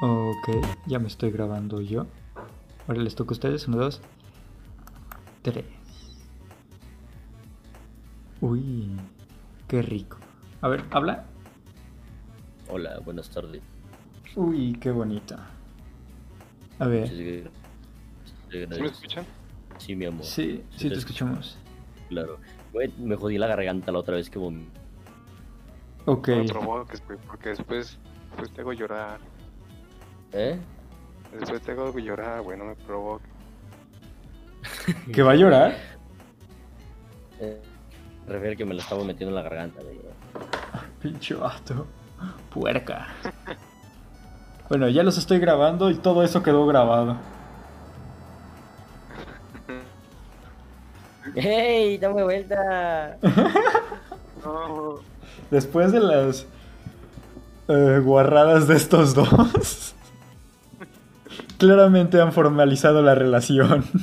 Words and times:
Ok, 0.00 0.48
ya 0.86 0.98
me 0.98 1.06
estoy 1.08 1.30
grabando 1.30 1.80
yo. 1.80 2.06
Ahora 2.86 3.00
les 3.00 3.14
toca 3.14 3.30
a 3.30 3.34
ustedes. 3.34 3.66
Uno, 3.68 3.78
dos, 3.78 4.00
tres. 5.42 5.64
Uy, 8.40 8.90
qué 9.68 9.82
rico. 9.82 10.18
A 10.60 10.68
ver, 10.68 10.84
habla. 10.90 11.24
Hola, 12.68 12.98
buenas 13.04 13.30
tardes. 13.30 13.62
Uy, 14.36 14.74
qué 14.80 14.90
bonito. 14.90 15.36
A 16.78 16.86
ver, 16.86 17.08
Sí, 17.08 17.44
sí, 18.50 18.66
¿Sí 18.74 18.80
me 18.80 18.86
escuchan? 18.88 19.24
Sí, 19.78 19.94
mi 19.96 20.06
amor. 20.06 20.24
sí, 20.24 20.62
sí 20.76 20.88
te 20.88 20.94
escuchamos. 20.96 21.56
Claro. 22.08 22.38
Me 22.98 23.14
jodí 23.16 23.38
la 23.38 23.46
garganta 23.46 23.92
la 23.92 24.00
otra 24.00 24.16
vez 24.16 24.28
que 24.28 24.38
vom- 24.38 24.66
Ok, 26.06 26.28
No 26.28 26.44
provoques, 26.46 27.00
porque 27.26 27.50
después, 27.50 27.98
después 28.30 28.50
te 28.52 28.60
hago 28.60 28.72
llorar. 28.72 29.20
¿Eh? 30.34 30.58
Después 31.38 31.62
te 31.62 31.72
hago 31.72 31.98
llorar, 31.98 32.42
güey, 32.42 32.58
no 32.58 32.64
me 32.66 32.74
provoques. 32.74 33.30
¿que 35.12 35.22
va 35.22 35.32
a 35.32 35.36
llorar? 35.36 35.76
eh 37.40 37.60
refiere 38.26 38.56
que 38.56 38.64
me 38.64 38.74
la 38.74 38.82
estaba 38.82 39.04
metiendo 39.04 39.36
en 39.36 39.42
la 39.42 39.48
garganta, 39.48 39.82
güey. 39.82 40.00
Pinche 41.02 41.34
vato. 41.34 41.86
Puerca. 42.52 43.08
Bueno, 44.68 44.88
ya 44.88 45.02
los 45.02 45.18
estoy 45.18 45.38
grabando 45.38 45.90
y 45.90 45.96
todo 45.96 46.22
eso 46.22 46.42
quedó 46.42 46.66
grabado. 46.66 47.16
¡Hey! 51.34 51.98
¡Dame 51.98 52.22
vuelta! 52.22 53.18
No, 54.44 55.00
Después 55.50 55.92
de 55.92 56.00
las 56.00 56.46
eh, 57.68 58.00
guarradas 58.02 58.66
de 58.68 58.76
estos 58.76 59.14
dos, 59.14 59.83
claramente 61.64 62.20
han 62.20 62.32
formalizado 62.32 63.00
la 63.02 63.14
relación. 63.14 63.84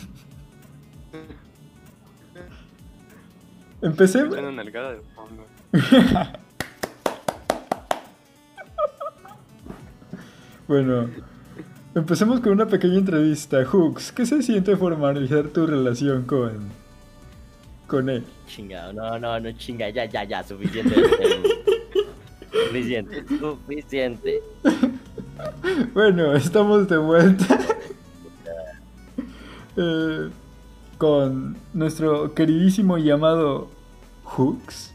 Empecé. 3.81 4.23
una 4.23 4.51
nalgada 4.51 4.93
de 4.93 5.01
fondo. 5.15 5.45
Bueno, 10.67 11.09
empecemos 11.93 12.39
con 12.39 12.53
una 12.53 12.65
pequeña 12.65 12.97
entrevista. 12.99 13.65
Hooks, 13.65 14.13
¿qué 14.13 14.25
se 14.25 14.41
siente 14.41 14.77
formalizar 14.77 15.49
tu 15.49 15.67
relación 15.67 16.23
con. 16.23 16.69
con 17.87 18.09
él? 18.09 18.23
Chingado, 18.47 18.93
no, 18.93 19.19
no, 19.19 19.37
no, 19.37 19.51
chinga, 19.51 19.89
ya, 19.89 20.05
ya, 20.05 20.23
ya, 20.23 20.41
suficiente. 20.41 20.95
suficiente, 22.67 23.25
suficiente. 23.37 24.41
Bueno, 25.93 26.33
estamos 26.33 26.87
de 26.87 26.97
vuelta. 26.97 27.59
Eh, 29.77 30.29
con 30.97 31.57
nuestro 31.73 32.33
queridísimo 32.33 32.97
llamado 32.97 33.69
Hooks. 34.25 34.93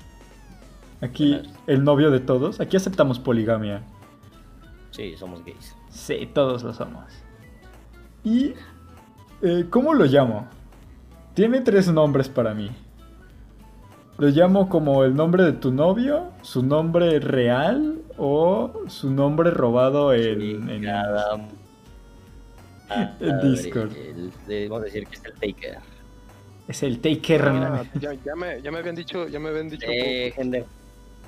Aquí, 1.01 1.41
el 1.67 1.83
novio 1.83 2.11
de 2.11 2.21
todos. 2.21 2.61
Aquí 2.61 2.77
aceptamos 2.77 3.19
poligamia. 3.19 3.83
Sí, 4.91 5.17
somos 5.17 5.43
gays. 5.47 5.75
Sí, 5.89 6.29
todos 6.33 6.63
lo 6.63 6.75
somos. 6.75 7.05
¿Y 8.23 8.53
eh, 9.41 9.65
cómo 9.71 9.95
lo 9.95 10.05
llamo? 10.05 10.47
Tiene 11.33 11.63
tres 11.63 11.89
nombres 11.89 12.29
para 12.29 12.53
mí. 12.53 12.71
Lo 14.19 14.29
llamo 14.29 14.69
como 14.69 15.05
el 15.05 15.17
nombre 15.17 15.43
de 15.43 15.53
tu 15.53 15.73
novio, 15.73 16.33
su 16.43 16.63
nombre 16.63 17.19
real 17.19 18.03
o 18.19 18.83
su 18.89 19.11
nombre 19.11 19.51
robado 19.51 20.13
en, 20.15 20.69
en- 20.71 20.85
En 23.21 23.41
Discord. 23.53 23.93
el- 23.97 24.33
Debemos 24.47 24.83
decir 24.83 25.07
que 25.07 25.17
es 25.17 25.25
el 25.25 25.33
Taker. 25.35 25.79
Es 26.69 26.83
el 26.83 27.01
Taker. 27.01 27.43
Ah, 27.49 27.85
ya, 28.01 28.13
ya 28.15 28.35
me, 28.37 28.61
ya 28.63 28.71
me 28.73 28.79
habían 28.79 28.95
dicho, 28.97 29.29
ya 29.29 29.39
me 29.41 29.49
habían 29.51 29.69
dicho. 29.69 29.87
Dejen 29.89 30.51
de. 30.51 30.65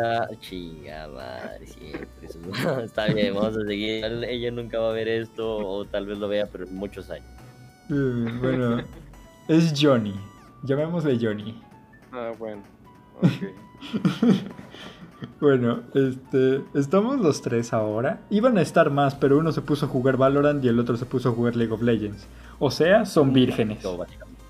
Ah, 0.01 0.29
chinga 0.41 1.09
madre, 1.09 1.67
siempre. 1.67 2.09
eso- 2.23 2.81
Está 2.83 3.07
bien, 3.07 3.35
vamos 3.35 3.57
a 3.57 3.65
seguir. 3.67 4.05
Ella 4.05 4.51
nunca 4.53 4.79
va 4.79 4.91
a 4.91 4.93
ver 4.93 5.09
esto, 5.09 5.57
o 5.59 5.85
tal 5.85 6.07
vez 6.07 6.19
lo 6.19 6.29
vea, 6.29 6.47
pero 6.47 6.65
en 6.65 6.75
muchos 6.77 7.11
años. 7.11 7.27
Eh, 7.91 8.33
bueno, 8.41 8.83
es 9.49 9.75
Johnny. 9.81 10.15
Llamémosle 10.63 11.19
Johnny. 11.21 11.61
Ah, 12.13 12.33
bueno. 12.39 12.63
Ok. 13.21 13.31
Bueno, 15.41 15.81
este, 15.95 16.63
estamos 16.75 17.21
los 17.21 17.43
tres 17.43 17.73
ahora. 17.73 18.21
Iban 18.31 18.59
a 18.59 18.63
estar 18.63 18.91
más, 18.91 19.15
pero 19.15 19.39
uno 19.39 19.53
se 19.53 19.63
puso 19.63 19.87
a 19.87 19.89
jugar 19.89 20.17
Valorant 20.17 20.65
y 20.65 20.69
el 20.69 20.79
otro 20.79 20.97
se 20.97 21.07
puso 21.07 21.31
a 21.31 21.33
jugar 21.33 21.57
League 21.57 21.73
of 21.73 21.83
Legends. 21.83 22.27
O 22.59 22.71
sea, 22.71 23.05
son 23.05 23.33
vírgenes. 23.33 23.79
Murió, 23.85 23.99
básicamente. 23.99 24.43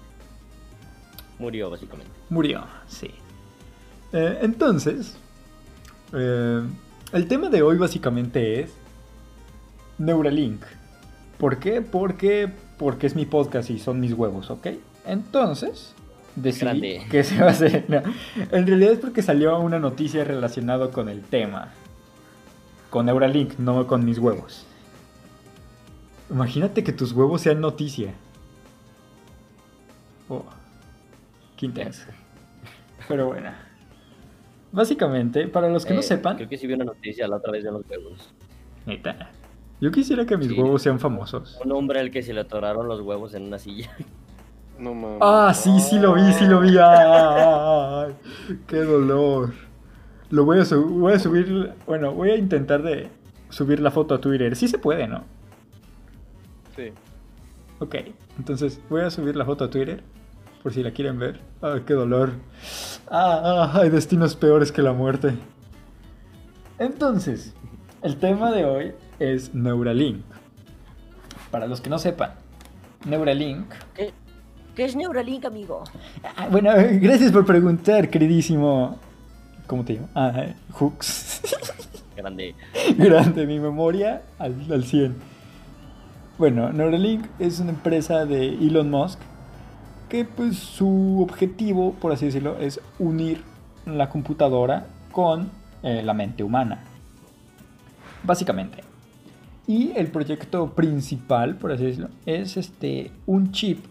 Murió, 1.39 1.71
básicamente. 1.71 2.13
Murió, 2.31 2.65
sí. 2.87 3.11
Eh, 4.13 4.39
entonces, 4.43 5.17
eh, 6.13 6.63
el 7.13 7.29
tema 7.29 7.49
de 7.49 7.63
hoy 7.63 7.77
básicamente 7.79 8.61
es 8.61 8.73
Neuralink. 9.99 10.63
¿Por 11.39 11.59
qué? 11.59 11.81
Porque, 11.83 12.51
porque 12.79 13.07
es 13.07 13.15
mi 13.15 13.27
podcast 13.27 13.71
y 13.71 13.79
son 13.79 14.01
mis 14.01 14.13
huevos, 14.13 14.51
¿ok? 14.51 14.69
Entonces, 15.07 15.95
decidí 16.43 16.65
Grande. 16.65 17.07
que 17.11 17.25
se 17.25 17.39
va 17.41 17.49
a 17.49 17.51
hacer. 17.51 17.85
no, 17.89 18.03
en 18.57 18.67
realidad 18.67 18.93
es 18.93 18.99
porque 18.99 19.23
salió 19.23 19.59
una 19.61 19.79
noticia 19.79 20.25
relacionada 20.25 20.91
con 20.91 21.09
el 21.09 21.23
tema. 21.23 21.71
Con 22.91 23.07
Neuralink, 23.07 23.59
no 23.59 23.87
con 23.87 24.05
mis 24.05 24.19
huevos. 24.19 24.65
Imagínate 26.31 26.83
que 26.85 26.93
tus 26.93 27.13
huevos 27.13 27.41
sean 27.43 27.61
noticia. 27.61 28.13
Oh, 30.29 30.45
qué 31.57 31.67
intenso. 31.67 32.07
Pero 33.09 33.27
bueno. 33.29 33.51
Básicamente, 34.73 35.49
para 35.49 35.69
los 35.71 35.87
que 35.87 35.95
no 35.95 36.01
Eh, 36.01 36.03
sepan, 36.03 36.37
Creo 36.37 36.49
que 36.49 36.59
sí 36.59 36.67
vi 36.67 36.75
una 36.75 36.85
noticia 36.85 37.27
la 37.27 37.37
otra 37.37 37.53
vez 37.53 37.65
de 37.65 37.73
los 37.73 37.83
huevos. 37.89 38.35
neta, 38.85 39.31
yo 39.81 39.91
quisiera 39.91 40.27
que 40.27 40.37
mis 40.37 40.49
Sí. 40.49 40.55
huevos 40.61 40.83
sean 40.83 40.99
famosos. 41.01 41.59
Un 41.65 41.73
hombre 41.73 42.01
al 42.01 42.11
que 42.11 42.23
se 42.23 42.35
le 42.35 42.41
atoraron 42.41 42.87
los 42.89 43.01
huevos 43.01 43.33
en 43.35 43.45
una 43.45 43.59
silla. 43.59 43.91
No 44.79 44.95
mames. 44.95 45.19
Ah, 45.21 45.53
sí, 45.55 45.81
sí 45.81 45.99
lo 45.99 46.15
vi, 46.15 46.33
sí 46.33 46.47
lo 46.47 46.61
vi. 46.61 46.77
Ay, 46.81 48.15
qué 48.67 48.79
dolor. 48.79 49.53
Lo 50.31 50.45
voy 50.45 50.61
a, 50.61 50.77
voy 50.77 51.13
a 51.15 51.19
subir, 51.19 51.73
bueno, 51.87 52.13
voy 52.13 52.31
a 52.31 52.37
intentar 52.37 52.83
de 52.83 53.09
subir 53.49 53.81
la 53.81 53.91
foto 53.91 54.15
a 54.15 54.21
Twitter. 54.21 54.55
Sí 54.55 54.69
se 54.69 54.79
puede, 54.79 55.09
¿no? 55.09 55.25
Sí. 56.77 56.93
Ok, 57.81 57.97
entonces 58.39 58.81
voy 58.89 59.03
a 59.03 59.11
subir 59.11 59.37
la 59.37 59.45
foto 59.45 59.65
a 59.65 59.71
Twitter 59.71 60.03
por 60.63 60.73
si 60.73 60.83
la 60.83 60.91
quieren 60.93 61.19
ver. 61.19 61.41
Ah, 61.63 61.79
qué 61.87 61.95
dolor. 61.95 62.33
Ah, 63.11 63.71
ah, 63.75 63.81
hay 63.81 63.89
destinos 63.91 64.37
peores 64.37 64.71
que 64.71 64.83
la 64.83 64.93
muerte. 64.93 65.35
Entonces, 66.79 67.55
el 68.03 68.17
tema 68.17 68.53
de 68.53 68.65
hoy 68.65 68.93
es 69.19 69.55
Neuralink. 69.55 70.23
Para 71.51 71.67
los 71.67 71.81
que 71.81 71.89
no 71.89 71.99
sepan, 71.99 72.35
Neuralink. 73.07 73.73
¿Qué, 73.95 74.13
qué 74.79 74.85
es 74.85 74.95
Neuralink, 74.95 75.45
amigo? 75.45 75.83
Ah, 76.37 76.47
bueno, 76.49 76.71
gracias 77.01 77.33
por 77.33 77.45
preguntar, 77.45 78.09
queridísimo. 78.09 78.97
¿Cómo 79.67 79.85
te 79.85 79.95
llamo? 79.95 80.09
Ah, 80.15 80.55
Hooks. 80.71 81.43
Grande. 82.17 82.55
Grande, 82.97 83.45
mi 83.45 83.59
memoria 83.59 84.23
al, 84.39 84.55
al 84.71 84.85
100. 84.85 85.17
Bueno, 86.39 86.73
Neuralink 86.73 87.27
es 87.41 87.59
una 87.59 87.71
empresa 87.71 88.25
de 88.25 88.51
Elon 88.51 88.89
Musk 88.89 89.19
que 90.09 90.25
pues 90.25 90.57
su 90.57 91.27
objetivo, 91.29 91.95
por 91.95 92.13
así 92.13 92.27
decirlo, 92.27 92.57
es 92.61 92.81
unir 93.01 93.43
la 93.85 94.09
computadora 94.09 94.87
con 95.11 95.51
eh, 95.83 96.03
la 96.05 96.15
mente 96.15 96.45
humana. 96.45 96.85
Básicamente. 98.23 98.85
Y 99.67 99.91
el 99.97 100.07
proyecto 100.07 100.71
principal, 100.71 101.57
por 101.57 101.73
así 101.73 101.85
decirlo, 101.85 102.11
es 102.27 102.57
este 102.57 103.11
un 103.27 103.51
chip 103.51 103.85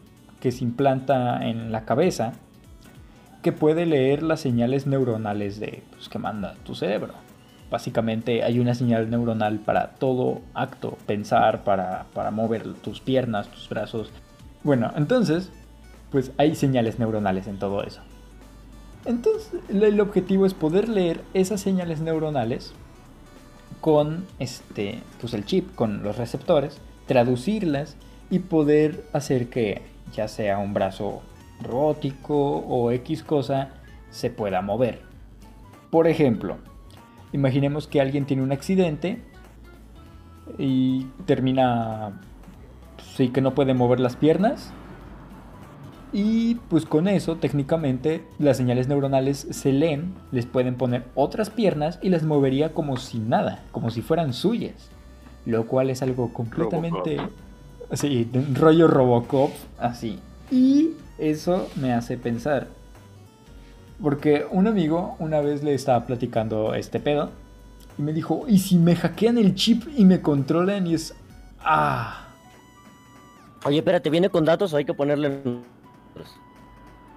que 0.47 0.53
se 0.53 0.63
implanta 0.63 1.45
en 1.45 1.73
la 1.73 1.83
cabeza 1.83 2.31
que 3.41 3.51
puede 3.51 3.85
leer 3.85 4.23
las 4.23 4.39
señales 4.39 4.87
neuronales 4.87 5.59
de 5.59 5.83
pues, 5.91 6.07
que 6.07 6.19
manda 6.19 6.55
tu 6.63 6.73
cerebro. 6.73 7.15
Básicamente 7.69 8.43
hay 8.43 8.61
una 8.61 8.73
señal 8.73 9.09
neuronal 9.09 9.59
para 9.59 9.89
todo 9.95 10.39
acto, 10.53 10.97
pensar, 11.05 11.65
para, 11.65 12.05
para 12.13 12.31
mover 12.31 12.75
tus 12.75 13.01
piernas, 13.01 13.49
tus 13.49 13.67
brazos. 13.67 14.09
Bueno, 14.63 14.93
entonces, 14.95 15.51
pues 16.11 16.31
hay 16.37 16.55
señales 16.55 16.97
neuronales 16.97 17.47
en 17.47 17.59
todo 17.59 17.83
eso. 17.83 17.99
Entonces, 19.03 19.51
el 19.67 19.99
objetivo 19.99 20.45
es 20.45 20.53
poder 20.53 20.87
leer 20.87 21.19
esas 21.33 21.59
señales 21.59 21.99
neuronales 21.99 22.71
con 23.81 24.25
este, 24.39 25.01
pues 25.19 25.33
el 25.33 25.43
chip, 25.43 25.75
con 25.75 26.03
los 26.03 26.15
receptores, 26.15 26.79
traducirlas 27.05 27.97
y 28.29 28.39
poder 28.39 29.03
hacer 29.11 29.49
que 29.49 29.96
ya 30.13 30.27
sea 30.27 30.57
un 30.57 30.73
brazo 30.73 31.21
robótico 31.61 32.35
o 32.35 32.91
X 32.91 33.23
cosa 33.23 33.71
se 34.09 34.29
pueda 34.29 34.61
mover. 34.61 35.01
Por 35.89 36.07
ejemplo, 36.07 36.57
imaginemos 37.33 37.87
que 37.87 38.01
alguien 38.01 38.25
tiene 38.25 38.43
un 38.43 38.51
accidente 38.51 39.21
y 40.57 41.05
termina 41.25 42.19
sí 43.15 43.29
que 43.29 43.41
no 43.41 43.55
puede 43.55 43.73
mover 43.73 43.99
las 43.99 44.15
piernas. 44.15 44.71
Y 46.13 46.55
pues 46.69 46.85
con 46.85 47.07
eso, 47.07 47.35
técnicamente, 47.35 48.23
las 48.39 48.57
señales 48.57 48.87
neuronales 48.87 49.45
se 49.51 49.73
leen, 49.73 50.13
les 50.31 50.45
pueden 50.45 50.75
poner 50.75 51.03
otras 51.15 51.49
piernas 51.49 51.99
y 52.01 52.09
las 52.09 52.23
movería 52.23 52.73
como 52.73 52.95
si 52.97 53.19
nada, 53.19 53.63
como 53.71 53.89
si 53.89 54.01
fueran 54.01 54.33
suyas. 54.33 54.89
Lo 55.45 55.67
cual 55.67 55.89
es 55.89 56.01
algo 56.01 56.31
completamente... 56.33 57.17
Sí, 57.93 58.29
rollo 58.53 58.87
Robocop, 58.87 59.51
así. 59.79 60.19
Y 60.51 60.91
eso 61.17 61.69
me 61.75 61.93
hace 61.93 62.17
pensar. 62.17 62.67
Porque 64.01 64.45
un 64.51 64.67
amigo 64.67 65.15
una 65.19 65.41
vez 65.41 65.63
le 65.63 65.73
estaba 65.73 66.05
platicando 66.05 66.73
este 66.73 66.99
pedo. 66.99 67.31
Y 67.97 68.01
me 68.01 68.13
dijo, 68.13 68.45
¿y 68.47 68.59
si 68.59 68.77
me 68.77 68.95
hackean 68.95 69.37
el 69.37 69.55
chip 69.55 69.83
y 69.95 70.05
me 70.05 70.21
controlan? 70.21 70.85
Y 70.85 70.93
es... 70.93 71.15
Ah. 71.59 72.27
Oye, 73.65 73.79
espérate, 73.79 74.09
¿viene 74.09 74.29
con 74.29 74.45
datos 74.45 74.73
o 74.73 74.77
hay 74.77 74.85
que 74.85 74.93
ponerle? 74.93 75.41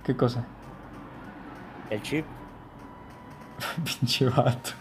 ¿Qué 0.05 0.17
cosa? 0.17 0.47
el 1.91 2.03
chip? 2.03 2.25
Pinche 3.85 4.29
vato. 4.29 4.80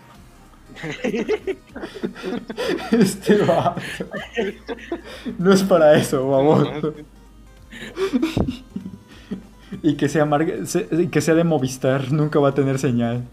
este 2.92 3.38
vato. 3.38 3.82
No 5.38 5.54
es 5.54 5.64
para 5.64 5.96
eso, 5.96 6.28
vamos. 6.28 6.68
Y 9.84 9.96
que 9.96 10.10
sea, 10.10 10.26
que 11.12 11.22
de 11.36 11.44
Movistar, 11.44 12.12
nunca 12.12 12.40
va 12.40 12.50
a 12.50 12.54
tener 12.54 12.80
señal. 12.80 13.24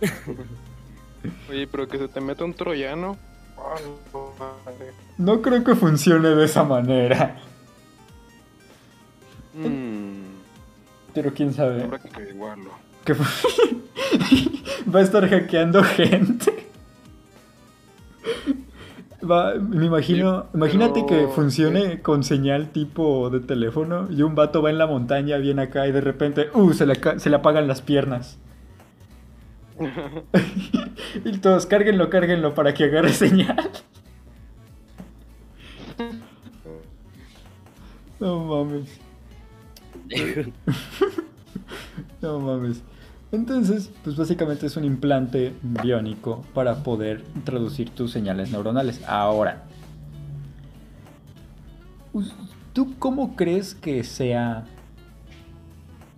Oye, 1.50 1.66
pero 1.66 1.88
que 1.88 1.98
se 1.98 2.08
te 2.08 2.20
meta 2.20 2.44
un 2.44 2.54
troyano. 2.54 3.16
Ah, 3.58 3.74
no. 4.12 4.32
No 5.18 5.42
creo 5.42 5.64
que 5.64 5.74
funcione 5.74 6.28
de 6.30 6.44
esa 6.44 6.64
manera. 6.64 7.36
Mm, 9.54 10.36
Pero 11.14 11.32
quién 11.32 11.54
sabe. 11.54 11.84
habrá 11.84 11.98
que 11.98 12.08
averiguarlo. 12.14 12.70
Que 13.06 13.14
va 14.94 14.98
a 14.98 15.02
estar 15.02 15.26
hackeando 15.28 15.82
gente. 15.82 16.66
Va, 19.28 19.54
me 19.54 19.86
imagino, 19.86 20.42
Sí, 20.42 20.48
imagínate 20.54 21.06
que 21.06 21.28
funcione 21.28 22.02
con 22.02 22.22
señal 22.22 22.68
tipo 22.70 23.30
de 23.30 23.40
teléfono 23.40 24.08
y 24.10 24.22
un 24.22 24.34
vato 24.34 24.60
va 24.60 24.70
en 24.70 24.78
la 24.78 24.86
montaña, 24.86 25.38
viene 25.38 25.62
acá 25.62 25.86
y 25.86 25.92
de 25.92 26.00
repente, 26.00 26.48
uh, 26.52 26.72
se 26.72 26.84
le, 26.86 27.00
se 27.18 27.30
le 27.30 27.36
apagan 27.36 27.66
las 27.66 27.80
piernas. 27.80 28.38
y 31.24 31.38
todos, 31.38 31.66
cárguenlo, 31.66 32.10
cárguenlo 32.10 32.54
para 32.54 32.74
que 32.74 32.84
agarre 32.84 33.12
señal. 33.12 33.70
No 38.20 38.44
mames. 38.44 39.00
No 42.22 42.40
mames. 42.40 42.82
Entonces, 43.32 43.90
pues 44.04 44.16
básicamente 44.16 44.66
es 44.66 44.76
un 44.76 44.84
implante 44.84 45.52
biónico 45.62 46.44
para 46.54 46.76
poder 46.82 47.24
traducir 47.44 47.90
tus 47.90 48.12
señales 48.12 48.50
neuronales. 48.52 49.02
Ahora, 49.06 49.64
¿tú 52.72 52.94
cómo 52.98 53.36
crees 53.36 53.74
que 53.74 54.04
sea... 54.04 54.64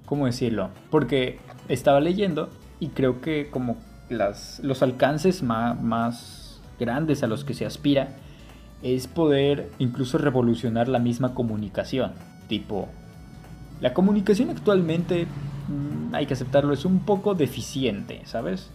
¿Cómo 0.04 0.26
decirlo? 0.26 0.70
Porque 0.90 1.38
estaba 1.68 2.00
leyendo 2.00 2.50
y 2.80 2.88
creo 2.88 3.20
que 3.20 3.48
como 3.50 3.76
las, 4.08 4.60
los 4.60 4.82
alcances 4.82 5.42
ma- 5.42 5.74
más 5.74 6.60
grandes 6.78 7.22
a 7.22 7.26
los 7.26 7.44
que 7.44 7.52
se 7.52 7.66
aspira 7.66 8.16
es 8.82 9.06
poder 9.06 9.70
incluso 9.78 10.16
revolucionar 10.18 10.88
la 10.88 10.98
misma 10.98 11.34
comunicación. 11.34 12.12
Tipo, 12.48 12.88
la 13.80 13.94
comunicación 13.94 14.50
actualmente, 14.50 15.26
mm, 15.68 16.14
hay 16.14 16.26
que 16.26 16.34
aceptarlo, 16.34 16.72
es 16.74 16.84
un 16.84 17.00
poco 17.00 17.34
deficiente, 17.34 18.22
¿sabes? 18.24 18.70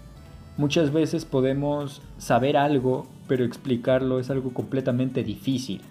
Muchas 0.58 0.92
veces 0.94 1.26
podemos 1.26 2.02
saber 2.18 2.58
algo, 2.58 3.08
pero 3.28 3.44
explicarlo 3.44 4.20
es 4.20 4.30
algo 4.30 4.54
completamente 4.54 5.24
difícil. 5.24 5.82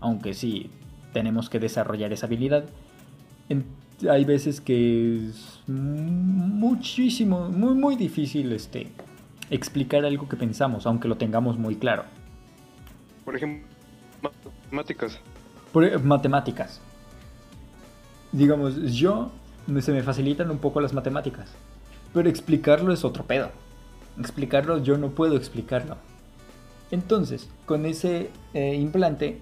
Aunque 0.00 0.34
sí, 0.34 0.70
tenemos 1.12 1.50
que 1.50 1.58
desarrollar 1.58 2.12
esa 2.12 2.26
habilidad. 2.26 2.64
En- 3.48 3.64
hay 4.08 4.24
veces 4.24 4.60
que 4.60 5.26
es 5.26 5.60
muchísimo, 5.66 7.48
muy, 7.48 7.74
muy 7.74 7.96
difícil 7.96 8.52
este, 8.52 8.86
explicar 9.50 10.04
algo 10.04 10.28
que 10.28 10.36
pensamos, 10.36 10.86
aunque 10.86 11.08
lo 11.08 11.16
tengamos 11.16 11.58
muy 11.58 11.74
claro. 11.74 12.04
Por 13.24 13.34
ejemplo, 13.36 13.66
matemáticas. 14.22 15.18
Por, 15.72 15.84
e- 15.84 15.98
matemáticas. 15.98 16.80
Digamos, 18.32 18.76
yo 18.92 19.30
me- 19.66 19.82
se 19.82 19.92
me 19.92 20.02
facilitan 20.02 20.50
un 20.50 20.58
poco 20.58 20.80
las 20.80 20.92
matemáticas, 20.92 21.50
pero 22.12 22.28
explicarlo 22.28 22.92
es 22.92 23.04
otro 23.04 23.24
pedo. 23.24 23.50
Explicarlo 24.18 24.78
yo 24.82 24.98
no 24.98 25.10
puedo 25.10 25.36
explicarlo. 25.36 25.96
Entonces, 26.90 27.48
con 27.66 27.86
ese 27.86 28.30
eh, 28.54 28.74
implante, 28.76 29.40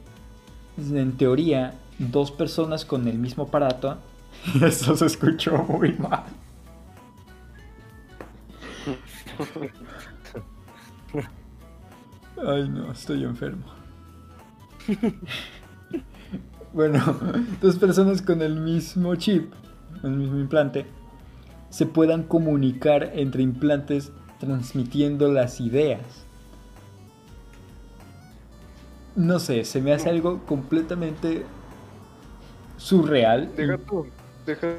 en 0.79 1.17
teoría, 1.17 1.75
dos 1.99 2.31
personas 2.31 2.85
con 2.85 3.09
el 3.09 3.19
mismo 3.19 3.45
aparato, 3.45 3.99
eso 4.63 4.97
se 4.97 5.07
escuchó 5.07 5.57
muy 5.69 5.93
mal. 5.95 6.25
Ay, 12.47 12.69
no, 12.69 12.93
estoy 12.93 13.25
enfermo. 13.25 13.65
Bueno, 16.77 17.03
dos 17.63 17.77
personas 17.77 18.21
con 18.23 18.43
el 18.43 18.61
mismo 18.61 19.17
chip, 19.17 19.53
el 20.05 20.11
mismo 20.11 20.39
implante, 20.39 20.87
se 21.71 21.87
puedan 21.87 22.23
comunicar 22.23 23.13
entre 23.15 23.43
implantes 23.43 24.13
transmitiendo 24.39 25.33
las 25.33 25.59
ideas. 25.61 26.03
No 29.17 29.39
sé, 29.39 29.65
se 29.65 29.81
me 29.81 29.95
hace 29.95 30.11
algo 30.11 30.45
completamente 30.45 31.47
surreal. 32.77 33.49
y- 33.55 33.63
Deja 33.63 33.79
tú, 33.79 34.07
deja 34.45 34.75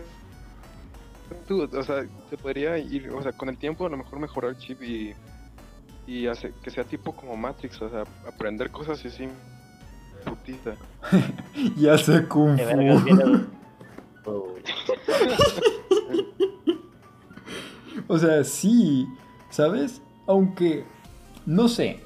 tú, 1.48 1.64
o 1.64 1.84
sea, 1.84 2.06
se 2.30 2.38
podría 2.38 2.78
ir, 2.78 3.10
o 3.10 3.24
sea, 3.24 3.32
con 3.32 3.50
el 3.50 3.58
tiempo 3.58 3.88
a 3.88 3.90
lo 3.90 3.98
mejor 3.98 4.20
mejorar 4.20 4.52
el 4.52 4.58
chip 4.58 4.84
y, 4.84 5.16
y 6.06 6.28
hace, 6.28 6.54
que 6.62 6.70
sea 6.70 6.84
tipo 6.84 7.16
como 7.16 7.36
Matrix, 7.36 7.82
o 7.82 7.90
sea, 7.90 8.04
aprender 8.28 8.70
cosas 8.70 9.04
así, 9.04 9.28
Ya 11.78 11.98
sé 11.98 12.28
Kung 12.28 12.58
Fu. 12.58 12.64
O 18.10 18.18
sea, 18.18 18.44
sí, 18.46 19.06
¿sabes? 19.50 20.02
Aunque, 20.28 20.86
no 21.46 21.68
sé. 21.68 22.00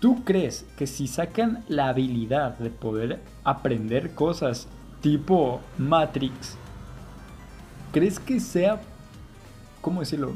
¿Tú 0.00 0.24
crees 0.24 0.64
que 0.76 0.86
si 0.86 1.06
sacan 1.06 1.62
la 1.68 1.88
habilidad 1.88 2.58
de 2.58 2.70
poder 2.70 3.20
aprender 3.44 4.14
cosas 4.14 4.66
tipo 5.02 5.60
Matrix, 5.78 6.56
crees 7.92 8.18
que 8.18 8.40
sea, 8.40 8.80
¿cómo 9.80 10.00
decirlo? 10.00 10.32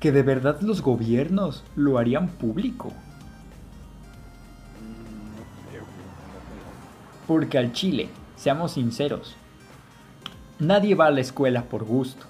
Que 0.00 0.12
de 0.12 0.22
verdad 0.22 0.60
los 0.62 0.80
gobiernos 0.80 1.62
lo 1.76 1.98
harían 1.98 2.28
público? 2.28 2.90
Porque 7.26 7.58
al 7.58 7.72
Chile, 7.72 8.08
seamos 8.36 8.72
sinceros, 8.72 9.34
nadie 10.58 10.94
va 10.94 11.06
a 11.06 11.10
la 11.10 11.20
escuela 11.20 11.64
por 11.64 11.84
gusto. 11.84 12.26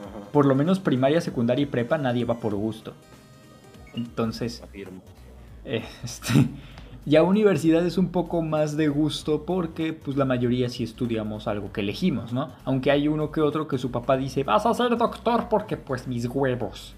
Ajá. 0.00 0.30
Por 0.30 0.46
lo 0.46 0.54
menos 0.54 0.80
primaria, 0.80 1.20
secundaria 1.20 1.62
y 1.62 1.66
prepa 1.66 1.98
nadie 1.98 2.24
va 2.24 2.40
por 2.40 2.54
gusto. 2.54 2.92
Entonces, 3.94 4.62
Afirmo. 4.62 5.00
eh, 5.64 5.84
este, 6.02 6.48
ya 7.06 7.22
universidad 7.22 7.84
es 7.86 7.98
un 7.98 8.08
poco 8.08 8.40
más 8.42 8.76
de 8.76 8.88
gusto 8.88 9.44
porque 9.44 9.92
pues 9.92 10.16
la 10.16 10.24
mayoría 10.24 10.68
sí 10.70 10.84
estudiamos 10.84 11.46
algo 11.46 11.70
que 11.70 11.82
elegimos, 11.82 12.32
¿no? 12.32 12.50
Aunque 12.64 12.90
hay 12.90 13.08
uno 13.08 13.30
que 13.30 13.40
otro 13.42 13.68
que 13.68 13.78
su 13.78 13.90
papá 13.90 14.16
dice, 14.16 14.42
vas 14.42 14.64
a 14.64 14.72
ser 14.74 14.96
doctor 14.96 15.48
porque 15.50 15.76
pues 15.76 16.06
mis 16.08 16.26
huevos. 16.26 16.94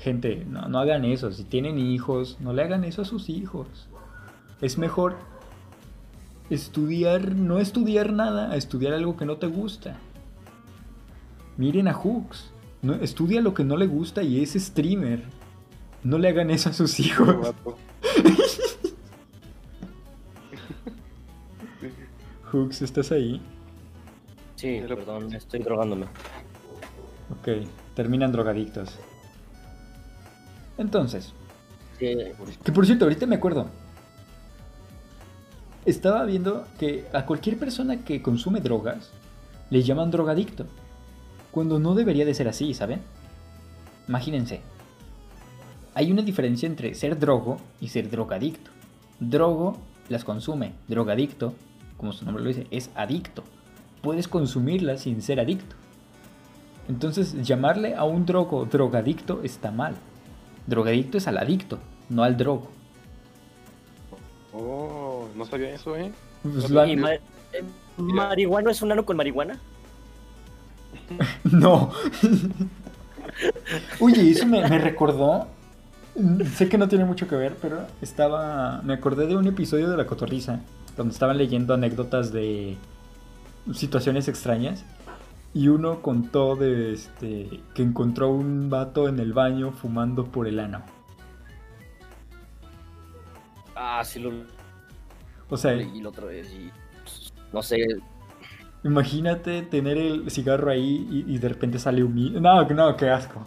Gente, 0.00 0.44
no, 0.48 0.68
no 0.68 0.80
hagan 0.80 1.04
eso. 1.04 1.32
Si 1.32 1.44
tienen 1.44 1.78
hijos, 1.78 2.38
no 2.40 2.52
le 2.52 2.62
hagan 2.62 2.84
eso 2.84 3.02
a 3.02 3.04
sus 3.04 3.28
hijos. 3.30 3.88
Es 4.60 4.78
mejor 4.78 5.16
estudiar, 6.50 7.34
no 7.34 7.58
estudiar 7.58 8.12
nada, 8.12 8.50
a 8.52 8.56
estudiar 8.56 8.92
algo 8.94 9.16
que 9.16 9.24
no 9.26 9.36
te 9.36 9.46
gusta. 9.46 9.96
Miren 11.56 11.88
a 11.88 11.94
Hooks. 11.94 12.50
No, 12.82 12.94
estudia 12.94 13.40
lo 13.40 13.54
que 13.54 13.64
no 13.64 13.76
le 13.76 13.86
gusta 13.86 14.22
y 14.22 14.42
es 14.42 14.52
streamer. 14.52 15.22
No 16.02 16.18
le 16.18 16.28
hagan 16.28 16.50
eso 16.50 16.68
a 16.68 16.72
sus 16.72 17.00
hijos. 17.00 17.54
Hooks, 22.52 22.82
¿estás 22.82 23.10
ahí? 23.12 23.40
Sí, 24.56 24.78
Pero- 24.82 24.96
perdón, 24.96 25.34
estoy 25.34 25.60
drogándome. 25.60 26.06
Ok, 27.30 27.48
terminan 27.94 28.32
drogadictos. 28.32 28.98
Entonces, 30.78 31.32
Sí, 31.98 32.12
Que 32.64 32.72
por 32.72 32.84
cierto, 32.84 33.04
ahorita 33.04 33.24
me 33.24 33.36
acuerdo. 33.36 33.66
Estaba 35.86 36.24
viendo 36.24 36.66
que 36.78 37.06
a 37.12 37.26
cualquier 37.26 37.58
persona 37.58 38.04
que 38.04 38.22
consume 38.22 38.60
drogas 38.60 39.10
le 39.70 39.82
llaman 39.82 40.10
drogadicto. 40.10 40.66
Cuando 41.50 41.78
no 41.78 41.94
debería 41.94 42.24
de 42.24 42.34
ser 42.34 42.48
así, 42.48 42.72
¿saben? 42.72 43.00
Imagínense. 44.08 44.60
Hay 45.94 46.10
una 46.10 46.22
diferencia 46.22 46.66
entre 46.66 46.94
ser 46.94 47.18
drogo 47.18 47.58
y 47.80 47.88
ser 47.88 48.10
drogadicto. 48.10 48.70
Drogo 49.20 49.76
las 50.08 50.24
consume, 50.24 50.72
drogadicto, 50.88 51.54
como 51.96 52.12
su 52.12 52.24
nombre 52.24 52.42
lo 52.42 52.48
dice, 52.48 52.66
es 52.70 52.90
adicto. 52.94 53.44
Puedes 54.02 54.26
consumirlas 54.26 55.02
sin 55.02 55.22
ser 55.22 55.38
adicto. 55.38 55.76
Entonces, 56.88 57.34
llamarle 57.42 57.94
a 57.94 58.04
un 58.04 58.26
drogo 58.26 58.66
drogadicto 58.66 59.42
está 59.42 59.70
mal. 59.70 59.94
Drogadicto 60.66 61.18
es 61.18 61.28
al 61.28 61.38
adicto, 61.38 61.78
no 62.08 62.22
al 62.22 62.36
drogo. 62.36 62.68
Oh, 64.52 65.03
no 65.36 65.44
sabía 65.44 65.70
eso, 65.74 65.96
¿eh? 65.96 66.12
Pues 66.42 66.70
lo 66.70 66.80
han- 66.82 66.88
¿Y 66.90 66.96
ma- 66.96 67.14
eh, 67.14 67.20
marihuana 67.98 68.70
es 68.70 68.82
un 68.82 68.92
ano 68.92 69.04
con 69.04 69.16
marihuana? 69.16 69.58
No. 71.44 71.90
Oye, 74.00 74.30
eso 74.30 74.46
me, 74.46 74.66
me 74.68 74.78
recordó. 74.78 75.48
Sé 76.54 76.68
que 76.68 76.78
no 76.78 76.88
tiene 76.88 77.04
mucho 77.04 77.26
que 77.26 77.34
ver, 77.36 77.56
pero 77.60 77.86
estaba. 78.00 78.80
Me 78.82 78.94
acordé 78.94 79.26
de 79.26 79.36
un 79.36 79.46
episodio 79.46 79.90
de 79.90 79.96
La 79.96 80.06
Cotorriza, 80.06 80.60
donde 80.96 81.12
estaban 81.12 81.36
leyendo 81.36 81.74
anécdotas 81.74 82.32
de 82.32 82.76
situaciones 83.72 84.28
extrañas. 84.28 84.84
Y 85.52 85.68
uno 85.68 86.00
contó 86.02 86.56
de 86.56 86.92
este. 86.94 87.60
que 87.74 87.82
encontró 87.82 88.30
un 88.30 88.70
vato 88.70 89.08
en 89.08 89.18
el 89.18 89.32
baño 89.32 89.72
fumando 89.72 90.24
por 90.26 90.46
el 90.46 90.60
ano. 90.60 90.82
Ah, 93.74 94.02
sí 94.04 94.20
lo 94.20 94.30
O 95.50 95.56
sea, 95.56 95.72
leí 95.72 96.00
la 96.00 96.08
otra 96.08 96.26
vez 96.26 96.52
y... 96.52 96.70
No 97.52 97.62
sé, 97.62 97.84
imagínate 98.82 99.62
tener 99.62 99.96
el 99.98 100.30
cigarro 100.30 100.70
ahí 100.70 101.06
y, 101.10 101.34
y 101.34 101.38
de 101.38 101.48
repente 101.48 101.78
sale 101.78 102.02
un. 102.02 102.42
No, 102.42 102.68
no, 102.68 102.96
qué 102.96 103.08
asco. 103.10 103.46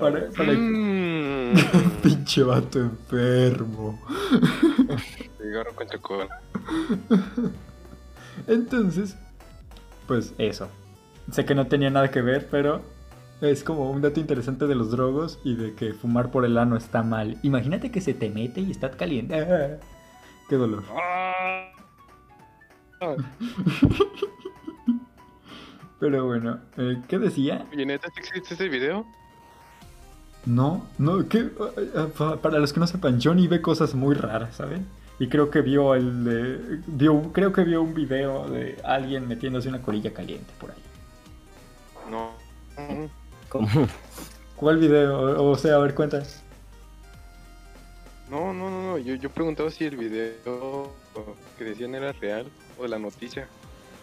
Para, 0.00 0.28
para- 0.30 0.52
Mm. 0.52 1.54
Pinche 2.02 2.42
vato 2.42 2.78
enfermo. 2.80 4.00
Cigarro 5.40 5.74
con 5.74 5.86
chocolate. 5.88 6.32
Entonces, 8.46 9.16
pues 10.06 10.34
eso. 10.38 10.68
Sé 11.30 11.44
que 11.44 11.54
no 11.54 11.66
tenía 11.66 11.90
nada 11.90 12.10
que 12.10 12.22
ver, 12.22 12.48
pero 12.50 12.82
es 13.40 13.64
como 13.64 13.90
un 13.90 14.00
dato 14.02 14.20
interesante 14.20 14.66
de 14.66 14.74
los 14.74 14.90
drogos 14.90 15.38
y 15.44 15.56
de 15.56 15.74
que 15.74 15.92
fumar 15.92 16.30
por 16.30 16.44
el 16.44 16.56
ano 16.58 16.76
está 16.76 17.02
mal. 17.02 17.38
Imagínate 17.42 17.90
que 17.90 18.00
se 18.00 18.14
te 18.14 18.30
mete 18.30 18.60
y 18.60 18.70
está 18.70 18.90
caliente. 18.92 19.78
Ah, 20.46 20.48
qué 20.48 20.56
dolor. 20.56 20.84
Ah. 20.90 21.72
Ah, 22.98 23.14
Pero 26.00 26.24
bueno, 26.26 26.60
eh, 26.78 27.02
¿qué 27.08 27.18
decía? 27.18 27.66
Oye, 27.72 27.84
¿neta 27.84 28.08
existe 28.16 28.54
ese 28.54 28.68
video? 28.68 29.04
No, 30.46 30.86
no, 30.96 31.28
que 31.28 31.50
para 32.40 32.58
los 32.58 32.72
que 32.72 32.80
no 32.80 32.86
sepan, 32.86 33.18
Johnny 33.22 33.48
ve 33.48 33.60
cosas 33.60 33.94
muy 33.94 34.14
raras, 34.14 34.56
¿saben? 34.56 34.86
Y 35.18 35.28
creo 35.28 35.50
que 35.50 35.60
vio 35.60 35.94
el 35.94 36.24
de- 36.24 36.80
vio, 36.86 37.32
creo 37.34 37.52
que 37.52 37.64
vio 37.64 37.82
un 37.82 37.92
video 37.92 38.48
de 38.48 38.78
alguien 38.84 39.28
metiéndose 39.28 39.68
una 39.68 39.82
colilla 39.82 40.14
caliente 40.14 40.50
por 40.58 40.70
ahí. 40.70 40.82
No. 42.10 42.30
Como... 43.50 43.68
¿Cuál 44.56 44.78
video? 44.78 45.42
O, 45.50 45.56
sea, 45.56 45.74
a 45.74 45.78
ver, 45.78 45.94
cuenta. 45.94 46.22
No, 48.30 48.52
no, 48.52 48.70
no, 48.70 48.82
no. 48.82 48.98
Yo, 48.98 49.14
yo 49.14 49.30
preguntaba 49.30 49.70
si 49.70 49.84
el 49.84 49.96
video 49.96 50.90
que 51.56 51.64
decían 51.64 51.94
era 51.94 52.12
real 52.12 52.46
o 52.78 52.86
la 52.86 52.98
noticia. 52.98 53.48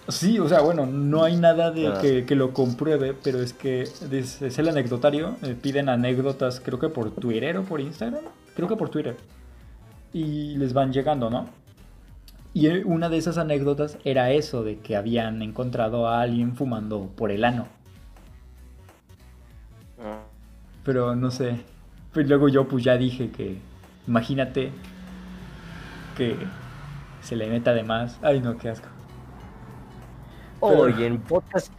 Sí, 0.10 0.38
o 0.39 0.48
sea, 0.50 0.62
bueno, 0.62 0.86
no 0.86 1.24
hay 1.24 1.38
nada 1.38 1.72
de 1.72 1.88
Ah. 1.88 2.00
que, 2.01 2.25
que 2.25 2.36
lo 2.36 2.53
compruebe, 2.53 3.13
pero 3.13 3.42
es 3.42 3.53
que 3.53 3.84
es, 3.84 4.42
es 4.42 4.60
el 4.60 4.68
anecdotario. 4.70 5.36
eh, 5.44 5.56
piden 5.62 5.88
anécdotas, 5.89 6.60
creo 6.60 6.80
que 6.80 6.89
por 6.89 7.12
Twitter 7.12 7.58
o 7.58 7.63
por 7.63 7.80
Instagram. 7.80 8.24
Creo 8.56 8.68
que 8.68 8.75
por 8.75 8.89
Twitter. 8.89 9.15
Y 10.13 10.56
les 10.58 10.74
van 10.74 10.92
llegando, 10.94 11.30
¿no? 11.30 11.48
Y 12.53 12.68
eh, 12.68 12.84
una 12.86 13.10
de 13.10 13.18
esas 13.18 13.38
anécdotas 13.38 13.98
era 14.03 14.32
eso, 14.32 14.63
de 14.63 14.77
que 14.80 14.96
habían 14.96 15.42
encontrado 15.42 16.08
a 16.08 16.22
alguien 16.22 16.56
fumando 16.56 17.10
por 17.15 17.32
el 17.32 17.44
ano. 17.46 17.68
Ah, 20.00 20.24
Pero 20.84 21.15
no 21.15 21.32
sé. 21.32 21.62
Pues 22.13 22.27
luego 22.27 22.48
yo 22.50 22.68
pues 22.68 22.84
ya 22.84 22.98
dije 22.98 23.32
que, 23.32 23.58
imagínate 24.07 24.72
que 26.17 26.38
se 27.22 27.36
le 27.36 27.50
meta 27.50 27.74
de 27.74 27.83
más. 27.83 28.19
Ay, 28.22 28.39
no, 28.41 28.57
qué 28.57 28.69
asco. 28.69 28.88
Hoy 30.60 31.03
en 31.03 31.17
podcast 31.19 31.72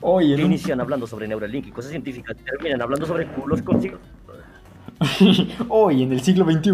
Oye, 0.00 0.34
en 0.34 0.40
un- 0.40 0.46
inician 0.46 0.80
hablando 0.80 1.06
sobre 1.06 1.26
Neuralink 1.28 1.66
y 1.66 1.70
cosas 1.70 1.90
científicas 1.90 2.36
terminan 2.36 2.80
hablando 2.82 3.06
sobre 3.06 3.26
culos 3.28 3.62
consigo. 3.62 3.98
Hoy, 5.68 6.02
en 6.02 6.12
el 6.12 6.20
siglo 6.20 6.44
XXI. 6.44 6.72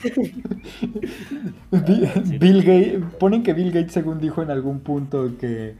Bi- 1.70 2.38
Bill 2.38 2.62
Gates, 2.62 3.02
ponen 3.18 3.42
que 3.42 3.52
Bill 3.52 3.70
Gates, 3.72 3.92
según 3.92 4.18
dijo 4.20 4.42
en 4.42 4.50
algún 4.50 4.80
punto, 4.80 5.36
que 5.38 5.74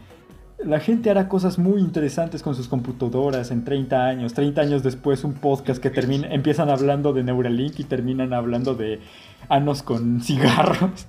la 0.65 0.81
gente 0.81 1.11
hará 1.11 1.29
cosas 1.29 1.59
muy 1.59 1.81
interesantes 1.81 2.43
con 2.43 2.55
sus 2.55 2.69
computadoras 2.69 3.51
en 3.51 3.65
30 3.65 4.07
años. 4.07 4.35
30 4.35 4.61
años 4.61 4.83
después, 4.83 5.25
un 5.25 5.35
podcast 5.35 5.81
que 5.83 5.91
termina, 5.91 6.29
empiezan 6.29 6.69
hablando 6.69 7.13
de 7.13 7.23
Neuralink 7.23 7.81
y 7.81 7.85
terminan 7.85 8.33
hablando 8.33 8.75
de 8.75 9.01
anos 9.49 9.83
con 9.83 10.21
cigarros. 10.21 11.07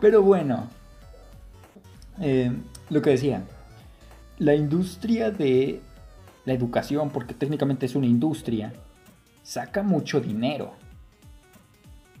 Pero 0.00 0.22
bueno, 0.22 0.68
eh, 2.20 2.52
lo 2.90 3.00
que 3.02 3.10
decía, 3.10 3.44
la 4.38 4.54
industria 4.54 5.30
de 5.30 5.80
la 6.44 6.52
educación, 6.52 7.10
porque 7.10 7.34
técnicamente 7.34 7.86
es 7.86 7.94
una 7.94 8.06
industria, 8.06 8.72
saca 9.42 9.82
mucho 9.82 10.20
dinero. 10.20 10.72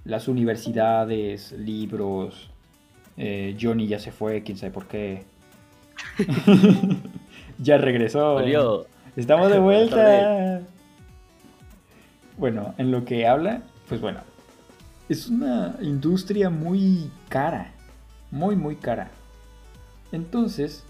Las 0.04 0.28
universidades, 0.28 1.52
libros, 1.52 2.50
eh, 3.18 3.56
Johnny 3.60 3.88
ya 3.88 3.98
se 3.98 4.12
fue, 4.12 4.42
quién 4.44 4.56
sabe 4.56 4.72
por 4.72 4.86
qué. 4.86 5.24
ya 7.58 7.76
regresó. 7.76 8.34
Volvió. 8.34 8.86
Estamos 9.16 9.50
de 9.52 9.58
vuelta. 9.58 10.60
Bueno, 12.36 12.74
en 12.78 12.92
lo 12.92 13.04
que 13.04 13.26
habla, 13.26 13.62
pues 13.88 14.00
bueno, 14.00 14.20
es 15.08 15.26
una 15.26 15.76
industria 15.80 16.48
muy 16.48 17.10
cara, 17.28 17.72
muy, 18.30 18.54
muy 18.54 18.76
cara. 18.76 19.10
Entonces, 20.12 20.84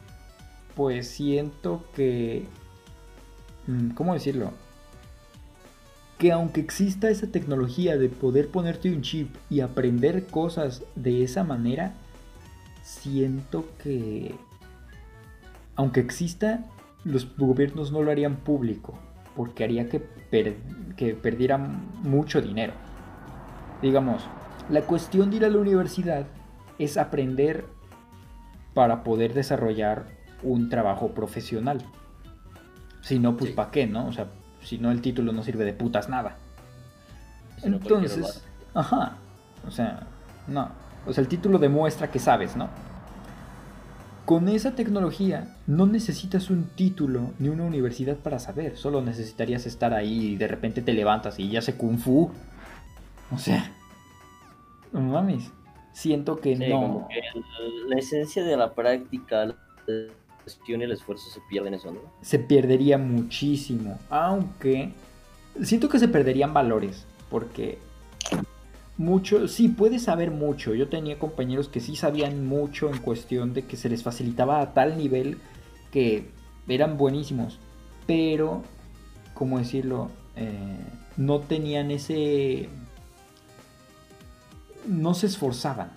pues 0.74 1.08
siento 1.08 1.86
que, 1.94 2.44
mm, 3.66 3.90
¿cómo 3.90 4.12
decirlo? 4.12 4.52
Que 6.18 6.32
aunque 6.32 6.60
exista 6.60 7.08
esa 7.08 7.28
tecnología 7.28 7.96
de 7.96 8.10
poder 8.10 8.48
ponerte 8.50 8.92
un 8.92 9.00
chip 9.00 9.34
y 9.48 9.60
aprender 9.60 10.26
cosas 10.26 10.82
de 10.94 11.24
esa 11.24 11.44
manera, 11.44 11.94
siento 12.88 13.66
que, 13.82 14.34
aunque 15.76 16.00
exista, 16.00 16.64
los 17.04 17.36
gobiernos 17.36 17.92
no 17.92 18.02
lo 18.02 18.10
harían 18.10 18.36
público, 18.36 18.98
porque 19.36 19.64
haría 19.64 19.88
que, 19.90 20.00
per- 20.00 20.56
que 20.96 21.14
perdieran 21.14 21.86
mucho 22.02 22.40
dinero. 22.40 22.72
Digamos, 23.82 24.22
la 24.70 24.80
cuestión 24.82 25.30
de 25.30 25.36
ir 25.36 25.44
a 25.44 25.50
la 25.50 25.58
universidad 25.58 26.26
es 26.78 26.96
aprender 26.96 27.66
para 28.74 29.04
poder 29.04 29.34
desarrollar 29.34 30.06
un 30.42 30.70
trabajo 30.70 31.08
profesional. 31.08 31.82
Si 33.02 33.18
no, 33.18 33.36
pues 33.36 33.50
Sí. 33.50 33.56
¿para 33.56 33.70
qué, 33.70 33.86
no? 33.86 34.06
O 34.06 34.12
sea, 34.12 34.28
si 34.62 34.78
no 34.78 34.90
el 34.90 35.02
título 35.02 35.32
no 35.32 35.42
sirve 35.42 35.64
de 35.64 35.72
putas 35.74 36.08
nada. 36.08 36.36
Si 37.58 37.66
Entonces, 37.66 38.44
ajá, 38.74 39.16
o 39.66 39.70
sea, 39.70 40.06
no. 40.46 40.70
O 41.08 41.12
sea, 41.12 41.22
el 41.22 41.28
título 41.28 41.58
demuestra 41.58 42.10
que 42.10 42.18
sabes, 42.18 42.54
¿no? 42.56 42.68
Con 44.24 44.48
esa 44.48 44.74
tecnología 44.74 45.56
no 45.66 45.86
necesitas 45.86 46.50
un 46.50 46.64
título 46.64 47.30
ni 47.38 47.48
una 47.48 47.64
universidad 47.64 48.16
para 48.16 48.38
saber, 48.38 48.76
solo 48.76 49.00
necesitarías 49.00 49.64
estar 49.64 49.94
ahí 49.94 50.32
y 50.32 50.36
de 50.36 50.46
repente 50.48 50.82
te 50.82 50.92
levantas 50.92 51.38
y 51.38 51.48
ya 51.48 51.62
sé 51.62 51.76
kung 51.76 51.98
fu. 51.98 52.30
O 53.34 53.38
sea, 53.38 53.70
no 54.92 55.00
mames. 55.00 55.50
Siento 55.92 56.36
que 56.40 56.56
Sí, 56.56 56.68
no. 56.68 56.80
como 56.80 57.08
que 57.08 57.18
el- 57.18 57.88
la 57.88 57.96
esencia 57.98 58.44
de 58.44 58.56
la 58.56 58.74
práctica, 58.74 59.46
la 59.46 59.54
gestión 60.44 60.82
y 60.82 60.84
el 60.84 60.92
esfuerzo 60.92 61.28
se 61.30 61.40
pierden 61.48 61.74
eso, 61.74 61.90
¿no? 61.90 62.00
se 62.20 62.38
perdería 62.38 62.98
muchísimo. 62.98 63.98
Aunque 64.10 64.92
siento 65.62 65.88
que 65.88 65.98
se 65.98 66.08
perderían 66.08 66.52
valores. 66.52 67.06
Porque 67.30 67.78
mucho, 68.98 69.48
sí, 69.48 69.68
puedes 69.68 70.02
saber 70.02 70.30
mucho. 70.30 70.74
Yo 70.74 70.88
tenía 70.88 71.18
compañeros 71.18 71.68
que 71.68 71.80
sí 71.80 71.96
sabían 71.96 72.46
mucho 72.46 72.90
en 72.90 72.98
cuestión 72.98 73.54
de 73.54 73.62
que 73.62 73.76
se 73.76 73.88
les 73.88 74.02
facilitaba 74.02 74.60
a 74.60 74.74
tal 74.74 74.98
nivel 74.98 75.38
que 75.92 76.30
eran 76.68 76.98
buenísimos. 76.98 77.58
Pero 78.06 78.62
¿cómo 79.34 79.58
decirlo? 79.58 80.10
Eh, 80.36 80.76
no 81.16 81.40
tenían 81.40 81.90
ese... 81.92 82.68
No 84.86 85.14
se 85.14 85.26
esforzaban. 85.26 85.92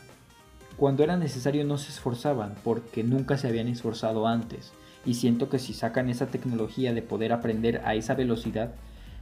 Cuando 0.77 1.03
era 1.03 1.17
necesario 1.17 1.65
no 1.65 1.77
se 1.77 1.89
esforzaban 1.89 2.55
porque 2.63 3.03
nunca 3.03 3.37
se 3.37 3.47
habían 3.47 3.67
esforzado 3.67 4.27
antes. 4.27 4.73
Y 5.05 5.15
siento 5.15 5.49
que 5.49 5.57
si 5.57 5.73
sacan 5.73 6.09
esa 6.09 6.27
tecnología 6.27 6.93
de 6.93 7.01
poder 7.01 7.33
aprender 7.33 7.81
a 7.83 7.95
esa 7.95 8.13
velocidad, 8.13 8.75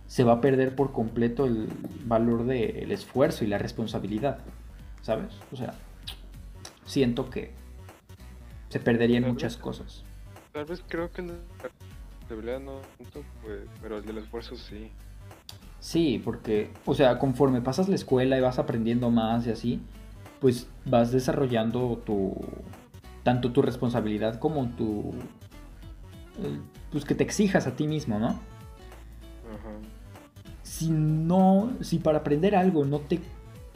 se 0.10 0.24
va 0.24 0.34
a 0.34 0.42
perder 0.42 0.76
por 0.76 0.92
completo 0.92 1.46
el 1.46 1.70
valor 2.06 2.46
del 2.46 2.92
esfuerzo 2.92 3.44
y 3.46 3.48
la 3.48 3.60
responsabilidad. 3.60 4.40
¿Sabes? 5.04 5.36
O 5.52 5.56
sea, 5.56 5.76
siento 6.84 7.30
que 7.30 7.52
se 8.70 8.80
perderían 8.80 9.22
Tal 9.24 9.32
muchas 9.34 9.54
vez- 9.56 9.62
cosas. 9.64 10.04
Tal 10.52 10.66
vez 10.66 10.84
creo 10.88 11.12
que 11.12 11.22
la 11.22 11.36
responsabilidad 11.62 12.60
no 12.60 12.80
tanto, 12.98 13.24
pues, 13.44 13.60
pero 13.84 13.98
el 14.00 14.06
del 14.06 14.18
esfuerzo 14.18 14.56
sí. 14.56 14.90
Sí, 15.80 16.20
porque, 16.26 16.72
o 16.86 16.96
sea, 16.96 17.20
conforme 17.20 17.62
pasas 17.62 17.88
la 17.88 17.94
escuela 17.96 18.36
y 18.36 18.42
vas 18.42 18.58
aprendiendo 18.58 19.12
más 19.12 19.46
y 19.46 19.52
así, 19.52 19.80
pues 20.42 20.68
vas 20.86 21.12
desarrollando 21.12 22.02
tu, 22.04 22.36
tanto 23.24 23.52
tu 23.52 23.62
responsabilidad 23.62 24.40
como 24.40 24.70
tu, 24.72 25.14
eh, 26.40 26.60
pues 26.92 27.06
que 27.06 27.14
te 27.14 27.24
exijas 27.24 27.68
a 27.68 27.76
ti 27.76 27.88
mismo, 27.88 28.18
¿no? 28.20 28.30
Ajá. 28.30 28.40
Si 30.80 30.90
no, 30.90 31.74
si 31.82 32.00
para 32.00 32.20
aprender 32.20 32.56
algo 32.56 32.86
no 32.86 33.00
te 33.00 33.20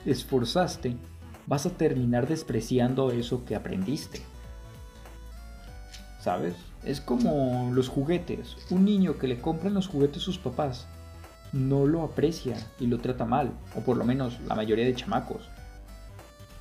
esforzaste, 0.06 0.96
vas 1.48 1.66
a 1.66 1.72
terminar 1.72 2.30
despreciando 2.30 3.12
eso 3.12 3.44
que 3.44 3.58
aprendiste. 3.58 4.22
¿Sabes? 6.22 6.56
Es 6.86 7.02
como 7.02 7.72
los 7.74 7.90
juguetes. 7.90 8.56
Un 8.70 8.86
niño 8.86 9.18
que 9.18 9.28
le 9.28 9.42
compran 9.42 9.74
los 9.74 9.90
juguetes 9.90 10.22
a 10.22 10.26
sus 10.26 10.38
papás 10.38 10.88
no 11.52 11.86
lo 11.86 12.04
aprecia 12.04 12.56
y 12.80 12.88
lo 12.88 13.00
trata 13.00 13.26
mal. 13.26 13.52
O 13.76 13.82
por 13.82 13.98
lo 13.98 14.06
menos 14.06 14.40
la 14.48 14.56
mayoría 14.56 14.86
de 14.86 14.96
chamacos. 14.96 15.50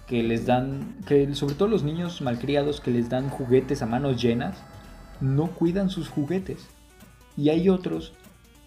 Que 0.08 0.25
les 0.25 0.44
dan, 0.44 0.96
que 1.06 1.37
sobre 1.37 1.54
todo 1.54 1.68
los 1.68 1.84
niños 1.84 2.20
malcriados 2.20 2.80
que 2.80 2.90
les 2.90 3.08
dan 3.08 3.28
juguetes 3.28 3.80
a 3.80 3.87
manos 3.87 4.20
llenas, 4.20 4.58
no 5.20 5.52
cuidan 5.52 5.88
sus 5.88 6.08
juguetes. 6.08 6.66
Y 7.37 7.50
hay 7.50 7.68
otros 7.68 8.12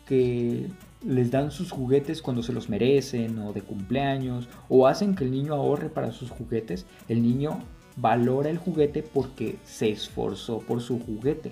que 0.05 0.69
les 1.05 1.29
dan 1.29 1.51
sus 1.51 1.71
juguetes 1.71 2.21
cuando 2.21 2.41
se 2.41 2.51
los 2.51 2.67
merecen 2.67 3.37
o 3.39 3.53
de 3.53 3.61
cumpleaños 3.61 4.47
o 4.69 4.87
hacen 4.87 5.15
que 5.15 5.23
el 5.23 5.31
niño 5.31 5.53
ahorre 5.53 5.89
para 5.89 6.11
sus 6.11 6.31
juguetes, 6.31 6.85
el 7.07 7.21
niño 7.21 7.59
valora 7.95 8.49
el 8.49 8.57
juguete 8.57 9.03
porque 9.03 9.57
se 9.63 9.89
esforzó 9.89 10.59
por 10.59 10.81
su 10.81 10.99
juguete. 10.99 11.51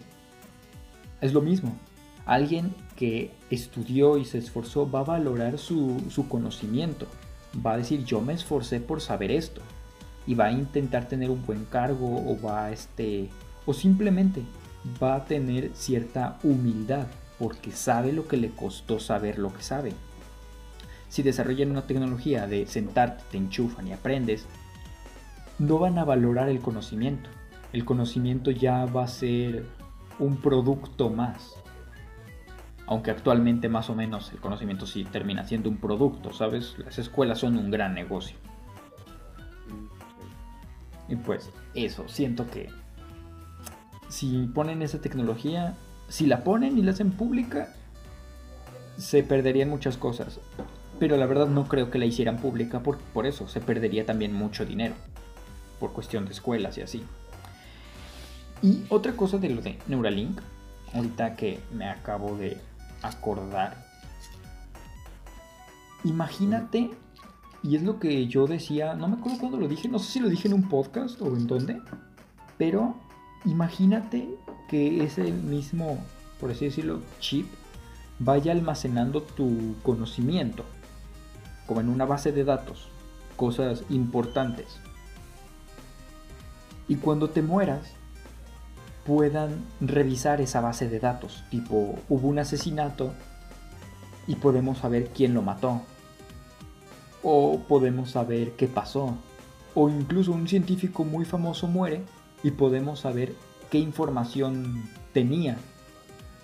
Es 1.21 1.33
lo 1.33 1.41
mismo. 1.41 1.77
Alguien 2.25 2.73
que 2.95 3.31
estudió 3.49 4.17
y 4.17 4.25
se 4.25 4.39
esforzó 4.39 4.89
va 4.89 4.99
a 4.99 5.03
valorar 5.03 5.57
su, 5.57 6.01
su 6.09 6.27
conocimiento. 6.27 7.05
Va 7.65 7.73
a 7.73 7.77
decir 7.77 8.03
yo 8.03 8.21
me 8.21 8.33
esforcé 8.33 8.79
por 8.79 9.01
saber 9.01 9.31
esto. 9.31 9.61
Y 10.25 10.35
va 10.35 10.45
a 10.45 10.51
intentar 10.51 11.07
tener 11.07 11.29
un 11.29 11.45
buen 11.45 11.65
cargo 11.65 12.07
o 12.07 12.41
va 12.41 12.65
a 12.65 12.71
este... 12.71 13.29
o 13.65 13.73
simplemente 13.73 14.41
va 15.01 15.15
a 15.15 15.25
tener 15.25 15.71
cierta 15.73 16.39
humildad 16.43 17.07
porque 17.39 17.71
sabe 17.71 18.11
lo 18.13 18.27
que 18.27 18.37
le 18.37 18.49
costó 18.49 18.99
saber 18.99 19.39
lo 19.39 19.53
que 19.53 19.63
sabe. 19.63 19.93
Si 21.09 21.21
desarrollan 21.21 21.71
una 21.71 21.87
tecnología 21.87 22.47
de 22.47 22.65
sentarte, 22.65 23.23
te 23.31 23.37
enchufan 23.37 23.87
y 23.87 23.93
aprendes, 23.93 24.45
no 25.59 25.77
van 25.77 25.97
a 25.97 26.05
valorar 26.05 26.49
el 26.49 26.59
conocimiento. 26.59 27.29
El 27.71 27.85
conocimiento 27.85 28.51
ya 28.51 28.85
va 28.85 29.03
a 29.03 29.07
ser 29.07 29.65
un 30.19 30.37
producto 30.37 31.09
más. 31.09 31.55
Aunque 32.85 33.11
actualmente 33.11 33.69
más 33.69 33.89
o 33.89 33.95
menos 33.95 34.31
el 34.33 34.39
conocimiento 34.39 34.85
sí 34.85 35.05
termina 35.05 35.45
siendo 35.45 35.69
un 35.69 35.77
producto, 35.77 36.33
¿sabes? 36.33 36.75
Las 36.79 36.99
escuelas 36.99 37.39
son 37.39 37.57
un 37.57 37.71
gran 37.71 37.93
negocio. 37.93 38.37
Y 41.07 41.15
pues 41.15 41.49
eso, 41.75 42.07
siento 42.07 42.49
que 42.49 42.69
si 44.09 44.47
ponen 44.47 44.81
esa 44.81 44.99
tecnología, 45.01 45.75
si 46.07 46.25
la 46.25 46.43
ponen 46.43 46.77
y 46.77 46.81
la 46.81 46.91
hacen 46.91 47.11
pública, 47.11 47.73
se 48.97 49.23
perderían 49.23 49.69
muchas 49.69 49.97
cosas. 49.97 50.39
Pero 50.99 51.17
la 51.17 51.25
verdad 51.25 51.47
no 51.47 51.67
creo 51.67 51.89
que 51.89 51.97
la 51.97 52.05
hicieran 52.05 52.37
pública 52.37 52.81
por, 52.81 52.97
por 52.97 53.25
eso, 53.25 53.47
se 53.47 53.61
perdería 53.61 54.05
también 54.05 54.33
mucho 54.33 54.65
dinero. 54.65 54.95
Por 55.79 55.91
cuestión 55.93 56.25
de 56.25 56.31
escuelas 56.31 56.77
y 56.77 56.81
así. 56.81 57.03
Y 58.61 58.83
otra 58.89 59.13
cosa 59.13 59.37
de 59.37 59.49
lo 59.49 59.61
de 59.61 59.77
Neuralink, 59.87 60.39
ahorita 60.93 61.35
que 61.35 61.59
me 61.73 61.89
acabo 61.89 62.37
de 62.37 62.57
acordar. 63.01 63.85
Imagínate, 66.05 66.91
y 67.61 67.75
es 67.75 67.83
lo 67.83 67.99
que 67.99 68.27
yo 68.27 68.47
decía, 68.47 68.93
no 68.93 69.07
me 69.07 69.15
acuerdo 69.17 69.39
cuándo 69.39 69.57
lo 69.57 69.67
dije, 69.67 69.89
no 69.89 69.99
sé 69.99 70.11
si 70.13 70.19
lo 70.19 70.29
dije 70.29 70.47
en 70.47 70.53
un 70.53 70.69
podcast 70.69 71.21
o 71.21 71.27
en 71.35 71.47
dónde, 71.47 71.81
pero 72.57 72.95
imagínate 73.45 74.29
que 74.67 75.03
ese 75.03 75.31
mismo, 75.31 76.03
por 76.39 76.51
así 76.51 76.65
decirlo, 76.65 77.01
chip 77.19 77.47
vaya 78.19 78.51
almacenando 78.51 79.21
tu 79.21 79.75
conocimiento, 79.83 80.63
como 81.67 81.81
en 81.81 81.89
una 81.89 82.05
base 82.05 82.31
de 82.31 82.43
datos, 82.43 82.89
cosas 83.35 83.83
importantes. 83.89 84.77
Y 86.87 86.95
cuando 86.97 87.29
te 87.29 87.41
mueras, 87.41 87.93
puedan 89.05 89.63
revisar 89.81 90.41
esa 90.41 90.61
base 90.61 90.89
de 90.89 90.99
datos, 90.99 91.43
tipo, 91.49 91.95
hubo 92.09 92.27
un 92.27 92.39
asesinato 92.39 93.13
y 94.27 94.35
podemos 94.35 94.79
saber 94.79 95.09
quién 95.13 95.33
lo 95.33 95.41
mató, 95.41 95.81
o 97.21 97.59
podemos 97.67 98.11
saber 98.11 98.51
qué 98.53 98.67
pasó, 98.67 99.15
o 99.75 99.89
incluso 99.89 100.31
un 100.31 100.47
científico 100.47 101.03
muy 101.03 101.25
famoso 101.25 101.67
muere 101.67 102.03
y 102.43 102.51
podemos 102.51 102.99
saber 102.99 103.33
qué 103.73 103.79
información 103.79 104.83
tenía. 105.13 105.57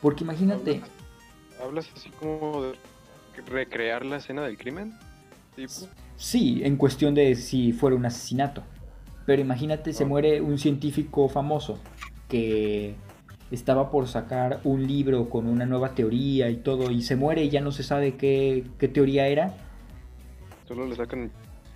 Porque 0.01 0.23
imagínate, 0.23 0.81
¿Hablas 1.63 1.87
así 1.95 2.09
como 2.09 2.63
de 2.63 2.73
recrear 3.47 4.03
la 4.03 4.17
escena 4.17 4.41
del 4.41 4.57
crimen? 4.57 4.93
Tipo, 5.55 5.73
sí, 6.17 6.61
en 6.63 6.75
cuestión 6.75 7.13
de 7.13 7.35
si 7.35 7.71
fuera 7.71 7.95
un 7.95 8.03
asesinato, 8.07 8.63
pero 9.27 9.43
imagínate 9.43 9.93
se 9.93 10.05
muere 10.05 10.41
un 10.41 10.57
científico 10.57 11.29
famoso 11.29 11.77
que 12.29 12.95
estaba 13.51 13.91
por 13.91 14.07
sacar 14.07 14.59
un 14.63 14.87
libro 14.87 15.29
con 15.29 15.45
una 15.45 15.67
nueva 15.67 15.93
teoría 15.93 16.49
y 16.49 16.57
todo, 16.57 16.89
y 16.89 17.03
se 17.03 17.15
muere 17.15 17.43
y 17.43 17.49
ya 17.49 17.61
no 17.61 17.71
se 17.71 17.83
sabe 17.83 18.15
qué, 18.15 18.65
qué 18.79 18.87
teoría 18.87 19.27
era, 19.27 19.53
solo 20.67 20.87
le 20.87 20.95
sacan. 20.95 21.29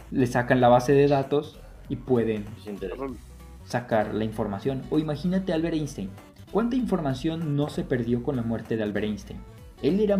le 0.09 0.25
sacan 0.25 0.61
la 0.61 0.69
base 0.69 0.93
de 0.93 1.07
datos 1.07 1.59
y 1.89 1.97
pueden 1.97 2.45
solo- 2.63 3.15
sacar 3.65 4.13
la 4.13 4.23
información. 4.23 4.83
O 4.89 4.99
imagínate 4.99 5.53
Albert 5.53 5.75
Einstein. 5.75 6.09
¿Cuánta 6.51 6.75
información 6.75 7.55
no 7.55 7.69
se 7.69 7.83
perdió 7.83 8.23
con 8.23 8.35
la 8.35 8.43
muerte 8.43 8.77
de 8.77 8.83
Albert 8.83 9.05
Einstein? 9.05 9.39
Él 9.81 9.99
era 9.99 10.17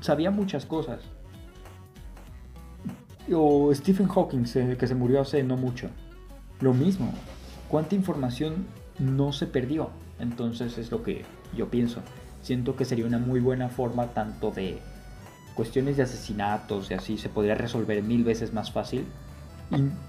sabía 0.00 0.30
muchas 0.30 0.64
cosas. 0.64 1.00
O 3.32 3.72
Stephen 3.74 4.08
Hawking, 4.08 4.44
que 4.44 4.86
se 4.86 4.94
murió 4.94 5.20
hace 5.20 5.42
no 5.42 5.56
mucho. 5.56 5.88
Lo 6.60 6.72
mismo. 6.72 7.12
¿Cuánta 7.68 7.94
información 7.94 8.66
no 8.98 9.32
se 9.32 9.46
perdió? 9.46 9.90
Entonces 10.18 10.78
es 10.78 10.90
lo 10.90 11.02
que 11.02 11.24
yo 11.56 11.68
pienso. 11.68 12.00
Siento 12.42 12.76
que 12.76 12.84
sería 12.84 13.06
una 13.06 13.18
muy 13.18 13.40
buena 13.40 13.68
forma 13.68 14.08
tanto 14.08 14.50
de 14.50 14.78
cuestiones 15.54 15.96
de 15.96 16.04
asesinatos 16.04 16.90
y 16.90 16.94
así 16.94 17.18
se 17.18 17.28
podría 17.28 17.54
resolver 17.54 18.02
mil 18.02 18.24
veces 18.24 18.52
más 18.52 18.72
fácil. 18.72 19.06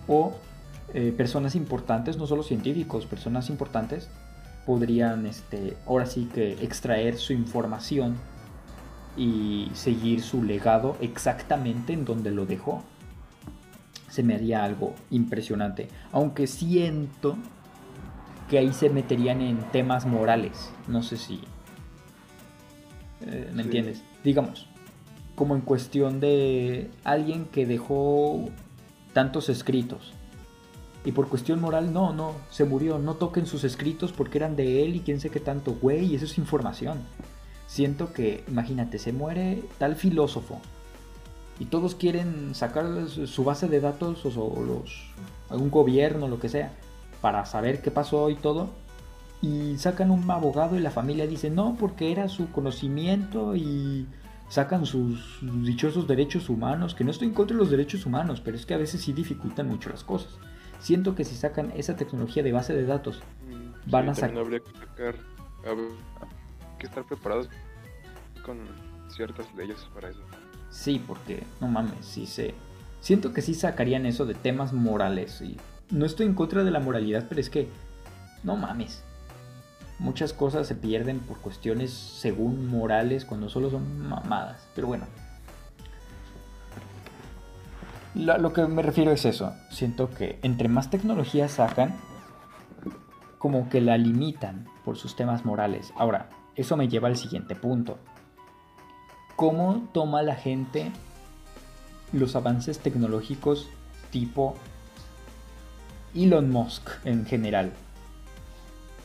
O 0.08 0.34
eh, 0.93 1.13
personas 1.15 1.56
importantes, 1.56 2.17
no 2.17 2.27
solo 2.27 2.43
científicos, 2.43 3.06
personas 3.06 3.49
importantes 3.49 4.10
podrían 4.65 5.25
este, 5.25 5.75
ahora 5.88 6.06
sí 6.06 6.29
que 6.34 6.53
extraer 6.63 7.17
su 7.17 7.34
información 7.34 8.15
y 9.17 9.69
seguir 9.73 10.21
su 10.21 10.43
legado 10.43 10.95
exactamente 11.01 11.93
en 11.93 12.06
donde 12.06 12.32
lo 12.32 12.45
dejó. 12.45 12.82
Se 14.10 14.23
me 14.23 14.36
haría 14.36 14.63
algo 14.63 14.93
impresionante. 15.12 15.88
Aunque 16.12 16.47
siento 16.47 17.36
que 18.49 18.60
ahí 18.60 18.71
se 18.73 18.89
meterían 18.89 19.41
en 19.41 19.58
temas 19.71 20.06
morales. 20.06 20.71
No 20.88 21.01
sé 21.03 21.17
si... 21.17 21.41
eh, 23.21 23.49
¿Me 23.53 23.63
Sí. 23.63 23.67
entiendes? 23.67 24.03
Digamos, 24.23 24.67
como 25.36 25.56
en 25.56 25.62
cuestión 25.62 26.19
de 26.19 26.89
alguien 27.03 27.45
que 27.45 27.65
dejó 27.65 28.49
tantos 29.13 29.49
escritos. 29.49 30.13
Y 31.06 31.12
por 31.12 31.28
cuestión 31.28 31.60
moral, 31.60 31.92
no, 31.92 32.13
no, 32.13 32.34
se 32.50 32.63
murió. 32.63 32.98
No 32.98 33.16
toquen 33.16 33.46
sus 33.46 33.63
escritos 33.63 34.13
porque 34.13 34.38
eran 34.38 34.56
de 34.56 34.84
él 34.84 34.96
y 34.96 35.02
quién 35.02 35.20
sé 35.20 35.30
qué 35.30 35.39
tanto, 35.39 35.76
güey. 35.82 36.16
Eso 36.16 36.26
es 36.26 36.38
información. 36.38 37.00
Siento 37.68 38.13
que, 38.13 38.44
imagínate, 38.48 39.00
se 39.00 39.12
muere 39.12 39.63
tal 39.78 39.96
filósofo. 39.96 40.62
Y 41.60 41.66
todos 41.66 41.96
quieren 41.96 42.56
sacar 42.56 42.86
su 43.08 43.44
base 43.44 43.68
de 43.68 43.80
datos 43.80 44.26
o, 44.26 44.63
los, 44.63 45.12
algún 45.50 45.70
gobierno, 45.70 46.28
lo 46.28 46.39
que 46.39 46.50
sea, 46.50 46.74
para 47.22 47.46
saber 47.46 47.82
qué 47.82 47.92
pasó 47.92 48.30
y 48.30 48.36
todo. 48.36 48.70
Y 49.42 49.78
sacan 49.78 50.10
un 50.10 50.30
abogado 50.32 50.78
y 50.78 50.80
la 50.80 50.92
familia 50.92 51.28
dice, 51.28 51.50
no, 51.50 51.76
porque 51.78 52.12
era 52.12 52.30
su 52.30 52.50
conocimiento 52.52 53.56
y 53.56 54.08
sacan 54.48 54.86
sus 54.86 55.39
dichosos 55.42 56.08
derechos 56.08 56.48
humanos, 56.48 56.96
que 56.96 57.04
no 57.04 57.12
estoy 57.12 57.28
en 57.28 57.34
contra 57.34 57.56
de 57.56 57.62
los 57.62 57.72
derechos 57.72 58.06
humanos, 58.06 58.39
pero 58.39 58.56
es 58.56 58.66
que 58.66 58.74
a 58.74 58.78
veces 58.78 59.02
sí 59.02 59.12
dificultan 59.12 59.68
mucho 59.68 59.89
las 59.89 60.04
cosas. 60.04 60.38
Siento 60.84 61.15
que 61.15 61.24
si 61.24 61.36
sacan 61.36 61.72
esa 61.78 61.96
tecnología 61.96 62.43
de 62.43 62.52
base 62.52 62.74
de 62.74 62.86
datos, 62.86 63.24
Mm, 63.48 63.89
Van 63.89 64.10
a 64.10 64.12
habría 64.12 64.60
que 64.60 64.72
sacar, 64.72 65.15
habría 65.65 65.89
que 66.78 66.88
estar 66.88 67.06
preparados 67.06 67.48
con 68.46 68.60
ciertas 69.10 69.46
leyes 69.56 69.78
para 69.93 70.10
eso. 70.10 70.19
sí, 70.69 71.02
porque 71.06 71.43
no 71.62 71.67
mames, 71.67 72.06
sí 72.06 72.26
sé. 72.26 72.54
Siento 73.00 73.32
que 73.34 73.41
sí 73.41 73.54
sacarían 73.54 74.06
eso 74.06 74.26
de 74.26 74.34
temas 74.34 74.74
morales 74.74 75.41
y 75.41 75.58
no 75.89 76.06
estoy 76.06 76.26
en 76.26 76.34
contra 76.34 76.63
de 76.65 76.72
la 76.72 76.80
moralidad, 76.82 77.28
pero 77.30 77.39
es 77.39 77.50
que 77.50 77.69
no 78.43 78.58
mames. 78.58 79.04
Muchas 80.00 80.34
cosas 80.34 80.67
se 80.67 80.76
pierden 80.76 81.19
por 81.19 81.38
cuestiones 81.38 81.91
según 81.91 82.67
morales 82.67 83.24
cuando 83.24 83.48
solo 83.48 83.69
son 83.69 84.08
mamadas. 84.10 84.67
Pero 84.76 84.88
bueno. 84.88 85.06
Lo 88.15 88.54
que 88.54 88.67
me 88.67 88.82
refiero 88.82 89.12
es 89.12 89.26
eso. 89.26 89.54
Siento 89.71 90.10
que 90.10 90.39
entre 90.43 90.67
más 90.67 90.89
tecnología 90.89 91.47
sacan, 91.47 91.95
como 93.39 93.69
que 93.69 93.82
la 93.82 93.97
limitan 93.97 94.67
por 94.86 94.97
sus 94.97 95.15
temas 95.15 95.45
morales. 95.45 95.91
Ahora, 95.97 96.30
eso 96.56 96.78
me 96.78 96.88
lleva 96.88 97.08
al 97.08 97.17
siguiente 97.17 97.56
punto. 97.56 97.97
¿Cómo 99.36 99.89
toma 99.93 100.21
la 100.21 100.36
gente 100.36 100.91
los 102.12 102.36
avances 102.36 102.80
tecnológicos 102.80 103.67
tipo 104.12 104.56
Elon 106.13 106.52
Musk 106.52 106.88
en 107.04 107.26
general? 107.26 107.73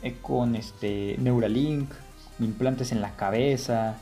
Eh, 0.03 0.17
con 0.21 0.55
este 0.55 1.17
Neuralink, 1.17 1.91
implantes 2.39 2.91
en 2.91 3.01
la 3.01 3.15
cabeza, 3.15 3.97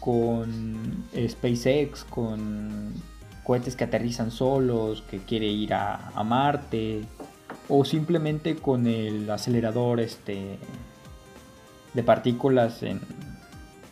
con 0.00 1.06
SpaceX, 1.14 2.04
con 2.04 2.92
cohetes 3.44 3.76
que 3.76 3.84
aterrizan 3.84 4.30
solos, 4.30 5.02
que 5.10 5.18
quiere 5.18 5.46
ir 5.46 5.74
a, 5.74 6.22
Marte, 6.24 7.02
o 7.68 7.84
simplemente 7.84 8.56
con 8.56 8.86
el 8.86 9.30
acelerador 9.30 10.00
este, 10.00 10.58
de 11.94 12.02
partículas 12.02 12.82
en, 12.82 13.00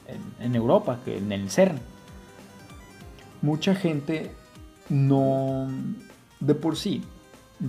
en, 0.07 0.45
en 0.47 0.55
Europa, 0.55 0.99
que 1.05 1.19
en 1.19 1.33
el 1.33 1.51
CERN. 1.51 1.79
Mucha 3.43 3.75
gente 3.75 4.33
no, 4.89 5.69
de 6.41 6.55
por 6.55 6.77
sí, 6.77 7.03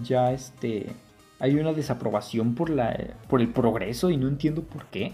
ya 0.04 0.32
este, 0.32 0.91
hay 1.39 1.56
una 1.56 1.74
desaprobación 1.74 2.56
por, 2.56 2.70
la, 2.70 3.15
por 3.28 3.41
el 3.41 3.50
progreso 3.50 4.10
y 4.10 4.17
no 4.17 4.28
entiendo 4.28 4.63
por 4.63 4.86
qué. 4.86 5.13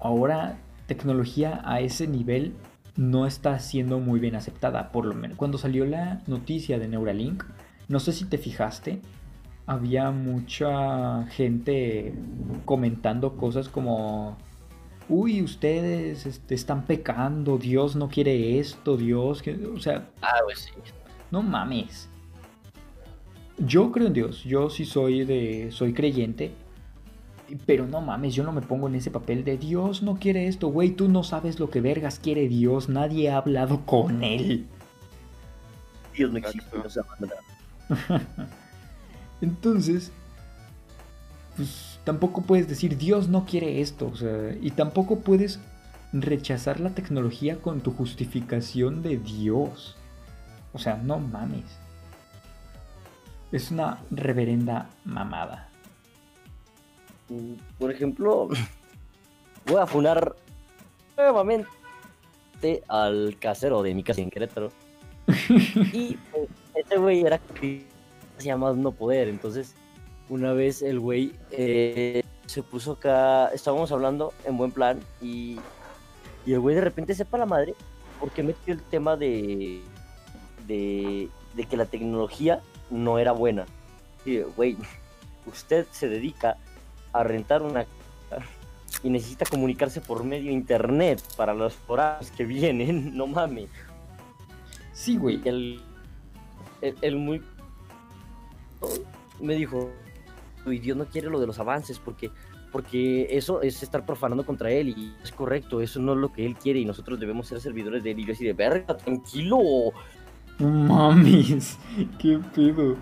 Ahora, 0.00 0.58
tecnología 0.86 1.60
a 1.64 1.80
ese 1.80 2.06
nivel 2.06 2.54
no 2.96 3.26
está 3.26 3.58
siendo 3.58 3.98
muy 3.98 4.20
bien 4.20 4.34
aceptada. 4.34 4.92
Por 4.92 5.06
lo 5.06 5.14
menos 5.14 5.36
cuando 5.36 5.58
salió 5.58 5.84
la 5.84 6.20
noticia 6.26 6.78
de 6.78 6.88
Neuralink, 6.88 7.44
no 7.88 8.00
sé 8.00 8.12
si 8.12 8.24
te 8.26 8.38
fijaste, 8.38 9.00
había 9.66 10.10
mucha 10.10 11.24
gente 11.26 12.14
comentando 12.64 13.36
cosas 13.36 13.68
como, 13.68 14.36
uy, 15.08 15.42
ustedes 15.42 16.26
este, 16.26 16.54
están 16.54 16.84
pecando, 16.86 17.58
Dios 17.58 17.96
no 17.96 18.08
quiere 18.08 18.58
esto, 18.58 18.96
Dios, 18.96 19.42
que... 19.42 19.54
o 19.66 19.78
sea, 19.78 20.08
Ah, 20.20 20.38
pues 20.44 20.60
sí. 20.60 20.72
no 21.30 21.42
mames. 21.42 22.08
Yo 23.58 23.92
creo 23.92 24.08
en 24.08 24.12
Dios, 24.14 24.42
yo 24.44 24.70
sí 24.70 24.84
soy 24.84 25.24
de 25.24 25.68
soy 25.70 25.92
creyente, 25.92 26.52
pero 27.66 27.86
no 27.86 28.00
mames, 28.00 28.34
yo 28.34 28.44
no 28.44 28.52
me 28.52 28.62
pongo 28.62 28.88
en 28.88 28.94
ese 28.94 29.10
papel 29.10 29.44
de 29.44 29.58
Dios 29.58 30.02
no 30.02 30.16
quiere 30.16 30.46
esto, 30.46 30.68
güey, 30.68 30.90
tú 30.90 31.08
no 31.08 31.22
sabes 31.22 31.60
lo 31.60 31.70
que 31.70 31.80
vergas 31.80 32.18
quiere 32.18 32.48
Dios, 32.48 32.88
nadie 32.88 33.30
ha 33.30 33.38
hablado 33.38 33.84
con 33.86 34.22
él. 34.22 34.66
Dios 36.14 36.30
no 36.30 36.38
existe, 36.38 36.78
no 36.78 36.88
se 36.90 37.00
manda. 37.02 37.36
Entonces, 39.40 40.12
pues 41.56 41.98
tampoco 42.04 42.42
puedes 42.42 42.68
decir 42.68 42.96
Dios 42.96 43.28
no 43.28 43.44
quiere 43.44 43.80
esto, 43.80 44.08
o 44.08 44.16
sea, 44.16 44.56
y 44.60 44.70
tampoco 44.70 45.20
puedes 45.20 45.60
rechazar 46.12 46.80
la 46.80 46.90
tecnología 46.90 47.56
con 47.60 47.80
tu 47.80 47.92
justificación 47.92 49.02
de 49.02 49.16
Dios. 49.18 49.96
O 50.72 50.78
sea, 50.78 50.96
no 50.96 51.18
mames. 51.18 51.64
Es 53.50 53.70
una 53.70 53.98
reverenda 54.10 54.88
mamada. 55.04 55.71
Por 57.78 57.90
ejemplo, 57.90 58.48
voy 59.66 59.76
a 59.80 59.86
funar 59.86 60.34
nuevamente 61.16 61.68
al 62.88 63.36
casero 63.38 63.82
de 63.82 63.94
mi 63.94 64.02
casa 64.02 64.20
en 64.20 64.30
Querétaro. 64.30 64.70
Y 65.92 66.18
pues, 66.30 66.48
ese 66.74 66.96
güey 66.96 67.20
era 67.22 67.38
que 67.38 67.84
hacía 68.38 68.56
más 68.56 68.76
no 68.76 68.92
poder. 68.92 69.28
Entonces, 69.28 69.74
una 70.28 70.52
vez 70.52 70.82
el 70.82 71.00
güey 71.00 71.32
eh, 71.50 72.22
se 72.46 72.62
puso 72.62 72.92
acá, 72.92 73.48
estábamos 73.48 73.92
hablando 73.92 74.32
en 74.44 74.56
buen 74.56 74.72
plan 74.72 75.00
y, 75.20 75.58
y 76.46 76.52
el 76.52 76.60
güey 76.60 76.74
de 76.74 76.80
repente 76.80 77.14
sepa 77.14 77.38
la 77.38 77.46
madre 77.46 77.74
porque 78.20 78.42
metió 78.42 78.74
el 78.74 78.82
tema 78.82 79.16
de, 79.16 79.80
de, 80.66 81.28
de 81.54 81.64
que 81.64 81.76
la 81.76 81.86
tecnología 81.86 82.60
no 82.90 83.18
era 83.18 83.32
buena. 83.32 83.66
Y 84.24 84.38
güey, 84.38 84.76
usted 85.46 85.86
se 85.90 86.08
dedica 86.08 86.56
a 87.12 87.22
rentar 87.22 87.62
una 87.62 87.84
casa 88.28 88.46
y 89.02 89.10
necesita 89.10 89.44
comunicarse 89.46 90.00
por 90.00 90.24
medio 90.24 90.46
de 90.46 90.52
internet 90.52 91.22
para 91.36 91.54
los 91.54 91.76
horarios 91.86 92.30
que 92.30 92.44
vienen, 92.44 93.16
no 93.16 93.26
mames. 93.26 93.68
Sí, 94.92 95.16
güey. 95.16 95.40
Y 95.44 95.48
el, 95.48 95.82
el, 96.80 96.96
el 97.00 97.16
muy 97.16 97.42
me 99.40 99.54
dijo, 99.54 99.90
"Uy, 100.66 100.78
Dios 100.78 100.96
no 100.96 101.06
quiere 101.06 101.30
lo 101.30 101.40
de 101.40 101.46
los 101.46 101.58
avances 101.58 101.98
porque 101.98 102.30
porque 102.72 103.26
eso 103.30 103.60
es 103.60 103.82
estar 103.82 104.04
profanando 104.06 104.46
contra 104.46 104.70
él 104.70 104.88
y 104.88 105.14
es 105.22 105.30
correcto, 105.30 105.82
eso 105.82 106.00
no 106.00 106.14
es 106.14 106.18
lo 106.18 106.32
que 106.32 106.46
él 106.46 106.56
quiere 106.56 106.80
y 106.80 106.86
nosotros 106.86 107.20
debemos 107.20 107.46
ser 107.46 107.60
servidores 107.60 108.02
de 108.02 108.12
él 108.12 108.20
y 108.20 108.24
yo 108.24 108.32
así 108.32 108.46
de 108.46 108.54
verga, 108.54 108.96
tranquilo, 108.96 109.58
mames. 110.58 111.78
Qué 112.18 112.40
pedo. 112.54 112.96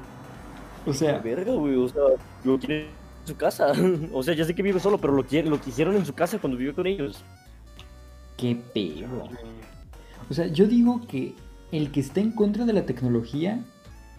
O 0.87 0.92
sea, 0.92 1.18
verga, 1.18 1.53
güey, 1.53 1.77
o 1.77 1.88
sea, 1.88 2.03
lo 2.42 2.59
quiere 2.59 2.87
en 2.87 2.99
su 3.31 3.37
casa, 3.37 3.73
o 4.12 4.23
sea, 4.23 4.35
ya 4.35 4.45
sé 4.45 4.55
que 4.55 4.62
vive 4.62 4.81
solo, 4.81 4.99
pero 4.99 5.12
lo 5.14 5.25
lo 5.51 5.61
quisieron 5.61 5.97
en 5.97 6.05
su 6.07 6.12
casa 6.14 6.38
cuando 6.38 6.57
vivió 6.59 6.75
con 6.75 6.87
ellos. 6.87 7.23
qué 8.37 8.57
pedo. 8.75 9.29
O 10.29 10.35
sea, 10.35 10.47
yo 10.47 10.66
digo 10.66 11.01
que 11.09 11.35
el 11.73 11.90
que 11.90 12.01
está 12.01 12.21
en 12.21 12.33
contra 12.33 12.64
de 12.64 12.73
la 12.73 12.87
tecnología 12.87 13.64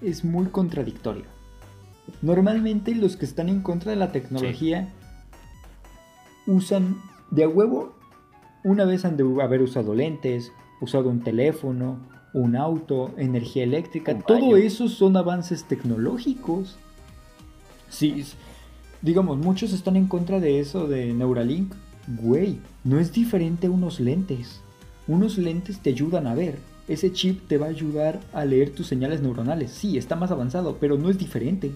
es 0.02 0.24
muy 0.26 0.47
contradictorio. 0.47 1.24
Normalmente 2.21 2.93
los 2.95 3.15
que 3.15 3.26
están 3.26 3.47
en 3.50 3.62
contra 3.62 3.91
de 3.91 3.97
la 3.97 4.12
tecnología 4.12 4.89
usan 6.47 7.02
de 7.30 7.43
a 7.43 7.47
huevo. 7.50 7.93
Una 8.63 8.86
vez 8.86 9.06
han 9.06 9.17
de 9.17 9.24
haber 9.41 9.62
usado 9.62 9.93
lentes, 9.95 10.52
usado 10.82 11.10
un 11.10 11.21
teléfono, 11.24 11.97
un 12.34 12.56
auto, 12.56 13.12
energía 13.17 13.63
eléctrica. 13.63 14.17
Todo 14.19 14.56
eso 14.58 14.88
son 14.88 15.17
avances 15.17 15.63
tecnológicos. 15.65 16.78
Sí, 17.89 18.21
s- 18.21 18.36
digamos, 19.01 19.37
muchos 19.37 19.73
están 19.73 19.95
en 19.95 20.07
contra 20.07 20.39
de 20.39 20.59
eso 20.59 20.87
de 20.87 21.13
Neuralink. 21.13 21.73
Güey, 22.07 22.59
no 22.83 22.99
es 22.99 23.11
diferente 23.11 23.67
a 23.67 23.71
unos 23.71 23.99
lentes. 23.99 24.61
Unos 25.07 25.37
lentes 25.37 25.79
te 25.79 25.89
ayudan 25.91 26.27
a 26.27 26.35
ver. 26.35 26.57
Ese 26.87 27.11
chip 27.13 27.47
te 27.47 27.57
va 27.57 27.67
a 27.67 27.69
ayudar 27.69 28.19
a 28.33 28.43
leer 28.43 28.71
tus 28.71 28.87
señales 28.87 29.21
neuronales. 29.21 29.71
Sí, 29.71 29.97
está 29.97 30.15
más 30.15 30.31
avanzado, 30.31 30.77
pero 30.79 30.97
no 30.97 31.09
es 31.09 31.17
diferente. 31.17 31.71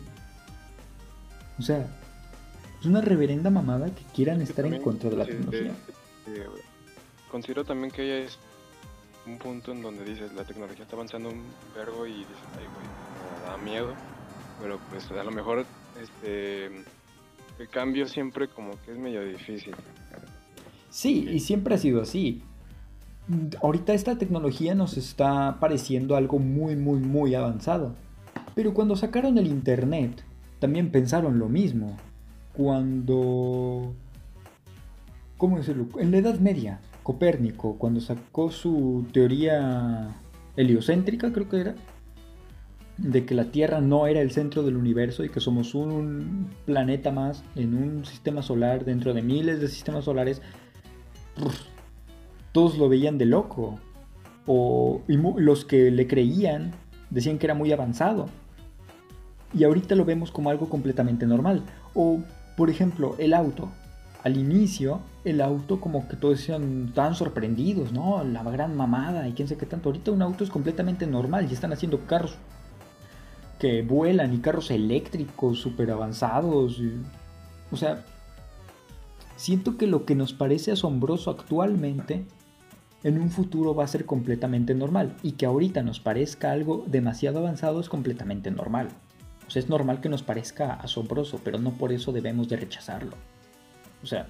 O 1.58 1.62
sea, 1.62 1.88
es 2.80 2.86
una 2.86 3.02
reverenda 3.02 3.50
mamada 3.50 3.94
que 3.94 4.04
quieran 4.14 4.42
estar 4.42 4.66
en 4.66 4.82
contra 4.82 5.10
de 5.10 5.18
la 5.18 5.26
tecnología. 5.26 5.72
eh, 6.28 6.46
considero 7.32 7.64
también 7.64 7.92
que 7.92 8.26
es 8.26 8.38
un 9.26 9.38
punto 9.38 9.72
en 9.72 9.82
donde 9.82 10.04
dices 10.04 10.34
la 10.34 10.44
tecnología 10.44 10.84
está 10.84 10.96
avanzando 10.96 11.30
un 11.30 11.44
vergo 11.76 12.06
y 12.06 12.14
dices, 12.14 12.38
ay 12.58 12.66
güey, 12.66 13.52
da 13.52 13.58
miedo. 13.58 13.94
Pero 14.62 14.80
pues 14.90 15.10
a 15.12 15.24
lo 15.24 15.32
mejor 15.32 15.66
este 16.02 16.84
el 17.60 17.68
cambio 17.70 18.08
siempre 18.08 18.48
como 18.48 18.72
que 18.84 18.92
es 18.92 18.98
medio 18.98 19.24
difícil. 19.24 19.74
Sí, 20.90 21.28
y 21.30 21.40
siempre 21.40 21.76
ha 21.76 21.78
sido 21.78 22.02
así. 22.02 22.42
Ahorita 23.62 23.94
esta 23.94 24.18
tecnología 24.18 24.76
nos 24.76 24.98
está 24.98 25.58
pareciendo 25.60 26.16
algo 26.16 26.40
muy, 26.40 26.76
muy, 26.76 27.00
muy 27.00 27.36
avanzado. 27.36 27.96
Pero 28.54 28.74
cuando 28.74 28.96
sacaron 28.96 29.38
el 29.38 29.48
Internet, 29.48 30.24
también 30.60 30.92
pensaron 30.92 31.40
lo 31.40 31.50
mismo. 31.50 31.98
Cuando... 32.54 33.94
¿Cómo 35.38 35.58
decirlo? 35.58 35.88
En 36.00 36.12
la 36.12 36.18
Edad 36.18 36.40
Media, 36.40 36.80
Copérnico, 37.04 37.78
cuando 37.78 38.00
sacó 38.00 38.50
su 38.52 39.06
teoría 39.12 40.16
heliocéntrica, 40.56 41.34
creo 41.34 41.50
que 41.50 41.60
era, 41.60 41.76
de 42.98 43.26
que 43.26 43.36
la 43.36 43.46
Tierra 43.46 43.82
no 43.82 44.08
era 44.08 44.22
el 44.22 44.32
centro 44.32 44.64
del 44.64 44.78
universo 44.78 45.24
y 45.24 45.30
que 45.30 45.40
somos 45.40 45.76
un 45.76 46.50
planeta 46.66 47.12
más 47.12 47.44
en 47.56 47.76
un 47.76 48.06
sistema 48.06 48.42
solar 48.42 48.86
dentro 48.86 49.14
de 49.14 49.22
miles 49.22 49.60
de 49.60 49.68
sistemas 49.68 50.06
solares. 50.06 50.42
todos 52.52 52.78
lo 52.78 52.88
veían 52.88 53.18
de 53.18 53.26
loco. 53.26 53.80
O 54.48 55.02
y 55.08 55.18
los 55.18 55.66
que 55.66 55.92
le 55.92 56.08
creían 56.08 56.72
decían 57.10 57.38
que 57.38 57.48
era 57.48 57.54
muy 57.54 57.72
avanzado. 57.72 58.28
Y 59.54 59.64
ahorita 59.64 59.96
lo 59.96 60.06
vemos 60.06 60.32
como 60.32 60.50
algo 60.50 60.70
completamente 60.70 61.26
normal. 61.26 61.64
O, 61.94 62.20
por 62.56 62.70
ejemplo, 62.70 63.16
el 63.18 63.34
auto. 63.34 63.70
Al 64.24 64.38
inicio, 64.38 65.02
el 65.24 65.40
auto 65.42 65.80
como 65.80 66.08
que 66.08 66.16
todos 66.16 66.40
decían 66.40 66.92
tan 66.94 67.14
sorprendidos, 67.16 67.92
¿no? 67.92 68.24
La 68.24 68.44
gran 68.44 68.76
mamada 68.76 69.28
y 69.28 69.34
quién 69.34 69.48
sé 69.48 69.56
qué 69.58 69.66
tanto. 69.66 69.90
Ahorita 69.90 70.12
un 70.12 70.22
auto 70.22 70.44
es 70.44 70.50
completamente 70.50 71.06
normal. 71.06 71.48
Ya 71.48 71.54
están 71.54 71.74
haciendo 71.74 72.06
carros 72.06 72.38
que 73.60 73.82
vuelan 73.82 74.34
y 74.34 74.40
carros 74.40 74.72
eléctricos 74.72 75.60
súper 75.60 75.92
avanzados. 75.92 76.82
O 77.72 77.78
sea, 77.78 78.04
siento 79.36 79.78
que 79.78 79.88
lo 79.88 80.06
que 80.06 80.16
nos 80.16 80.34
parece 80.34 80.72
asombroso 80.72 81.32
actualmente, 81.32 82.26
en 83.04 83.20
un 83.20 83.30
futuro 83.30 83.76
va 83.76 83.84
a 83.84 83.88
ser 83.88 84.06
completamente 84.06 84.74
normal. 84.74 85.16
Y 85.24 85.34
que 85.34 85.46
ahorita 85.46 85.84
nos 85.84 86.00
parezca 86.00 86.52
algo 86.52 86.84
demasiado 86.88 87.40
avanzado 87.40 87.80
es 87.80 87.90
completamente 87.90 88.52
normal. 88.52 88.90
O 89.48 89.52
sea, 89.52 89.62
es 89.62 89.70
normal 89.70 90.02
que 90.02 90.10
nos 90.10 90.24
parezca 90.24 90.74
asombroso, 90.74 91.40
pero 91.44 91.60
no 91.60 91.72
por 91.72 91.94
eso 91.94 92.12
debemos 92.12 92.50
de 92.50 92.58
rechazarlo. 92.58 93.16
O 94.04 94.08
sea, 94.08 94.28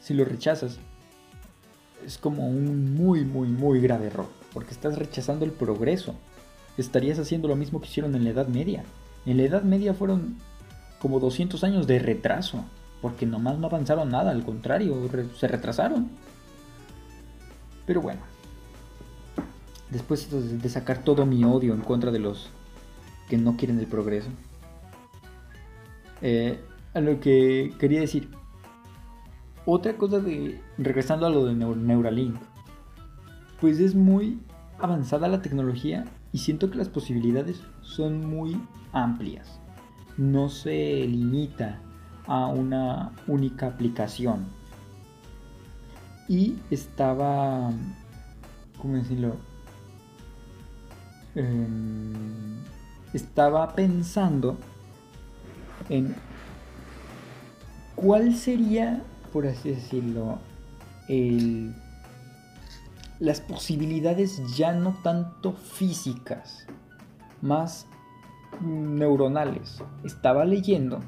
si 0.00 0.14
lo 0.14 0.24
rechazas, 0.24 0.78
es 2.04 2.18
como 2.18 2.48
un 2.48 2.94
muy, 2.94 3.24
muy, 3.24 3.48
muy 3.48 3.80
grave 3.80 4.06
error. 4.06 4.28
Porque 4.52 4.72
estás 4.72 4.98
rechazando 4.98 5.44
el 5.44 5.52
progreso. 5.52 6.14
Estarías 6.78 7.18
haciendo 7.18 7.48
lo 7.48 7.56
mismo 7.56 7.80
que 7.80 7.86
hicieron 7.88 8.14
en 8.14 8.24
la 8.24 8.30
Edad 8.30 8.48
Media. 8.48 8.84
En 9.24 9.36
la 9.38 9.44
Edad 9.44 9.62
Media 9.62 9.94
fueron 9.94 10.36
como 11.00 11.20
200 11.20 11.62
años 11.64 11.86
de 11.86 11.98
retraso. 11.98 12.64
Porque 13.02 13.26
nomás 13.26 13.58
no 13.58 13.66
avanzaron 13.66 14.10
nada, 14.10 14.30
al 14.30 14.44
contrario, 14.44 14.96
se 15.38 15.46
retrasaron. 15.48 16.08
Pero 17.86 18.00
bueno. 18.00 18.20
Después 19.90 20.28
de 20.62 20.68
sacar 20.68 21.04
todo 21.04 21.24
mi 21.26 21.44
odio 21.44 21.72
en 21.74 21.80
contra 21.80 22.10
de 22.10 22.18
los 22.18 22.48
que 23.28 23.36
no 23.38 23.56
quieren 23.56 23.78
el 23.78 23.86
progreso. 23.86 24.28
eh, 26.22 26.58
a 26.94 27.00
lo 27.00 27.20
que 27.20 27.74
quería 27.78 28.00
decir. 28.00 28.30
Otra 29.66 29.96
cosa 29.96 30.18
de. 30.18 30.60
Regresando 30.78 31.26
a 31.26 31.30
lo 31.30 31.44
de 31.44 31.52
Neu- 31.54 31.76
Neuralink. 31.76 32.36
Pues 33.60 33.78
es 33.80 33.94
muy 33.94 34.40
avanzada 34.78 35.28
la 35.28 35.42
tecnología 35.42 36.04
y 36.32 36.38
siento 36.38 36.70
que 36.70 36.78
las 36.78 36.88
posibilidades 36.88 37.60
son 37.82 38.26
muy 38.26 38.60
amplias. 38.92 39.60
No 40.16 40.48
se 40.48 41.06
limita 41.06 41.80
a 42.26 42.46
una 42.46 43.12
única 43.26 43.66
aplicación. 43.66 44.46
Y 46.28 46.56
estaba. 46.70 47.70
¿Cómo 48.78 48.96
decirlo? 48.96 49.36
Em, 51.34 52.56
estaba 53.12 53.74
pensando 53.74 54.56
en 55.88 56.14
cuál 57.94 58.34
sería, 58.34 59.02
por 59.32 59.46
así 59.46 59.70
decirlo, 59.70 60.38
el, 61.08 61.74
las 63.18 63.40
posibilidades 63.40 64.56
ya 64.56 64.72
no 64.72 64.96
tanto 65.02 65.52
físicas, 65.52 66.66
más 67.40 67.86
neuronales. 68.60 69.82
Estaba 70.04 70.44
leyendo, 70.44 71.00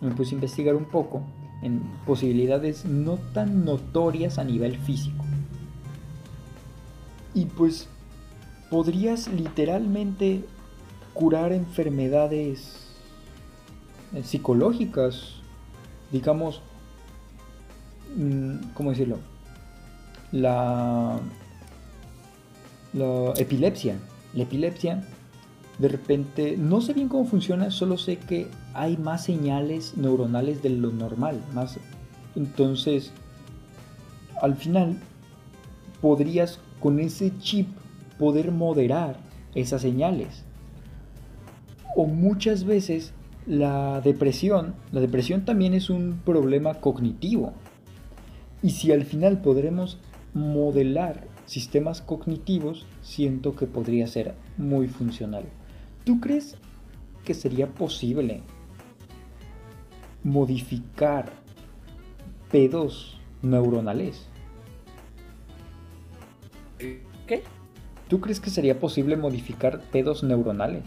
me 0.00 0.10
puse 0.10 0.34
a 0.34 0.36
investigar 0.36 0.74
un 0.74 0.86
poco 0.86 1.22
en 1.62 1.80
posibilidades 2.06 2.84
no 2.84 3.18
tan 3.34 3.64
notorias 3.64 4.38
a 4.38 4.44
nivel 4.44 4.78
físico. 4.78 5.24
Y 7.34 7.46
pues 7.46 7.88
podrías 8.70 9.28
literalmente 9.28 10.44
curar 11.12 11.52
enfermedades 11.52 12.88
eh, 14.14 14.22
psicológicas, 14.24 15.34
digamos, 16.10 16.62
mm, 18.16 18.72
¿cómo 18.74 18.90
decirlo? 18.90 19.18
La, 20.32 21.20
la 22.92 23.32
epilepsia. 23.36 23.96
La 24.34 24.44
epilepsia, 24.44 25.04
de 25.78 25.88
repente, 25.88 26.56
no 26.56 26.80
sé 26.80 26.92
bien 26.92 27.08
cómo 27.08 27.24
funciona, 27.24 27.70
solo 27.70 27.98
sé 27.98 28.16
que 28.16 28.46
hay 28.74 28.96
más 28.96 29.24
señales 29.24 29.96
neuronales 29.96 30.62
de 30.62 30.70
lo 30.70 30.90
normal, 30.90 31.40
más, 31.52 31.78
entonces, 32.36 33.12
al 34.40 34.54
final, 34.56 34.98
podrías 36.00 36.60
con 36.80 37.00
ese 37.00 37.36
chip 37.38 37.68
poder 38.18 38.52
moderar 38.52 39.16
esas 39.54 39.82
señales. 39.82 40.44
O 41.96 42.06
muchas 42.06 42.64
veces 42.64 43.12
la 43.46 44.00
depresión, 44.00 44.74
la 44.92 45.00
depresión 45.00 45.44
también 45.44 45.74
es 45.74 45.90
un 45.90 46.20
problema 46.24 46.74
cognitivo. 46.74 47.52
Y 48.62 48.70
si 48.70 48.92
al 48.92 49.04
final 49.04 49.40
podremos 49.40 49.98
modelar 50.34 51.26
sistemas 51.50 52.00
cognitivos, 52.00 52.86
siento 53.02 53.56
que 53.56 53.66
podría 53.66 54.06
ser 54.06 54.36
muy 54.56 54.86
funcional. 54.86 55.46
¿Tú 56.04 56.20
crees 56.20 56.56
que 57.24 57.34
sería 57.34 57.66
posible 57.66 58.42
modificar 60.22 61.32
pedos 62.52 63.18
neuronales? 63.42 64.28
¿Qué? 66.78 67.42
¿Tú 68.06 68.20
crees 68.20 68.38
que 68.38 68.50
sería 68.50 68.78
posible 68.78 69.16
modificar 69.16 69.80
pedos 69.80 70.22
neuronales? 70.22 70.84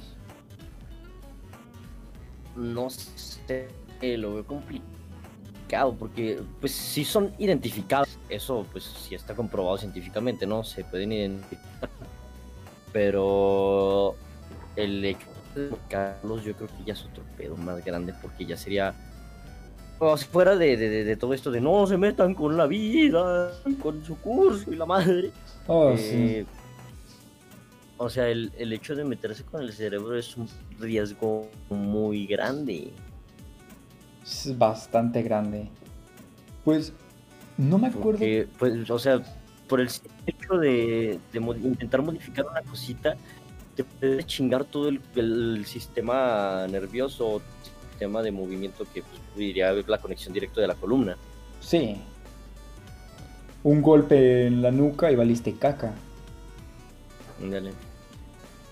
No 2.56 2.90
sé, 2.90 3.68
lo 4.02 4.36
veo 4.36 4.48
complicado 4.48 5.94
porque 6.00 6.42
pues 6.62 6.72
si 6.72 7.04
son 7.04 7.34
identificados, 7.38 8.13
eso 8.30 8.66
pues 8.72 8.84
sí 8.86 9.16
está 9.16 9.36
comprobado 9.36 9.78
científicamente, 9.78 10.46
¿no? 10.48 10.64
Se 10.64 10.84
pueden 10.84 11.12
identificar. 11.12 11.90
Pero 12.94 14.16
el 14.76 15.04
hecho 15.06 15.28
de 15.56 15.70
Carlos 15.90 16.44
yo 16.44 16.56
creo 16.56 16.68
que 16.68 16.84
ya 16.86 16.94
es 16.94 17.04
otro 17.06 17.24
pedo 17.38 17.56
más 17.58 17.84
grande 17.84 18.14
porque 18.22 18.46
ya 18.46 18.58
sería 18.58 18.94
fuera 20.32 20.56
de, 20.58 20.76
de- 20.76 20.90
de- 20.90 21.04
de 21.06 21.16
todo 21.16 21.34
esto 21.34 21.50
de 21.50 21.62
no 21.62 21.88
se 21.88 21.98
metan 21.98 22.34
con 22.36 22.58
la 22.58 22.66
vida, 22.68 23.52
con 23.82 24.04
su 24.04 24.18
curso 24.18 24.72
y 24.74 24.76
la 24.76 24.86
madre. 24.86 25.32
Oh, 25.68 25.94
Eh, 25.98 26.46
O 27.98 28.10
sea, 28.10 28.28
el, 28.28 28.52
el 28.58 28.74
hecho 28.74 28.96
de 28.96 29.06
meterse 29.06 29.44
con 29.46 29.62
el 29.62 29.72
cerebro 29.72 30.18
es 30.18 30.36
un 30.36 30.50
riesgo 30.78 31.50
muy 31.70 32.28
grande. 32.28 32.92
sí. 34.24 34.50
Es 34.52 34.58
bastante 34.58 35.22
grande. 35.22 35.70
Pues, 36.66 36.92
no 37.58 37.78
me 37.78 37.88
acuerdo. 37.88 38.12
Porque, 38.12 38.48
pues, 38.58 38.90
o 38.90 39.00
sea, 39.00 39.22
por 39.68 39.80
el 39.80 39.90
hecho 40.26 40.58
de, 40.58 41.20
intentar 41.34 42.02
modificar 42.02 42.46
una 42.46 42.62
cosita, 42.62 43.16
te 43.76 43.84
puede 43.84 44.24
chingar 44.24 44.66
todo 44.66 44.90
el, 44.90 45.02
el 45.16 45.66
sistema 45.66 46.68
nervioso, 46.70 47.42
sistema 47.90 48.22
de 48.22 48.32
movimiento 48.32 48.86
que 48.94 49.02
pues, 49.02 49.22
diría 49.36 49.72
la 49.74 49.98
conexión 50.00 50.34
directa 50.34 50.62
de 50.62 50.68
la 50.68 50.76
columna. 50.76 51.18
Sí. 51.60 51.98
Un 53.64 53.82
golpe 53.82 54.48
en 54.48 54.62
la 54.62 54.72
nuca 54.72 55.12
y 55.12 55.16
valiste 55.16 55.54
caca. 55.54 55.94
Ándale. 57.42 57.72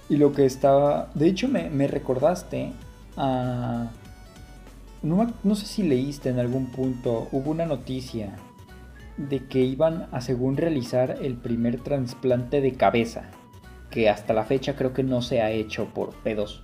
Y 0.09 0.17
lo 0.17 0.33
que 0.33 0.45
estaba. 0.45 1.09
De 1.13 1.27
hecho, 1.27 1.47
me, 1.47 1.69
me 1.69 1.87
recordaste 1.87 2.73
a. 3.15 3.89
No, 5.01 5.33
no 5.43 5.55
sé 5.55 5.65
si 5.65 5.83
leíste 5.83 6.29
en 6.29 6.39
algún 6.39 6.71
punto. 6.71 7.29
Hubo 7.31 7.51
una 7.51 7.65
noticia 7.65 8.37
de 9.29 9.45
que 9.47 9.59
iban 9.59 10.07
a, 10.11 10.21
según 10.21 10.57
realizar 10.57 11.17
el 11.21 11.35
primer 11.35 11.79
trasplante 11.81 12.61
de 12.61 12.73
cabeza. 12.73 13.29
Que 13.89 14.09
hasta 14.09 14.33
la 14.33 14.43
fecha 14.45 14.75
creo 14.75 14.93
que 14.93 15.03
no 15.03 15.21
se 15.21 15.41
ha 15.41 15.51
hecho 15.51 15.85
por 15.93 16.13
pedos 16.23 16.63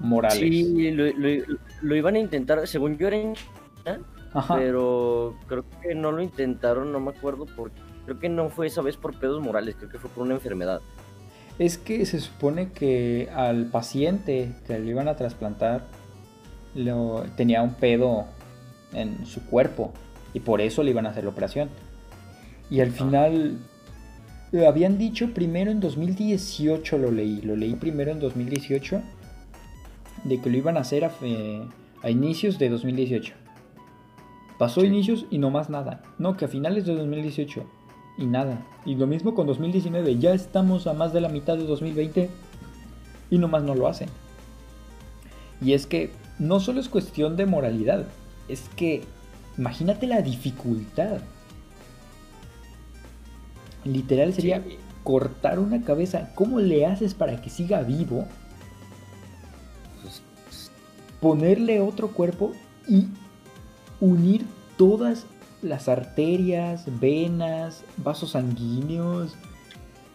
morales. 0.00 0.38
Sí, 0.38 0.90
lo, 0.90 1.04
lo- 1.06 1.44
lo 1.82 1.96
iban 1.96 2.14
a 2.16 2.18
intentar, 2.18 2.66
según 2.66 2.96
yo 2.96 3.08
era 3.08 3.16
en 3.18 3.34
China, 3.34 4.00
Ajá. 4.32 4.56
pero 4.56 5.36
creo 5.46 5.64
que 5.82 5.94
no 5.94 6.12
lo 6.12 6.22
intentaron, 6.22 6.90
no 6.92 6.98
me 7.00 7.10
acuerdo 7.10 7.46
porque 7.56 7.76
creo 8.06 8.18
que 8.18 8.28
no 8.28 8.48
fue 8.48 8.66
esa 8.68 8.80
vez 8.82 8.96
por 8.96 9.18
pedos 9.18 9.42
morales, 9.42 9.74
creo 9.76 9.90
que 9.90 9.98
fue 9.98 10.10
por 10.10 10.24
una 10.24 10.34
enfermedad. 10.34 10.80
Es 11.58 11.76
que 11.76 12.06
se 12.06 12.18
supone 12.20 12.72
que 12.72 13.28
al 13.34 13.66
paciente 13.66 14.52
que 14.66 14.78
le 14.78 14.88
iban 14.88 15.08
a 15.08 15.16
trasplantar 15.16 15.84
lo, 16.74 17.24
tenía 17.36 17.62
un 17.62 17.74
pedo 17.74 18.24
en 18.94 19.26
su 19.26 19.44
cuerpo 19.44 19.92
y 20.32 20.40
por 20.40 20.62
eso 20.62 20.82
le 20.82 20.90
iban 20.90 21.04
a 21.06 21.10
hacer 21.10 21.24
la 21.24 21.30
operación. 21.30 21.68
Y 22.72 22.80
al 22.80 22.90
final 22.90 23.58
lo 24.50 24.66
habían 24.66 24.96
dicho 24.96 25.34
primero 25.34 25.70
en 25.70 25.80
2018 25.80 26.96
lo 26.96 27.10
leí, 27.10 27.42
lo 27.42 27.54
leí 27.54 27.74
primero 27.74 28.12
en 28.12 28.18
2018 28.18 29.02
de 30.24 30.40
que 30.40 30.48
lo 30.48 30.56
iban 30.56 30.78
a 30.78 30.80
hacer 30.80 31.04
a, 31.04 31.12
a 32.02 32.10
inicios 32.10 32.58
de 32.58 32.70
2018. 32.70 33.34
Pasó 34.58 34.80
Sí. 34.80 34.86
inicios 34.86 35.26
y 35.30 35.36
no 35.36 35.50
más 35.50 35.68
nada. 35.68 36.02
No, 36.18 36.36
que 36.38 36.46
a 36.46 36.48
finales 36.48 36.86
de 36.86 36.94
2018. 36.94 37.62
y 38.18 38.26
nada. 38.26 38.66
Y 38.86 38.94
lo 38.94 39.06
mismo 39.06 39.34
con 39.34 39.46
2019, 39.46 40.18
ya 40.18 40.32
estamos 40.32 40.86
a 40.86 40.92
más 40.94 41.12
de 41.12 41.20
la 41.20 41.28
mitad 41.28 41.56
de 41.56 41.64
2020 41.64 42.30
y 43.30 43.38
nomás 43.38 43.62
no 43.64 43.74
lo 43.74 43.86
hacen. 43.86 44.08
Y 45.60 45.72
es 45.74 45.86
que 45.86 46.10
no 46.38 46.60
solo 46.60 46.80
es 46.80 46.88
cuestión 46.88 47.36
de 47.36 47.46
moralidad, 47.46 48.06
es 48.48 48.68
que 48.76 49.02
imagínate 49.58 50.06
la 50.06 50.20
dificultad. 50.22 51.20
Literal 53.84 54.32
sería 54.32 54.62
Sí. 54.62 54.76
cortar 55.04 55.58
una 55.58 55.82
cabeza. 55.82 56.30
¿Cómo 56.34 56.60
le 56.60 56.86
haces 56.86 57.14
para 57.14 57.40
que 57.40 57.50
siga 57.50 57.82
vivo? 57.82 58.26
Pues, 60.02 60.22
Ponerle 61.20 61.80
otro 61.80 62.08
cuerpo 62.08 62.52
y 62.88 63.06
unir 64.00 64.44
todas 64.76 65.26
las 65.62 65.88
arterias, 65.88 66.84
venas, 67.00 67.84
vasos 67.96 68.30
sanguíneos, 68.30 69.34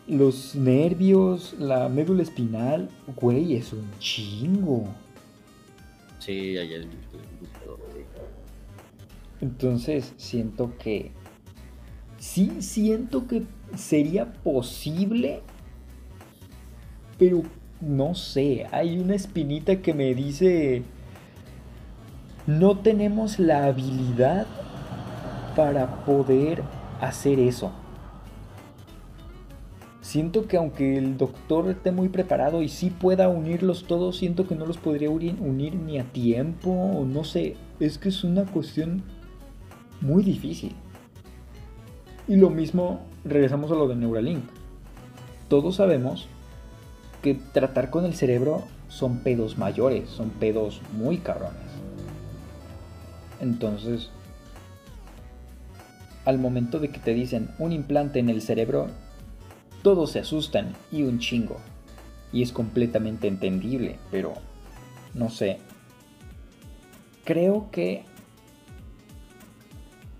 los 0.08 0.56
nervios, 0.56 1.56
la 1.60 1.88
médula 1.90 2.24
espinal. 2.24 2.90
Güey, 3.16 3.56
es 3.56 3.72
un 3.74 3.90
chingo. 4.00 4.86
sí, 6.20 6.58
ahí 6.58 6.74
el- 6.74 6.90
Entonces 9.42 10.14
siento 10.18 10.74
que... 10.78 11.12
Sí, 12.20 12.62
siento 12.62 13.28
que 13.28 13.44
sería 13.76 14.34
posible. 14.44 15.42
Pero 17.18 17.44
no 17.82 18.16
sé, 18.16 18.68
hay 18.72 19.00
una 19.00 19.16
espinita 19.16 19.78
que 19.82 19.94
me 19.94 20.14
dice... 20.14 20.84
No 22.46 22.78
tenemos 22.78 23.40
la 23.40 23.66
habilidad 23.66 24.48
para 25.58 26.06
poder 26.06 26.64
hacer 27.02 27.40
eso. 27.40 27.74
Siento 30.00 30.48
que 30.48 30.56
aunque 30.56 30.98
el 30.98 31.18
doctor 31.18 31.70
esté 31.70 31.92
muy 31.92 32.08
preparado 32.08 32.62
y 32.62 32.70
sí 32.70 32.90
pueda 32.90 33.28
unirlos 33.28 33.84
todos, 33.84 34.16
siento 34.16 34.48
que 34.48 34.56
no 34.56 34.66
los 34.66 34.78
podría 34.78 35.10
uni- 35.10 35.36
unir 35.42 35.76
ni 35.76 36.00
a 36.00 36.06
tiempo, 36.06 36.72
o 36.72 37.04
no 37.04 37.26
sé, 37.26 37.58
es 37.82 37.98
que 37.98 38.08
es 38.08 38.24
una 38.24 38.46
cuestión 38.46 39.04
muy 40.00 40.24
difícil. 40.24 40.74
Y 42.30 42.38
lo 42.38 42.50
mismo, 42.50 43.02
regresamos 43.28 43.72
a 43.72 43.76
lo 43.76 43.88
de 43.88 43.96
Neuralink. 43.96 44.44
Todos 45.50 45.76
sabemos 45.76 46.28
que 47.22 47.36
tratar 47.36 47.90
con 47.90 48.06
el 48.06 48.14
cerebro 48.14 48.64
son 48.88 49.20
pedos 49.20 49.58
mayores, 49.58 50.10
son 50.10 50.30
pedos 50.30 50.82
muy 50.94 51.18
cabrones. 51.18 51.68
Entonces, 53.40 54.10
al 56.26 56.40
momento 56.40 56.80
de 56.80 56.90
que 56.90 57.00
te 57.00 57.14
dicen 57.14 57.50
un 57.60 57.72
implante 57.72 58.20
en 58.20 58.30
el 58.30 58.42
cerebro, 58.42 58.88
todos 59.84 60.12
se 60.12 60.20
asustan 60.20 60.74
y 60.92 61.04
un 61.04 61.20
chingo. 61.20 61.58
Y 62.34 62.42
es 62.42 62.52
completamente 62.52 63.28
entendible, 63.28 63.98
pero 64.12 64.34
no 65.14 65.30
sé. 65.30 65.60
Creo 67.24 67.72
que 67.72 68.04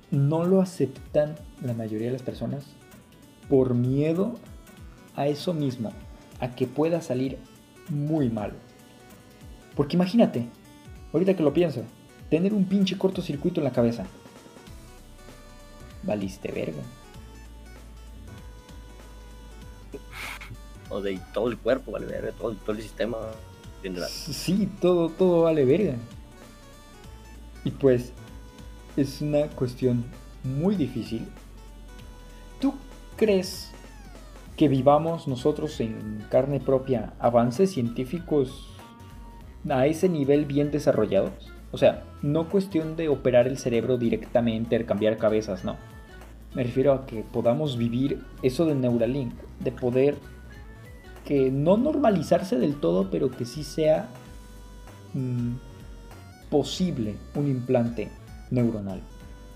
no 0.10 0.46
lo 0.46 0.62
aceptan 0.62 1.36
la 1.62 1.74
mayoría 1.74 2.08
de 2.08 2.14
las 2.14 2.22
personas 2.22 2.77
por 3.50 3.74
miedo 3.74 4.36
a 5.16 5.28
eso 5.28 5.54
mismo, 5.54 5.92
a 6.40 6.56
que 6.56 6.68
pueda 6.68 7.02
salir 7.02 7.38
muy 7.90 8.30
mal. 8.30 8.54
Porque 9.76 9.96
imagínate, 9.96 10.48
ahorita 11.14 11.36
que 11.36 11.44
lo 11.44 11.54
pienso, 11.54 11.84
tener 12.30 12.54
un 12.54 12.66
pinche 12.66 12.98
cortocircuito 12.98 13.60
en 13.60 13.66
la 13.66 13.72
cabeza. 13.72 14.06
Valiste 16.04 16.52
verga. 16.52 16.82
O 20.90 21.02
de 21.02 21.20
todo 21.34 21.50
el 21.50 21.58
cuerpo, 21.58 21.92
vale, 21.92 22.06
verga, 22.06 22.32
todo, 22.32 22.54
todo 22.54 22.76
el 22.76 22.82
sistema. 22.82 23.18
Sí, 24.10 24.70
todo, 24.82 25.10
todo 25.10 25.44
vale 25.44 25.64
verga. 25.66 25.96
Y 27.64 27.72
pues 27.72 28.12
es 28.96 29.22
una 29.22 29.48
cuestión 29.48 30.06
muy 30.44 30.76
difícil. 30.76 31.28
¿Tú 33.18 33.26
crees 33.26 33.72
que 34.58 34.68
vivamos 34.68 35.28
nosotros 35.28 35.80
en 35.80 36.24
carne 36.30 36.60
propia 36.60 37.14
avances 37.18 37.72
científicos 37.72 38.68
a 39.68 39.88
ese 39.88 40.08
nivel 40.08 40.46
bien 40.46 40.70
desarrollados? 40.70 41.52
O 41.72 41.80
sea, 41.80 42.04
no 42.22 42.48
cuestión 42.48 42.96
de 42.96 43.10
operar 43.10 43.48
el 43.48 43.58
cerebro 43.58 43.98
directamente, 43.98 44.86
cambiar 44.86 45.18
cabezas, 45.18 45.66
no. 45.66 45.78
Me 46.54 46.62
refiero 46.62 46.94
a 46.94 47.08
que 47.08 47.24
podamos 47.24 47.76
vivir 47.76 48.24
eso 48.44 48.68
de 48.68 48.76
Neuralink, 48.76 49.34
de 49.62 49.72
poder 49.72 50.20
que 51.26 51.50
no 51.50 51.76
normalizarse 51.76 52.60
del 52.60 52.76
todo, 52.76 53.10
pero 53.10 53.32
que 53.32 53.46
sí 53.46 53.64
sea 53.64 54.10
mm, 55.16 55.54
posible 56.52 57.16
un 57.34 57.48
implante 57.48 58.12
neuronal. 58.52 59.02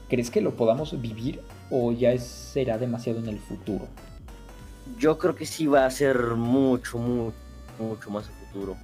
¿Crees 0.09 0.31
que 0.31 0.41
lo 0.41 0.55
podamos 0.55 0.99
vivir 0.99 1.41
o 1.71 1.91
ya 1.91 2.11
es- 2.11 2.23
será 2.23 2.77
demasiado 2.77 3.19
en 3.19 3.27
el 3.29 3.39
futuro? 3.39 3.87
Yo 4.99 5.17
creo 5.17 5.33
que 5.35 5.45
sí 5.45 5.67
va 5.67 5.85
a 5.85 5.89
ser 5.89 6.17
mucho, 6.35 6.97
mucho, 6.97 7.33
mucho 7.79 8.09
más 8.09 8.27
a 8.27 8.31
futuro. 8.45 8.75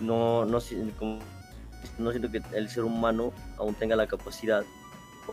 No, 0.00 0.44
no, 0.44 0.52
no 0.52 0.60
siento 0.60 2.30
que 2.30 2.42
el 2.54 2.68
ser 2.68 2.84
humano 2.84 3.32
aún 3.58 3.74
tenga 3.74 3.94
la 3.94 4.06
capacidad 4.06 4.64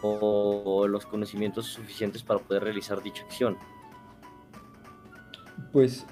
o 0.04 0.86
los 0.88 1.06
conocimientos 1.06 1.66
suficientes 1.66 2.22
para 2.22 2.40
poder 2.40 2.64
realizar 2.64 3.02
dicha 3.02 3.24
acción. 3.24 3.58
Pues 5.72 6.06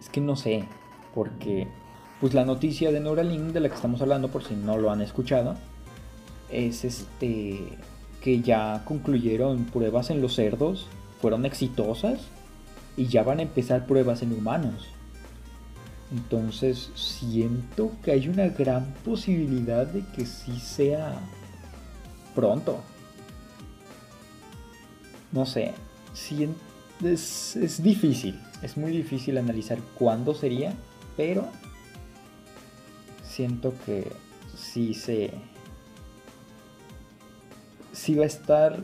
es 0.00 0.08
que 0.08 0.20
no 0.20 0.36
sé, 0.36 0.66
porque 1.14 1.68
pues 2.20 2.34
la 2.34 2.44
noticia 2.44 2.90
de 2.90 3.00
Neuralink 3.00 3.52
de 3.52 3.60
la 3.60 3.68
que 3.68 3.74
estamos 3.74 4.00
hablando, 4.00 4.28
por 4.28 4.42
si 4.44 4.54
no 4.54 4.76
lo 4.78 4.90
han 4.90 5.00
escuchado, 5.02 5.56
es 6.50 6.84
este 6.84 7.76
que 8.22 8.40
ya 8.40 8.82
concluyeron 8.84 9.64
pruebas 9.64 10.10
en 10.10 10.20
los 10.20 10.34
cerdos, 10.34 10.86
fueron 11.20 11.46
exitosas 11.46 12.20
y 12.96 13.06
ya 13.06 13.22
van 13.22 13.38
a 13.38 13.42
empezar 13.42 13.86
pruebas 13.86 14.22
en 14.22 14.32
humanos. 14.32 14.86
Entonces 16.10 16.90
siento 16.94 17.92
que 18.02 18.12
hay 18.12 18.28
una 18.28 18.48
gran 18.48 18.94
posibilidad 19.04 19.86
de 19.86 20.04
que 20.14 20.24
sí 20.26 20.58
sea 20.58 21.20
pronto. 22.34 22.80
No 25.32 25.44
sé, 25.44 25.74
sien- 26.14 26.56
es, 27.04 27.54
es 27.56 27.82
difícil, 27.82 28.40
es 28.62 28.76
muy 28.76 28.90
difícil 28.90 29.36
analizar 29.36 29.78
cuándo 29.98 30.34
sería, 30.34 30.72
pero 31.16 31.46
siento 33.22 33.74
que 33.84 34.10
sí 34.56 34.94
se... 34.94 35.30
Sí 37.98 38.14
va 38.14 38.22
a 38.22 38.26
estar 38.26 38.80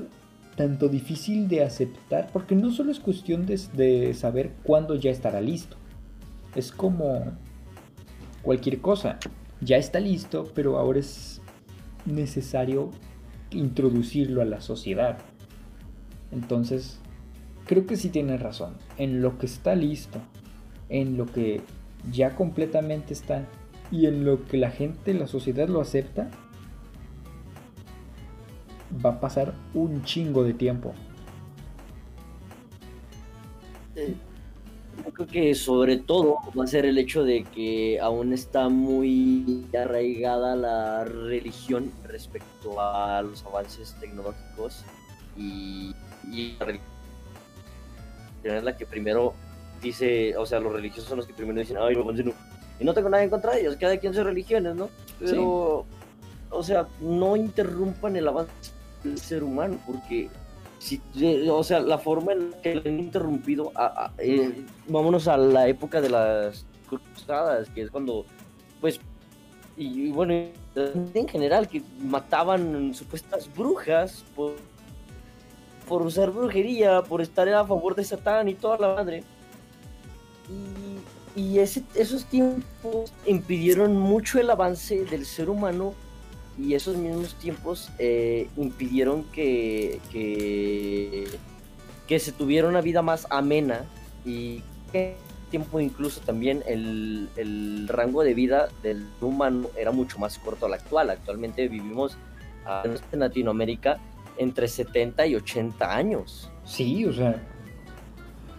tanto 0.56 0.88
difícil 0.88 1.46
de 1.46 1.62
aceptar, 1.62 2.30
porque 2.32 2.56
no 2.56 2.72
solo 2.72 2.90
es 2.90 2.98
cuestión 2.98 3.46
de, 3.46 3.60
de 3.74 4.12
saber 4.14 4.52
cuándo 4.64 4.96
ya 4.96 5.12
estará 5.12 5.40
listo. 5.40 5.76
Es 6.56 6.72
como 6.72 7.32
cualquier 8.42 8.80
cosa. 8.80 9.20
Ya 9.60 9.76
está 9.76 10.00
listo, 10.00 10.50
pero 10.52 10.78
ahora 10.78 10.98
es 10.98 11.40
necesario 12.06 12.90
introducirlo 13.50 14.42
a 14.42 14.44
la 14.44 14.60
sociedad. 14.60 15.18
Entonces, 16.32 16.98
creo 17.66 17.86
que 17.86 17.96
sí 17.96 18.08
tienes 18.08 18.42
razón. 18.42 18.74
En 18.98 19.22
lo 19.22 19.38
que 19.38 19.46
está 19.46 19.76
listo, 19.76 20.18
en 20.88 21.16
lo 21.16 21.26
que 21.26 21.60
ya 22.10 22.34
completamente 22.34 23.12
está 23.12 23.46
y 23.92 24.06
en 24.06 24.24
lo 24.24 24.44
que 24.44 24.56
la 24.56 24.72
gente, 24.72 25.14
la 25.14 25.28
sociedad 25.28 25.68
lo 25.68 25.80
acepta, 25.80 26.30
va 29.04 29.10
a 29.10 29.20
pasar 29.20 29.54
un 29.72 30.04
chingo 30.04 30.44
de 30.44 30.54
tiempo. 30.54 30.92
Yo 33.96 35.12
creo 35.12 35.26
que 35.26 35.54
sobre 35.54 35.98
todo 35.98 36.38
va 36.58 36.64
a 36.64 36.66
ser 36.66 36.86
el 36.86 36.98
hecho 36.98 37.24
de 37.24 37.44
que 37.44 38.00
aún 38.00 38.32
está 38.32 38.68
muy 38.68 39.66
arraigada 39.78 40.56
la 40.56 41.04
religión 41.04 41.92
respecto 42.04 42.80
a 42.80 43.22
los 43.22 43.44
avances 43.44 43.96
tecnológicos 44.00 44.84
y, 45.36 45.94
y 46.30 46.56
la 46.58 46.66
religión 46.66 46.94
es 48.44 48.62
la 48.62 48.76
que 48.76 48.86
primero 48.86 49.34
dice, 49.82 50.36
o 50.36 50.46
sea, 50.46 50.60
los 50.60 50.72
religiosos 50.72 51.08
son 51.08 51.18
los 51.18 51.26
que 51.26 51.34
primero 51.34 51.58
dicen, 51.60 51.76
ay, 51.80 51.94
no, 51.94 52.04
no. 52.04 52.32
y 52.80 52.84
no 52.84 52.94
tengo 52.94 53.08
nada 53.08 53.22
en 53.22 53.30
contra 53.30 53.52
de 53.52 53.60
ellos, 53.60 53.76
cada 53.76 53.96
quien 53.98 54.14
sus 54.14 54.24
religiones, 54.24 54.74
¿no? 54.74 54.88
Pero, 55.20 55.86
o 56.50 56.62
sea, 56.62 56.86
no 57.00 57.36
interrumpan 57.36 58.16
el 58.16 58.28
avance 58.28 58.50
del 59.04 59.18
ser 59.18 59.44
humano, 59.44 59.78
porque 59.86 60.28
si, 60.78 61.00
o 61.48 61.62
sea, 61.62 61.80
la 61.80 61.98
forma 61.98 62.32
en 62.32 62.52
que 62.62 62.74
lo 62.74 62.80
han 62.84 62.98
interrumpido, 62.98 63.70
a- 63.74 64.06
a- 64.06 64.12
eh, 64.18 64.64
vámonos 64.88 65.28
a 65.28 65.36
la 65.36 65.68
época 65.68 66.00
de 66.00 66.10
las 66.10 66.66
cruzadas, 66.88 67.68
que 67.70 67.82
es 67.82 67.90
cuando, 67.90 68.24
pues, 68.80 68.98
y, 69.76 70.10
bueno, 70.10 70.34
en 70.74 71.28
general, 71.28 71.68
que 71.68 71.82
mataban 72.00 72.94
supuestas 72.94 73.48
brujas 73.54 74.24
por 74.34 74.52
por 75.88 76.00
usar 76.00 76.30
brujería, 76.30 77.02
por 77.02 77.20
estar 77.20 77.46
a 77.50 77.62
favor 77.66 77.94
de 77.94 78.04
Satán 78.04 78.48
y 78.48 78.54
toda 78.54 78.78
la 78.78 78.94
madre. 78.94 79.22
Y, 81.36 81.58
esos 81.58 82.24
tiempos 82.24 83.12
impidieron 83.26 83.94
mucho 83.94 84.38
el 84.38 84.48
avance 84.48 85.04
del 85.04 85.26
ser 85.26 85.50
humano 85.50 85.92
y 86.58 86.74
esos 86.74 86.96
mismos 86.96 87.34
tiempos 87.34 87.90
eh, 87.98 88.48
impidieron 88.56 89.24
que, 89.24 90.00
que, 90.12 91.28
que 92.06 92.18
se 92.18 92.32
tuviera 92.32 92.68
una 92.68 92.80
vida 92.80 93.02
más 93.02 93.26
amena 93.30 93.84
y 94.24 94.62
que 94.92 95.16
tiempo 95.50 95.78
incluso 95.80 96.20
también 96.20 96.62
el, 96.66 97.28
el 97.36 97.86
rango 97.88 98.22
de 98.22 98.34
vida 98.34 98.68
del 98.82 99.06
humano 99.20 99.68
era 99.76 99.92
mucho 99.92 100.18
más 100.18 100.38
corto 100.38 100.66
al 100.66 100.74
actual. 100.74 101.10
Actualmente 101.10 101.68
vivimos 101.68 102.16
en 103.12 103.20
Latinoamérica 103.20 103.98
entre 104.36 104.68
70 104.68 105.26
y 105.26 105.36
80 105.36 105.94
años. 105.94 106.50
Sí, 106.64 107.04
o 107.04 107.12
sea. 107.12 107.40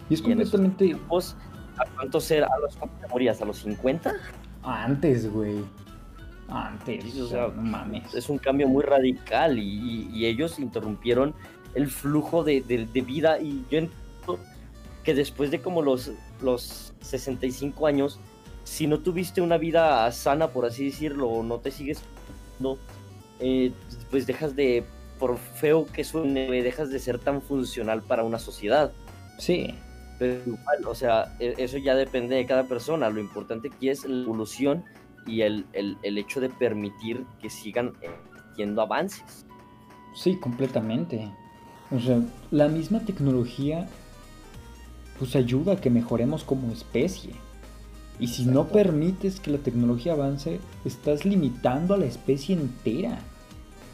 Y 0.09 0.13
es 0.13 0.21
Y 0.21 0.31
en 0.31 0.41
esos 0.41 0.51
completamente 0.51 0.85
tiempos, 0.85 1.35
¿a 1.77 1.85
cuántos 1.95 2.29
era? 2.31 2.47
¿A 2.47 2.59
los 2.59 2.75
cuántos 2.75 3.09
morías? 3.09 3.41
¿A 3.41 3.45
los 3.45 3.57
50? 3.57 4.13
antes, 4.63 5.31
güey. 5.31 5.63
Antes, 6.47 7.17
o 7.19 7.27
sea, 7.27 7.47
no 7.47 7.61
mames. 7.63 8.13
Es 8.13 8.29
un 8.29 8.37
cambio 8.37 8.67
muy 8.67 8.83
radical 8.83 9.57
y, 9.57 9.63
y- 9.63 10.09
y 10.13 10.25
ellos 10.27 10.59
interrumpieron 10.59 11.33
el 11.73 11.87
flujo 11.87 12.43
de, 12.43 12.61
de- 12.61 12.85
de 12.85 13.01
vida 13.01 13.39
y 13.39 13.65
yo 13.71 13.79
entiendo 13.79 14.39
que 15.03 15.13
después 15.15 15.49
de 15.51 15.61
como 15.61 15.81
los, 15.81 16.11
los 16.41 16.93
65 17.01 17.87
años, 17.87 18.19
si 18.63 18.87
no 18.87 18.99
tuviste 18.99 19.41
una 19.41 19.57
vida 19.57 20.11
sana, 20.11 20.49
por 20.49 20.65
así 20.65 20.85
decirlo, 20.85 21.29
o 21.29 21.43
no 21.43 21.59
te 21.59 21.71
sigues, 21.71 22.01
no, 22.59 22.77
eh, 23.39 23.71
pues 24.11 24.25
dejas 24.27 24.55
de, 24.55 24.83
por 25.19 25.37
feo 25.37 25.85
que 25.87 26.03
suene, 26.03 26.49
dejas 26.63 26.89
de 26.89 26.99
ser 26.99 27.19
tan 27.19 27.41
funcional 27.41 28.01
para 28.03 28.23
una 28.23 28.39
sociedad. 28.39 28.91
Sí, 29.39 29.75
Pero 30.19 30.41
igual, 30.45 30.85
o 30.87 30.95
sea, 30.95 31.35
e- 31.39 31.55
eso 31.57 31.77
ya 31.77 31.95
depende 31.95 32.35
de 32.35 32.45
cada 32.45 32.63
persona. 32.67 33.09
Lo 33.09 33.19
importante 33.19 33.69
aquí 33.73 33.89
es 33.89 34.05
la 34.05 34.23
evolución 34.23 34.85
y 35.25 35.41
el, 35.41 35.65
el- 35.73 35.97
el 36.03 36.17
hecho 36.17 36.39
de 36.41 36.49
permitir 36.49 37.25
que 37.41 37.49
sigan 37.49 37.93
existiendo 38.01 38.81
avances. 38.81 39.45
sí, 40.15 40.37
completamente. 40.37 41.29
O 41.91 41.99
sea, 41.99 42.19
la 42.51 42.67
misma 42.67 43.01
tecnología 43.01 43.87
pues 45.19 45.35
ayuda 45.35 45.73
a 45.73 45.75
que 45.81 45.89
mejoremos 45.89 46.43
como 46.43 46.71
especie. 46.71 47.31
Y 48.19 48.27
si 48.27 48.45
no 48.45 48.67
permites 48.67 49.39
que 49.39 49.51
la 49.51 49.57
tecnología 49.59 50.13
avance, 50.13 50.59
estás 50.83 51.25
limitando 51.25 51.93
a 51.93 51.97
la 51.97 52.05
especie 52.05 52.55
entera. 52.55 53.19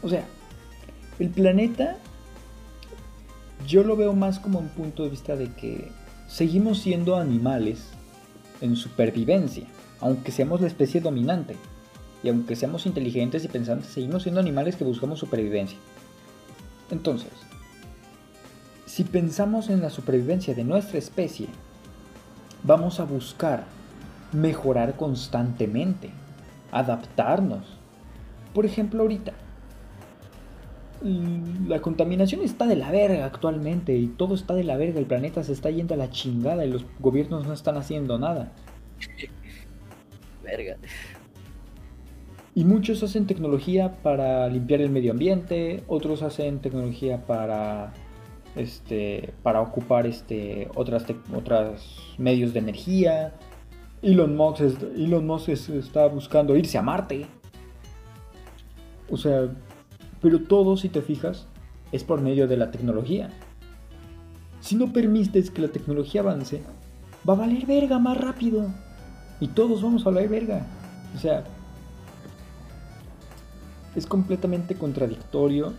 O 0.02 0.08
sea, 0.08 0.24
el 1.18 1.28
planeta 1.30 1.96
yo 3.66 3.84
lo 3.84 3.96
veo 3.96 4.12
más 4.14 4.38
como 4.38 4.58
un 4.58 4.68
punto 4.68 5.04
de 5.04 5.10
vista 5.10 5.36
de 5.36 5.52
que 5.54 5.90
seguimos 6.28 6.78
siendo 6.80 7.16
animales 7.16 7.90
en 8.60 8.74
supervivencia, 8.76 9.66
aunque 10.02 10.32
seamos 10.32 10.60
la 10.60 10.66
especie 10.66 11.00
dominante. 11.00 11.56
Y 12.22 12.28
aunque 12.28 12.56
seamos 12.56 12.86
inteligentes 12.86 13.44
y 13.44 13.48
pensantes, 13.48 13.88
seguimos 13.88 14.24
siendo 14.24 14.40
animales 14.40 14.76
que 14.76 14.84
buscamos 14.84 15.18
supervivencia. 15.18 15.78
Entonces, 16.90 17.30
si 18.84 19.04
pensamos 19.04 19.70
en 19.70 19.80
la 19.80 19.90
supervivencia 19.90 20.54
de 20.54 20.64
nuestra 20.64 20.98
especie, 20.98 21.48
vamos 22.64 23.00
a 23.00 23.04
buscar 23.04 23.64
mejorar 24.32 24.96
constantemente, 24.96 26.10
adaptarnos. 26.70 27.64
Por 28.54 28.66
ejemplo, 28.66 29.02
ahorita, 29.02 29.32
la 31.66 31.80
contaminación 31.80 32.42
está 32.42 32.66
de 32.66 32.76
la 32.76 32.90
verga 32.90 33.24
actualmente 33.24 33.96
y 33.96 34.06
todo 34.06 34.34
está 34.34 34.54
de 34.54 34.64
la 34.64 34.76
verga, 34.76 35.00
el 35.00 35.06
planeta 35.06 35.42
se 35.42 35.52
está 35.52 35.70
yendo 35.70 35.94
a 35.94 35.96
la 35.96 36.10
chingada 36.10 36.64
y 36.64 36.70
los 36.70 36.84
gobiernos 37.00 37.46
no 37.46 37.52
están 37.52 37.76
haciendo 37.76 38.18
nada. 38.18 38.52
Y 42.54 42.64
muchos 42.64 43.02
hacen 43.02 43.26
tecnología 43.26 43.96
para 44.02 44.46
limpiar 44.48 44.80
el 44.82 44.90
medio 44.90 45.12
ambiente, 45.12 45.82
otros 45.86 46.22
hacen 46.22 46.58
tecnología 46.60 47.26
para 47.26 47.94
este 48.56 49.32
para 49.42 49.62
ocupar 49.62 50.06
este 50.06 50.68
otras 50.74 51.06
otras 51.34 51.96
medios 52.18 52.52
de 52.52 52.58
energía. 52.58 53.32
Elon 54.02 54.36
Musk, 54.36 54.60
es- 54.60 54.82
Elon 54.96 55.26
Musk 55.26 55.48
es- 55.48 55.68
está 55.70 56.06
buscando 56.08 56.54
irse 56.56 56.76
a 56.76 56.82
Marte. 56.82 57.24
O 59.10 59.16
sea, 59.16 59.48
pero 60.20 60.40
todo 60.42 60.76
si 60.76 60.88
te 60.90 61.00
fijas 61.00 61.46
es 61.92 62.04
por 62.04 62.20
medio 62.20 62.46
de 62.46 62.56
la 62.58 62.70
tecnología. 62.70 63.30
Si 64.60 64.76
no 64.76 64.92
permites 64.92 65.50
que 65.50 65.62
la 65.62 65.68
tecnología 65.68 66.20
avance, 66.20 66.62
va 67.28 67.32
a 67.34 67.36
valer 67.36 67.64
verga 67.66 67.98
más 67.98 68.18
rápido. 68.18 68.72
Y 69.42 69.48
todos 69.48 69.82
vamos 69.82 70.06
a 70.06 70.10
valer 70.10 70.28
verga. 70.28 70.64
O 71.16 71.18
sea, 71.18 71.42
es 73.96 74.06
completamente 74.06 74.76
contradictorio 74.76 75.72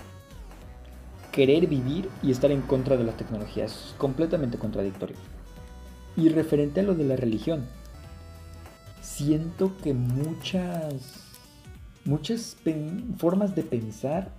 querer 1.31 1.67
vivir 1.67 2.09
y 2.21 2.31
estar 2.31 2.51
en 2.51 2.61
contra 2.63 2.97
de 2.97 3.05
la 3.05 3.13
tecnología. 3.13 3.63
Es 3.63 3.95
completamente 3.97 4.57
contradictorio. 4.57 5.15
Y 6.17 6.27
referente 6.27 6.81
a 6.81 6.83
lo 6.83 6.93
de 6.93 7.05
la 7.05 7.15
religión, 7.15 7.65
siento 9.01 9.71
que 9.81 9.93
muchas 9.93 11.21
muchas 12.03 12.57
formas 13.17 13.55
de 13.55 13.63
pensar 13.63 14.29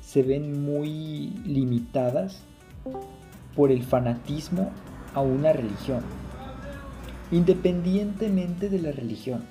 se 0.00 0.22
ven 0.22 0.64
muy 0.64 1.28
limitadas 1.44 2.40
por 3.54 3.70
el 3.70 3.82
fanatismo 3.82 4.70
a 5.12 5.20
una 5.20 5.52
religión. 5.52 6.29
Independientemente 7.30 8.68
de 8.68 8.80
la 8.80 8.92
religión, 8.92 9.44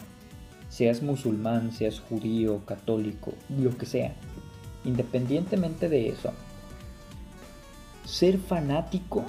seas 0.70 1.02
musulmán, 1.02 1.72
seas 1.72 2.00
judío, 2.00 2.66
católico, 2.66 3.34
lo 3.58 3.78
que 3.78 3.86
sea, 3.86 4.14
independientemente 4.84 5.88
de 5.90 6.10
eso, 6.10 6.32
ser 8.06 8.38
fanático 8.38 9.24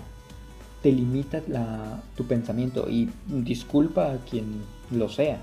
te 0.83 0.91
limita 0.91 1.43
tu 2.17 2.25
pensamiento 2.25 2.89
y 2.89 3.09
disculpa 3.27 4.13
a 4.13 4.19
quien 4.19 4.63
lo 4.91 5.09
sea, 5.09 5.41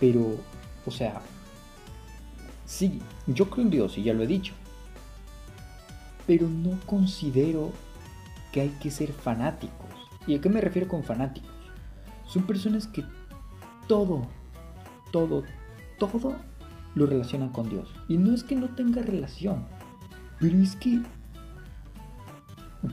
pero, 0.00 0.36
o 0.84 0.90
sea, 0.90 1.20
sí, 2.66 3.00
yo 3.26 3.48
creo 3.48 3.64
en 3.64 3.70
Dios 3.70 3.96
y 3.96 4.02
ya 4.02 4.12
lo 4.12 4.24
he 4.24 4.26
dicho, 4.26 4.52
pero 6.26 6.48
no 6.48 6.78
considero 6.86 7.70
que 8.52 8.62
hay 8.62 8.70
que 8.80 8.90
ser 8.90 9.12
fanáticos. 9.12 9.88
¿Y 10.26 10.34
a 10.34 10.40
qué 10.40 10.48
me 10.48 10.60
refiero 10.60 10.88
con 10.88 11.04
fanáticos? 11.04 11.51
Son 12.32 12.44
personas 12.44 12.86
que 12.86 13.04
todo, 13.86 14.26
todo, 15.10 15.42
todo 15.98 16.34
lo 16.94 17.04
relacionan 17.06 17.50
con 17.50 17.68
Dios. 17.68 17.92
Y 18.08 18.16
no 18.16 18.32
es 18.34 18.42
que 18.42 18.56
no 18.56 18.70
tenga 18.70 19.02
relación, 19.02 19.66
pero 20.40 20.58
es 20.58 20.76
que 20.76 21.02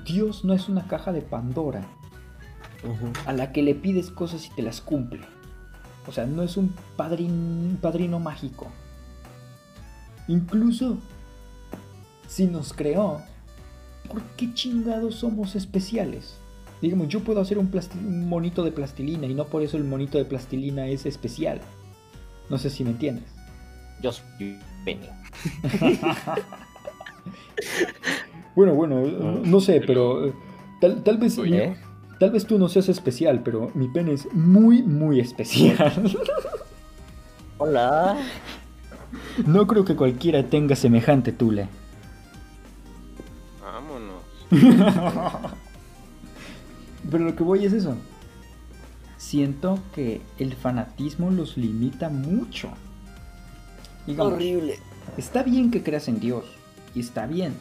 Dios 0.06 0.44
no 0.44 0.54
es 0.54 0.68
una 0.68 0.88
caja 0.88 1.14
de 1.14 1.22
Pandora 1.22 1.86
a 3.26 3.34
la 3.34 3.54
que 3.54 3.64
le 3.64 3.76
pides 3.76 4.12
cosas 4.12 4.46
y 4.48 4.50
te 4.50 4.62
las 4.62 4.82
cumple. 4.82 5.22
O 6.06 6.12
sea, 6.12 6.26
no 6.26 6.44
es 6.44 6.58
un 6.58 6.74
padrin- 6.98 7.78
padrino 7.78 8.20
mágico. 8.20 8.68
Incluso 10.28 10.98
si 12.28 12.46
nos 12.46 12.74
creó, 12.74 13.22
¿por 14.08 14.22
qué 14.38 14.54
chingados 14.54 15.16
somos 15.16 15.56
especiales? 15.56 16.38
Digamos, 16.82 17.08
yo 17.10 17.20
puedo 17.22 17.42
hacer 17.42 17.58
un, 17.58 17.70
plasti- 17.72 18.00
un 18.00 18.28
monito 18.30 18.64
de 18.64 18.72
plastilina 18.72 19.28
y 19.28 19.34
no 19.34 19.46
por 19.46 19.62
eso 19.64 19.76
el 19.78 19.84
monito 19.84 20.18
de 20.18 20.26
plastilina 20.26 20.88
es 20.88 21.06
especial. 21.06 21.60
No 22.50 22.58
sé 22.58 22.70
si 22.70 22.84
me 22.84 22.92
entiendes. 22.92 23.26
Yo 24.02 24.12
soy 24.12 24.58
Penny. 24.86 25.08
Bueno, 28.56 28.74
bueno, 28.74 29.02
no 29.46 29.60
sé, 29.62 29.82
pero 29.86 30.34
tal, 30.82 31.04
tal 31.04 31.18
vez 31.18 31.38
Oye. 31.38 31.78
tal 32.20 32.32
vez 32.32 32.46
tú 32.46 32.58
no 32.58 32.68
seas 32.68 32.90
especial, 32.90 33.42
pero 33.44 33.72
mi 33.74 33.88
pene 33.88 34.14
es 34.14 34.28
muy, 34.34 34.82
muy 34.84 35.20
especial. 35.20 35.94
Hola. 37.58 38.18
no 39.46 39.66
creo 39.68 39.86
que 39.86 39.96
cualquiera 39.96 40.44
tenga 40.44 40.76
semejante 40.76 41.32
tule. 41.32 41.68
Vámonos. 43.62 44.24
Pero 47.10 47.26
lo 47.26 47.36
que 47.36 47.44
voy 47.44 47.66
es 47.66 47.74
eso. 47.74 47.96
Siento 49.18 49.80
que 49.94 50.22
el 50.38 50.54
fanatismo 50.54 51.30
los 51.30 51.58
limita 51.58 52.10
mucho. 52.10 52.70
Digamos, 54.08 54.34
Horrible. 54.34 54.80
Está 55.18 55.44
bien 55.44 55.72
que 55.72 55.84
creas 55.84 56.08
en 56.08 56.20
Dios, 56.20 56.46
y 56.96 57.02
está 57.02 57.26
bien. 57.26 57.54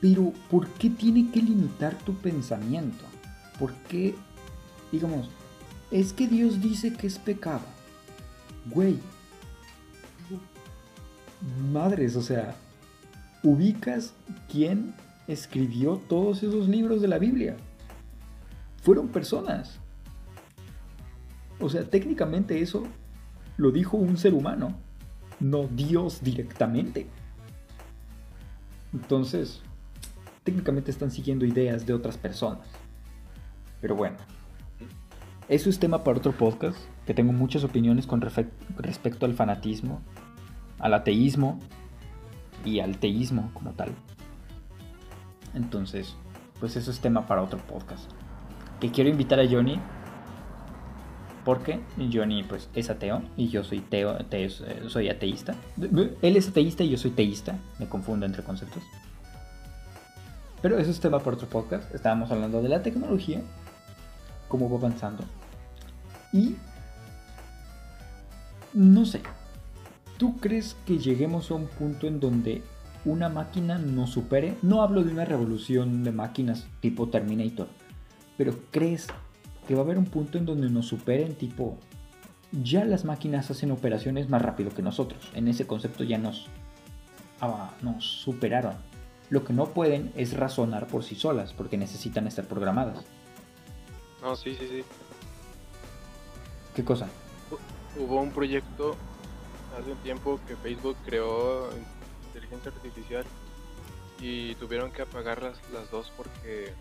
Pero, 0.00 0.32
¿por 0.50 0.68
qué 0.68 0.90
tiene 0.90 1.30
que 1.30 1.40
limitar 1.40 1.96
tu 1.98 2.14
pensamiento? 2.14 3.04
¿Por 3.58 3.74
qué, 3.88 4.14
digamos, 4.90 5.28
es 5.90 6.12
que 6.12 6.26
Dios 6.26 6.60
dice 6.60 6.92
que 6.92 7.06
es 7.06 7.18
pecado? 7.18 7.64
Güey. 8.66 8.98
Madres, 11.72 12.16
o 12.16 12.22
sea, 12.22 12.54
ubicas 13.42 14.12
quién 14.50 14.94
escribió 15.26 15.96
todos 16.08 16.42
esos 16.42 16.68
libros 16.68 17.00
de 17.00 17.08
la 17.08 17.18
Biblia. 17.18 17.56
Fueron 18.80 19.08
personas. 19.08 19.78
O 21.60 21.68
sea, 21.68 21.84
técnicamente 21.84 22.60
eso 22.62 22.84
lo 23.56 23.70
dijo 23.70 23.96
un 23.98 24.16
ser 24.16 24.32
humano, 24.32 24.74
no 25.38 25.66
Dios 25.66 26.22
directamente. 26.22 27.06
Entonces, 28.92 29.62
técnicamente 30.42 30.90
están 30.90 31.10
siguiendo 31.10 31.44
ideas 31.44 31.84
de 31.86 31.92
otras 31.92 32.16
personas. 32.16 32.66
Pero 33.80 33.94
bueno, 33.94 34.16
eso 35.48 35.68
es 35.68 35.78
tema 35.78 36.02
para 36.02 36.18
otro 36.18 36.32
podcast, 36.32 36.78
que 37.06 37.12
tengo 37.12 37.32
muchas 37.32 37.64
opiniones 37.64 38.06
con 38.06 38.20
respecto 38.22 39.26
al 39.26 39.34
fanatismo, 39.34 40.00
al 40.78 40.94
ateísmo 40.94 41.60
y 42.64 42.80
al 42.80 42.98
teísmo 42.98 43.50
como 43.52 43.72
tal. 43.72 43.90
Entonces, 45.54 46.16
pues 46.58 46.76
eso 46.76 46.90
es 46.90 47.00
tema 47.00 47.26
para 47.26 47.42
otro 47.42 47.58
podcast. 47.58 48.10
Que 48.80 48.90
quiero 48.90 49.10
invitar 49.10 49.38
a 49.40 49.48
Johnny 49.48 49.78
porque 51.44 51.80
Johnny 52.12 52.42
pues 52.42 52.68
es 52.74 52.90
ateo 52.90 53.22
y 53.36 53.48
yo 53.48 53.64
soy 53.64 53.80
teo, 53.80 54.16
soy 54.88 55.08
ateísta. 55.08 55.54
Él 56.22 56.36
es 56.36 56.48
ateísta 56.48 56.84
y 56.84 56.90
yo 56.90 56.98
soy 56.98 57.10
teísta, 57.10 57.58
me 57.78 57.88
confundo 57.88 58.26
entre 58.26 58.42
conceptos. 58.42 58.82
Pero 60.62 60.78
eso 60.78 60.90
es 60.90 61.00
tema 61.00 61.18
para 61.18 61.36
otro 61.36 61.48
podcast. 61.48 61.94
Estábamos 61.94 62.30
hablando 62.30 62.60
de 62.62 62.68
la 62.68 62.82
tecnología, 62.82 63.40
cómo 64.48 64.68
va 64.70 64.76
avanzando. 64.76 65.24
Y 66.32 66.56
no 68.74 69.04
sé, 69.04 69.22
¿tú 70.18 70.36
crees 70.36 70.76
que 70.86 70.98
lleguemos 70.98 71.50
a 71.50 71.54
un 71.54 71.66
punto 71.66 72.06
en 72.06 72.20
donde 72.20 72.62
una 73.04 73.28
máquina 73.28 73.78
nos 73.78 74.10
supere? 74.10 74.56
No 74.62 74.82
hablo 74.82 75.02
de 75.02 75.10
una 75.10 75.24
revolución 75.24 76.04
de 76.04 76.12
máquinas 76.12 76.66
tipo 76.80 77.08
Terminator, 77.08 77.68
pero 78.40 78.54
¿crees 78.70 79.06
que 79.68 79.74
va 79.74 79.82
a 79.82 79.84
haber 79.84 79.98
un 79.98 80.06
punto 80.06 80.38
en 80.38 80.46
donde 80.46 80.70
nos 80.70 80.86
superen 80.86 81.34
tipo 81.34 81.76
ya 82.52 82.86
las 82.86 83.04
máquinas 83.04 83.50
hacen 83.50 83.70
operaciones 83.70 84.30
más 84.30 84.40
rápido 84.40 84.70
que 84.70 84.80
nosotros? 84.80 85.30
En 85.34 85.46
ese 85.46 85.66
concepto 85.66 86.04
ya 86.04 86.16
nos 86.16 86.46
ah, 87.42 87.70
nos 87.82 88.02
superaron. 88.02 88.76
Lo 89.28 89.44
que 89.44 89.52
no 89.52 89.66
pueden 89.66 90.10
es 90.16 90.32
razonar 90.32 90.86
por 90.86 91.04
sí 91.04 91.16
solas 91.16 91.52
porque 91.52 91.76
necesitan 91.76 92.26
estar 92.26 92.46
programadas. 92.46 93.04
No, 94.22 94.34
sí, 94.34 94.56
sí, 94.58 94.66
sí. 94.66 94.84
¿Qué 96.74 96.82
cosa? 96.82 97.10
Hubo 97.98 98.22
un 98.22 98.30
proyecto 98.30 98.96
hace 99.78 99.92
un 99.92 99.98
tiempo 99.98 100.40
que 100.48 100.56
Facebook 100.56 100.96
creó 101.04 101.68
inteligencia 102.28 102.72
artificial 102.74 103.26
y 104.18 104.54
tuvieron 104.54 104.92
que 104.92 105.02
apagar 105.02 105.42
las, 105.42 105.58
las 105.74 105.90
dos 105.90 106.10
porque 106.16 106.72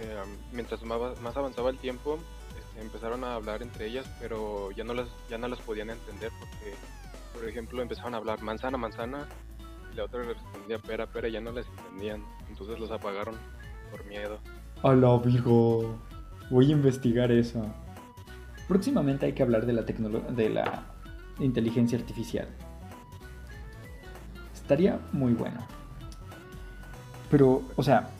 eh, 0.00 0.22
mientras 0.52 0.82
más, 0.82 1.36
avanzaba 1.36 1.70
el 1.70 1.78
tiempo 1.78 2.18
este, 2.56 2.80
empezaron 2.80 3.24
a 3.24 3.34
hablar 3.34 3.62
entre 3.62 3.86
ellas 3.86 4.06
pero 4.20 4.70
ya 4.72 4.84
no 4.84 4.94
las 4.94 5.08
ya 5.28 5.38
no 5.38 5.48
las 5.48 5.60
podían 5.60 5.90
entender 5.90 6.30
porque 6.38 6.74
por 7.32 7.48
ejemplo 7.48 7.82
empezaron 7.82 8.14
a 8.14 8.18
hablar 8.18 8.42
manzana 8.42 8.76
manzana 8.76 9.28
y 9.92 9.96
la 9.96 10.04
otra 10.04 10.22
le 10.22 10.34
respondía 10.34 10.78
pera 10.78 11.06
pera 11.06 11.28
y 11.28 11.32
ya 11.32 11.40
no 11.40 11.52
les 11.52 11.66
entendían 11.66 12.24
entonces 12.48 12.78
los 12.78 12.90
apagaron 12.90 13.36
por 13.90 14.04
miedo 14.06 14.40
Hola 14.86 15.16
Virgo, 15.16 15.98
voy 16.50 16.68
a 16.68 16.72
investigar 16.72 17.32
eso. 17.32 17.64
Próximamente 18.68 19.24
hay 19.24 19.32
que 19.32 19.42
hablar 19.42 19.64
de 19.64 19.72
la 19.72 19.80
de 19.80 20.50
la 20.50 20.84
inteligencia 21.38 21.96
artificial. 21.96 22.48
Estaría 24.52 25.00
muy 25.10 25.32
bueno. 25.32 25.66
Pero, 27.30 27.62
o 27.76 27.82
sea, 27.82 28.10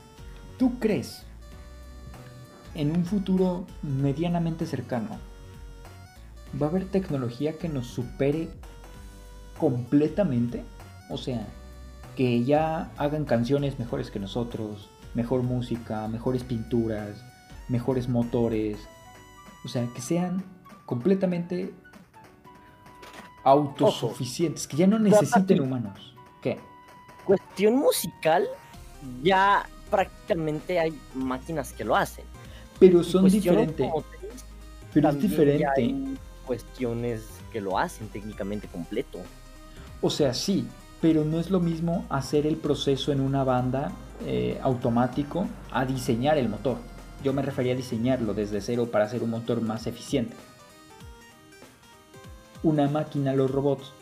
¿tú 0.58 0.78
crees 0.78 1.26
en 2.74 2.90
un 2.90 3.04
futuro 3.04 3.66
medianamente 3.82 4.66
cercano 4.66 5.18
va 6.60 6.66
a 6.66 6.70
haber 6.70 6.86
tecnología 6.86 7.58
que 7.58 7.68
nos 7.68 7.86
supere 7.86 8.48
completamente? 9.58 10.64
O 11.10 11.18
sea, 11.18 11.46
que 12.16 12.44
ya 12.44 12.90
hagan 12.96 13.24
canciones 13.24 13.78
mejores 13.78 14.10
que 14.10 14.20
nosotros, 14.20 14.88
mejor 15.14 15.42
música, 15.42 16.06
mejores 16.08 16.44
pinturas, 16.44 17.24
mejores 17.68 18.08
motores. 18.08 18.78
O 19.64 19.68
sea, 19.68 19.86
que 19.94 20.00
sean 20.00 20.44
completamente 20.86 21.72
autosuficientes, 23.42 24.66
que 24.66 24.76
ya 24.76 24.86
no 24.86 24.98
necesiten 24.98 25.60
humanos. 25.60 26.14
¿Qué? 26.42 26.58
Cuestión 27.24 27.76
musical, 27.76 28.46
ya 29.22 29.66
prácticamente 29.90 30.78
hay 30.78 30.98
máquinas 31.14 31.72
que 31.72 31.84
lo 31.84 31.96
hacen. 31.96 32.24
Pero 32.78 33.02
son 33.02 33.22
cuestión 33.22 33.56
diferentes. 33.56 33.90
Pero 34.92 35.08
es 35.08 35.20
diferente. 35.20 35.66
hay 35.76 36.16
cuestiones 36.46 37.22
que 37.52 37.60
lo 37.60 37.78
hacen 37.78 38.08
técnicamente 38.08 38.68
completo. 38.68 39.18
O 40.00 40.10
sea, 40.10 40.34
sí, 40.34 40.66
pero 41.00 41.24
no 41.24 41.38
es 41.38 41.50
lo 41.50 41.60
mismo 41.60 42.06
hacer 42.08 42.46
el 42.46 42.56
proceso 42.56 43.12
en 43.12 43.20
una 43.20 43.44
banda 43.44 43.92
eh, 44.24 44.58
automático 44.62 45.46
a 45.70 45.84
diseñar 45.84 46.38
el 46.38 46.48
motor. 46.48 46.76
Yo 47.22 47.32
me 47.32 47.42
refería 47.42 47.72
a 47.72 47.76
diseñarlo 47.76 48.34
desde 48.34 48.60
cero 48.60 48.88
para 48.90 49.04
hacer 49.04 49.22
un 49.22 49.30
motor 49.30 49.60
más 49.60 49.86
eficiente. 49.86 50.34
Una 52.62 52.88
máquina, 52.88 53.34
los 53.34 53.50
robots, 53.50 53.92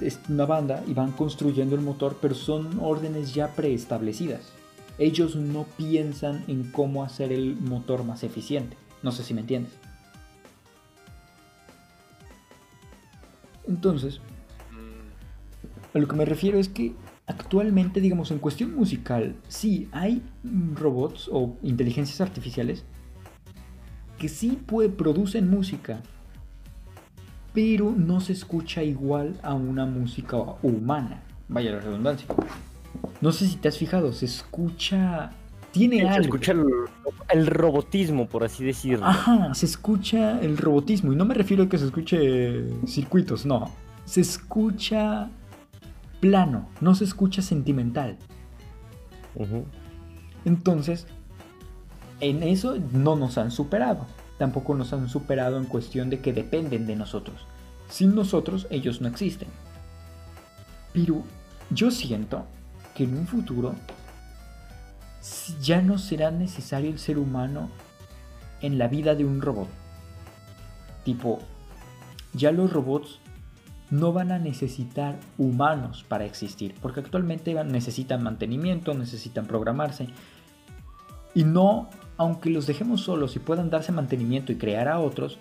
es 0.00 0.18
una 0.28 0.46
banda 0.46 0.82
y 0.86 0.94
van 0.94 1.12
construyendo 1.12 1.74
el 1.74 1.82
motor, 1.82 2.16
pero 2.20 2.34
son 2.34 2.78
órdenes 2.80 3.34
ya 3.34 3.48
preestablecidas. 3.48 4.52
Ellos 4.98 5.36
no 5.36 5.64
piensan 5.76 6.44
en 6.48 6.70
cómo 6.70 7.04
hacer 7.04 7.32
el 7.32 7.56
motor 7.56 8.04
más 8.04 8.22
eficiente. 8.24 8.76
No 9.02 9.12
sé 9.12 9.22
si 9.24 9.34
me 9.34 9.42
entiendes. 9.42 9.72
Entonces, 13.68 14.20
a 15.92 15.98
lo 15.98 16.06
que 16.06 16.16
me 16.16 16.24
refiero 16.24 16.58
es 16.58 16.68
que 16.68 16.94
actualmente, 17.26 18.00
digamos, 18.00 18.30
en 18.30 18.38
cuestión 18.38 18.74
musical, 18.74 19.34
sí 19.48 19.88
hay 19.92 20.22
robots 20.74 21.28
o 21.32 21.56
inteligencias 21.62 22.20
artificiales 22.20 22.84
que 24.18 24.28
sí 24.28 24.58
puede, 24.66 24.88
producen 24.88 25.50
música, 25.50 26.00
pero 27.52 27.92
no 27.92 28.20
se 28.20 28.32
escucha 28.32 28.82
igual 28.82 29.38
a 29.42 29.54
una 29.54 29.84
música 29.84 30.36
humana. 30.62 31.22
Vaya 31.48 31.72
la 31.72 31.80
redundancia. 31.80 32.26
No 33.20 33.32
sé 33.32 33.46
si 33.46 33.56
te 33.56 33.68
has 33.68 33.78
fijado, 33.78 34.12
se 34.12 34.26
escucha... 34.26 35.30
Tiene 35.72 35.98
Se 36.00 36.08
algo. 36.08 36.22
escucha 36.22 36.52
el, 36.52 36.64
el 37.30 37.46
robotismo, 37.48 38.26
por 38.28 38.44
así 38.44 38.64
decirlo. 38.64 39.04
Ajá, 39.04 39.52
se 39.52 39.66
escucha 39.66 40.40
el 40.40 40.56
robotismo. 40.56 41.12
Y 41.12 41.16
no 41.16 41.26
me 41.26 41.34
refiero 41.34 41.64
a 41.64 41.68
que 41.68 41.76
se 41.76 41.84
escuche 41.84 42.64
circuitos, 42.86 43.44
no. 43.44 43.70
Se 44.06 44.22
escucha 44.22 45.28
plano, 46.20 46.68
no 46.80 46.94
se 46.94 47.04
escucha 47.04 47.42
sentimental. 47.42 48.16
Entonces, 50.46 51.06
en 52.20 52.42
eso 52.42 52.78
no 52.92 53.16
nos 53.16 53.36
han 53.36 53.50
superado. 53.50 54.06
Tampoco 54.38 54.74
nos 54.74 54.94
han 54.94 55.10
superado 55.10 55.58
en 55.58 55.66
cuestión 55.66 56.08
de 56.08 56.20
que 56.20 56.32
dependen 56.32 56.86
de 56.86 56.96
nosotros. 56.96 57.46
Sin 57.90 58.14
nosotros, 58.14 58.66
ellos 58.70 59.02
no 59.02 59.08
existen. 59.08 59.48
Pero 60.94 61.22
yo 61.70 61.90
siento 61.90 62.46
que 62.96 63.04
en 63.04 63.16
un 63.16 63.26
futuro 63.26 63.74
ya 65.60 65.82
no 65.82 65.98
será 65.98 66.30
necesario 66.30 66.90
el 66.90 66.98
ser 66.98 67.18
humano 67.18 67.68
en 68.62 68.78
la 68.78 68.88
vida 68.88 69.14
de 69.14 69.24
un 69.24 69.40
robot. 69.40 69.68
Tipo, 71.04 71.38
ya 72.32 72.52
los 72.52 72.72
robots 72.72 73.20
no 73.90 74.12
van 74.12 74.32
a 74.32 74.38
necesitar 74.38 75.18
humanos 75.38 76.04
para 76.08 76.24
existir, 76.24 76.74
porque 76.80 77.00
actualmente 77.00 77.54
necesitan 77.64 78.22
mantenimiento, 78.22 78.94
necesitan 78.94 79.46
programarse, 79.46 80.08
y 81.34 81.44
no, 81.44 81.90
aunque 82.16 82.50
los 82.50 82.66
dejemos 82.66 83.02
solos 83.02 83.36
y 83.36 83.40
puedan 83.40 83.70
darse 83.70 83.92
mantenimiento 83.92 84.52
y 84.52 84.56
crear 84.56 84.88
a 84.88 84.98
otros, 84.98 85.38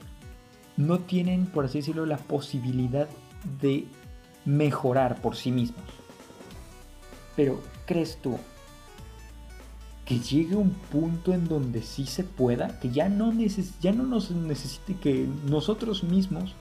no 0.78 1.00
tienen, 1.00 1.46
por 1.46 1.66
así 1.66 1.80
decirlo, 1.80 2.06
la 2.06 2.18
posibilidad 2.18 3.08
de 3.62 3.86
mejorar 4.44 5.22
por 5.22 5.36
sí 5.38 5.52
mismos. 5.52 6.05
Pero, 7.36 7.62
¿crees 7.86 8.18
tú 8.22 8.38
que 10.06 10.20
llegue 10.20 10.56
un 10.56 10.70
punto 10.72 11.34
en 11.34 11.48
donde 11.48 11.82
sí 11.82 12.06
se 12.06 12.24
pueda, 12.24 12.80
que 12.80 12.92
ya 12.92 13.10
no, 13.10 13.34
neces 13.34 13.80
ya 13.80 13.92
no 13.92 14.04
nos 14.04 14.30
necesite, 14.32 14.96
que 14.96 15.28
nosotros 15.46 16.04
mismos 16.04 16.54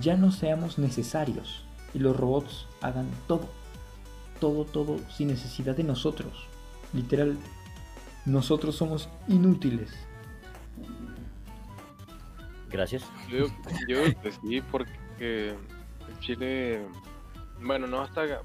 ya 0.00 0.16
no 0.16 0.30
seamos 0.30 0.78
necesarios 0.78 1.64
y 1.94 2.00
los 2.00 2.14
robots 2.16 2.66
hagan 2.82 3.08
todo, 3.26 3.48
todo, 4.40 4.64
todo 4.66 4.98
sin 5.10 5.28
necesidad 5.28 5.74
de 5.74 5.84
nosotros? 5.84 6.46
Literal, 6.92 7.38
nosotros 8.26 8.76
somos 8.76 9.08
inútiles. 9.26 9.90
Gracias. 12.70 13.04
Yo 13.30 13.46
yo 13.88 14.04
sí, 14.42 14.60
porque 14.70 15.50
el 15.50 16.18
Chile, 16.20 16.82
bueno, 17.62 17.86
no 17.86 18.02
hasta, 18.02 18.42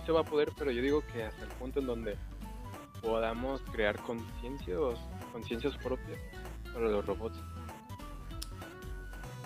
sí 0.00 0.06
se 0.06 0.12
va 0.12 0.20
a 0.20 0.24
poder, 0.24 0.52
pero 0.56 0.70
yo 0.70 0.82
digo 0.82 1.02
que 1.12 1.24
hasta 1.24 1.44
el 1.44 1.50
punto 1.50 1.80
en 1.80 1.86
donde 1.86 2.16
podamos 3.02 3.60
crear 3.72 3.96
conciencias, 3.98 4.98
conciencias 5.32 5.76
propias 5.76 6.18
para 6.72 6.86
los 6.88 7.04
robots. 7.06 7.38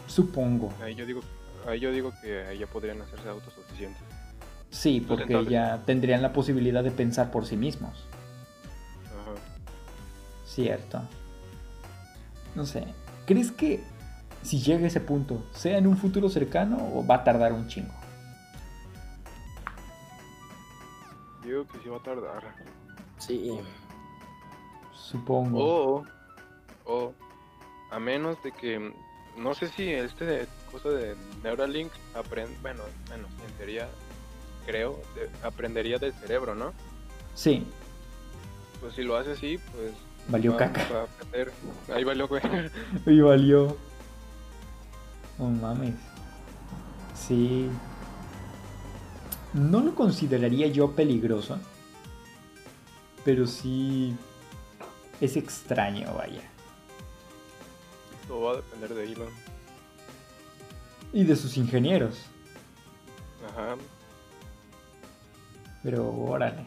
Supongo. 0.07 0.73
Ahí 0.83 0.95
yo 0.95 1.07
digo, 1.07 1.21
ahí 1.67 1.81
yo 1.81 1.91
digo 1.91 2.13
que 2.23 2.57
ya 2.59 2.67
podrían 2.67 3.01
hacerse 3.03 3.29
autosuficientes. 3.29 4.03
Sí, 4.71 5.05
porque 5.07 5.45
ya 5.49 5.83
tendrían 5.87 6.21
la 6.21 6.33
posibilidad 6.33 6.83
de 6.83 6.91
pensar 6.91 7.31
por 7.31 7.47
sí 7.47 7.57
mismos. 7.57 8.07
Ajá. 9.07 9.35
Cierto. 10.45 11.01
No 12.55 12.67
sé. 12.67 12.85
¿Crees 13.27 13.53
que 13.53 13.83
si 14.43 14.61
llega 14.61 14.85
a 14.85 14.89
ese 14.89 15.01
punto, 15.01 15.45
sea 15.53 15.79
en 15.79 15.87
un 15.87 15.97
futuro 15.97 16.29
cercano 16.29 16.77
o 16.93 17.07
va 17.07 17.17
a 17.17 17.25
tardar 17.25 17.53
un 17.53 17.69
chingo? 17.69 17.95
Digo 21.45 21.67
que 21.69 21.79
sí 21.81 21.89
va 21.89 21.99
a 21.99 22.03
tardar. 22.03 22.55
Sí. 23.19 23.59
Supongo. 24.93 25.59
O, 25.59 26.05
o, 26.87 27.13
a 27.91 27.99
menos 27.99 28.43
de 28.43 28.53
que, 28.53 28.93
no 29.37 29.55
sé 29.55 29.69
si 29.69 29.89
este 29.91 30.47
cosa 30.73 30.89
de 30.89 31.15
Neuralink 31.43 31.93
aprende, 32.15 32.57
bueno, 32.63 32.83
bueno, 33.09 33.27
en 33.47 33.53
teoría, 33.55 33.89
creo, 34.67 35.01
de- 35.15 35.31
aprendería 35.47 35.99
del 35.99 36.13
cerebro, 36.15 36.55
¿no? 36.55 36.73
Sí, 37.35 37.67
Pues 38.81 38.95
si 38.95 39.03
lo 39.03 39.17
hace 39.17 39.33
así, 39.33 39.59
pues... 39.73 39.93
valió 40.29 40.53
va- 40.53 40.59
caca. 40.59 40.89
va 40.93 41.01
a 41.01 41.05
aprender. 41.05 41.53
Ahí 41.95 42.05
valió, 42.05 42.27
güey. 42.29 42.43
Y 43.07 43.21
valió. 43.21 43.77
No 45.39 45.47
mames. 45.51 45.95
Sí. 47.15 47.69
No 49.55 49.81
lo 49.81 49.95
consideraría 49.95 50.67
yo 50.67 50.93
peligroso. 50.93 51.59
Pero 53.25 53.47
sí. 53.47 54.15
Es 55.21 55.37
extraño, 55.37 56.13
vaya. 56.15 56.43
Todo 58.27 58.43
va 58.43 58.53
a 58.53 58.57
depender 58.57 58.95
de 58.95 59.05
Elon. 59.05 59.29
Y 61.13 61.25
de 61.25 61.37
sus 61.37 61.57
ingenieros. 61.57 62.27
Ajá. 63.49 63.77
Pero 65.85 66.11
órale. 66.11 66.65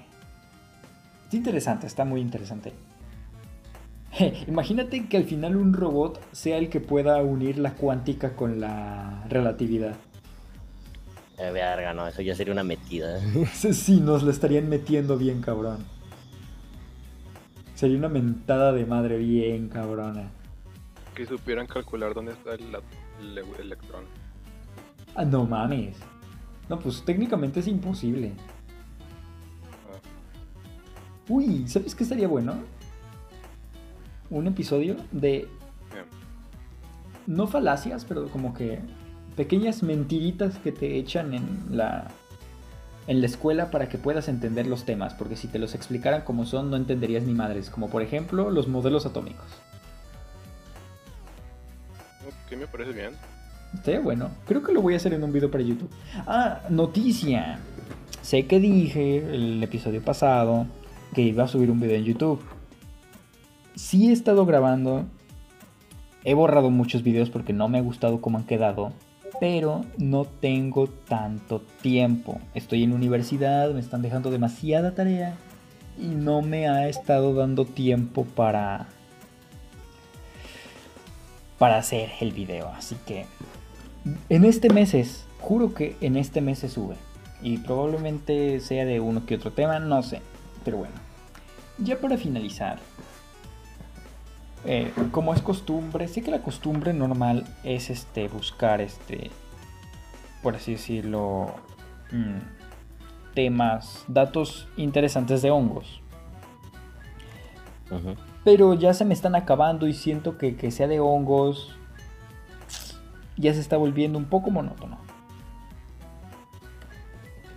Es 1.27 1.33
interesante, 1.33 1.87
está 1.87 2.05
muy 2.05 2.21
interesante. 2.21 2.73
Imagínate 4.47 5.07
que 5.07 5.17
al 5.17 5.25
final 5.25 5.57
un 5.57 5.73
robot 5.73 6.21
sea 6.31 6.57
el 6.57 6.69
que 6.69 6.79
pueda 6.79 7.21
unir 7.21 7.57
la 7.57 7.73
cuántica 7.73 8.35
con 8.35 8.61
la 8.61 9.25
relatividad. 9.27 9.95
Eh, 11.37 11.51
verga, 11.51 11.93
no, 11.93 12.07
eso 12.07 12.21
ya 12.21 12.35
sería 12.35 12.53
una 12.53 12.63
metida. 12.63 13.19
Sí, 13.53 13.99
nos 13.99 14.23
la 14.23 14.31
estarían 14.31 14.69
metiendo 14.69 15.17
bien 15.17 15.41
cabrón. 15.41 15.85
Sería 17.75 17.97
una 17.97 18.09
mentada 18.09 18.71
de 18.73 18.85
madre 18.85 19.17
bien 19.17 19.69
cabrona. 19.69 20.31
Que 21.13 21.25
supieran 21.27 21.67
calcular 21.67 22.13
dónde 22.13 22.31
está 22.31 22.55
el, 22.55 22.75
el 23.21 23.37
electrón. 23.59 24.05
Ah, 25.15 25.25
no 25.25 25.45
mames. 25.45 25.97
No, 26.69 26.79
pues 26.79 27.03
técnicamente 27.05 27.59
es 27.59 27.67
imposible. 27.67 28.33
Ah, 29.89 29.99
Uy, 31.29 31.67
¿sabes 31.67 31.93
qué 31.93 32.03
estaría 32.03 32.27
bueno? 32.27 32.55
Un 34.29 34.47
episodio 34.47 34.97
de 35.11 35.47
bien. 35.93 36.05
no 37.27 37.47
falacias, 37.47 38.05
pero 38.05 38.27
como 38.27 38.53
que 38.53 38.79
pequeñas 39.37 39.83
mentiritas 39.83 40.57
que 40.57 40.73
te 40.73 40.97
echan 40.97 41.33
en 41.33 41.45
la 41.71 42.09
en 43.07 43.21
la 43.21 43.27
escuela 43.27 43.71
para 43.71 43.87
que 43.87 43.97
puedas 43.97 44.27
entender 44.27 44.67
los 44.67 44.83
temas, 44.83 45.13
porque 45.13 45.37
si 45.37 45.47
te 45.47 45.59
los 45.59 45.75
explicaran 45.75 46.23
como 46.23 46.45
son 46.45 46.69
no 46.69 46.75
entenderías 46.75 47.23
ni 47.23 47.33
madres, 47.33 47.69
como 47.69 47.89
por 47.89 48.01
ejemplo 48.01 48.51
los 48.51 48.67
modelos 48.67 49.05
atómicos. 49.05 49.45
Ok, 52.27 52.57
me 52.57 52.67
parece 52.67 52.91
bien. 52.91 53.13
Estaría 53.73 54.01
bueno. 54.01 54.29
Creo 54.45 54.61
que 54.61 54.73
lo 54.73 54.81
voy 54.81 54.93
a 54.93 54.97
hacer 54.97 55.13
en 55.13 55.23
un 55.23 55.31
video 55.31 55.49
para 55.49 55.63
YouTube. 55.63 55.89
Ah, 56.25 56.63
noticia. 56.69 57.59
Sé 58.21 58.45
que 58.45 58.59
dije 58.59 59.17
el 59.19 59.63
episodio 59.63 60.01
pasado 60.01 60.65
que 61.13 61.21
iba 61.21 61.45
a 61.45 61.47
subir 61.47 61.71
un 61.71 61.79
video 61.79 61.95
en 61.95 62.03
YouTube. 62.03 62.41
Sí 63.75 64.09
he 64.09 64.11
estado 64.11 64.45
grabando. 64.45 65.05
He 66.25 66.33
borrado 66.33 66.69
muchos 66.71 67.03
videos 67.03 67.29
porque 67.29 67.53
no 67.53 67.69
me 67.69 67.77
ha 67.77 67.81
gustado 67.81 68.19
cómo 68.19 68.37
han 68.37 68.43
quedado. 68.43 68.91
Pero 69.39 69.85
no 69.97 70.25
tengo 70.25 70.87
tanto 70.87 71.61
tiempo. 71.81 72.39
Estoy 72.53 72.83
en 72.83 72.93
universidad, 72.93 73.71
me 73.71 73.79
están 73.79 74.01
dejando 74.01 74.31
demasiada 74.31 74.95
tarea. 74.95 75.35
Y 75.99 76.07
no 76.07 76.41
me 76.41 76.67
ha 76.67 76.87
estado 76.87 77.33
dando 77.33 77.65
tiempo 77.65 78.25
para... 78.25 78.87
Para 81.57 81.77
hacer 81.77 82.09
el 82.19 82.31
video. 82.33 82.69
Así 82.69 82.95
que 83.05 83.25
en 84.29 84.45
este 84.45 84.69
mes 84.69 84.93
es, 84.93 85.25
juro 85.39 85.73
que 85.73 85.95
en 86.01 86.17
este 86.17 86.41
mes 86.41 86.59
se 86.59 86.69
sube. 86.69 86.95
Y 87.41 87.57
probablemente 87.59 88.59
sea 88.59 88.85
de 88.85 88.99
uno 88.99 89.25
que 89.25 89.35
otro 89.35 89.51
tema, 89.51 89.79
no 89.79 90.01
sé. 90.03 90.21
Pero 90.63 90.77
bueno. 90.77 90.95
Ya 91.79 91.99
para 91.99 92.17
finalizar. 92.17 92.79
Eh, 94.67 94.93
como 95.11 95.33
es 95.33 95.41
costumbre, 95.41 96.07
sé 96.07 96.21
que 96.21 96.31
la 96.31 96.41
costumbre 96.41 96.93
normal 96.93 97.45
es 97.63 97.89
este 97.89 98.27
buscar 98.27 98.81
este. 98.81 99.31
Por 100.43 100.55
así 100.55 100.73
decirlo. 100.73 101.55
mm, 102.11 102.57
temas, 103.33 104.03
datos 104.07 104.67
interesantes 104.77 105.43
de 105.43 105.51
hongos. 105.51 106.01
Pero 108.43 108.73
ya 108.73 108.93
se 108.95 109.05
me 109.05 109.13
están 109.13 109.35
acabando 109.35 109.87
y 109.87 109.93
siento 109.93 110.37
que 110.37 110.55
que 110.55 110.71
sea 110.71 110.87
de 110.87 110.99
hongos 110.99 111.77
ya 113.37 113.53
se 113.53 113.59
está 113.59 113.77
volviendo 113.77 114.17
un 114.17 114.25
poco 114.25 114.49
monótono. 114.49 114.97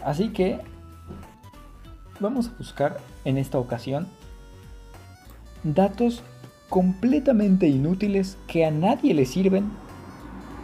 Así 0.04 0.28
que 0.28 0.60
vamos 2.20 2.48
a 2.48 2.58
buscar 2.58 2.98
en 3.24 3.38
esta 3.38 3.58
ocasión 3.58 4.06
datos 5.62 6.22
completamente 6.70 7.66
inútiles 7.66 8.38
que 8.46 8.64
a 8.64 8.70
nadie 8.70 9.12
le 9.12 9.26
sirven, 9.26 9.70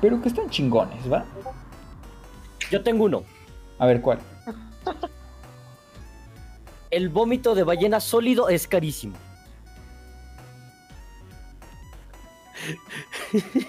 pero 0.01 0.23
que 0.23 0.29
están 0.29 0.49
chingones, 0.49 1.13
¿va? 1.13 1.27
Yo 2.71 2.83
tengo 2.83 3.05
uno. 3.05 3.25
A 3.79 3.87
ver 3.87 4.01
cuál. 4.01 4.21
El 6.91 7.09
vómito 7.11 7.55
de 7.55 7.65
ballena 7.65 8.01
sólido 8.01 8.49
es 8.49 8.67
carísimo. 8.67 9.17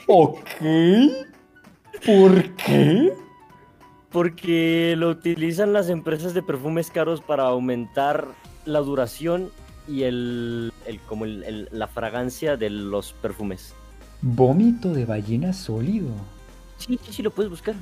Ok. 0.08 0.40
¿Por 2.06 2.56
qué? 2.56 3.14
Porque 4.12 4.96
lo 4.96 5.10
utilizan 5.10 5.74
las 5.74 5.90
empresas 5.90 6.34
de 6.34 6.42
perfumes 6.44 6.90
caros 6.92 7.22
para 7.22 7.44
aumentar 7.44 8.28
la 8.66 8.80
duración 8.80 9.52
y 9.88 10.04
el, 10.04 10.74
el- 10.86 11.00
como 11.02 11.26
el- 11.26 11.44
el- 11.44 11.70
la 11.72 11.88
fragancia 11.88 12.58
de 12.58 12.70
los 12.70 13.14
perfumes. 13.14 13.74
Vómito 14.22 14.94
de 14.94 15.06
ballena 15.06 15.54
sólido. 15.54 16.10
Sí, 16.78 17.00
sí, 17.04 17.14
sí, 17.14 17.22
lo 17.24 17.32
puedes 17.32 17.50
buscar. 17.50 17.76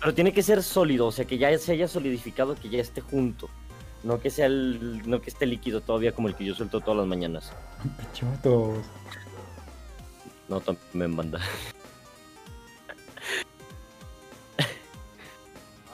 Pero 0.00 0.14
tiene 0.14 0.32
que 0.32 0.42
ser 0.42 0.62
sólido, 0.62 1.06
o 1.06 1.12
sea, 1.12 1.24
que 1.24 1.38
ya 1.38 1.56
se 1.58 1.72
haya 1.72 1.86
solidificado, 1.88 2.54
que 2.56 2.68
ya 2.68 2.80
esté 2.80 3.00
junto. 3.00 3.48
No 4.02 4.18
que 4.20 4.30
sea 4.30 4.46
el, 4.46 5.08
no 5.08 5.20
que 5.22 5.30
esté 5.30 5.46
líquido 5.46 5.80
todavía 5.80 6.12
como 6.12 6.26
el 6.28 6.34
que 6.34 6.44
yo 6.44 6.54
suelto 6.54 6.80
todas 6.80 6.98
las 6.98 7.06
mañanas. 7.06 7.52
Pichotos. 8.12 8.84
No, 10.48 10.60
también 10.60 11.14
banda. 11.16 11.40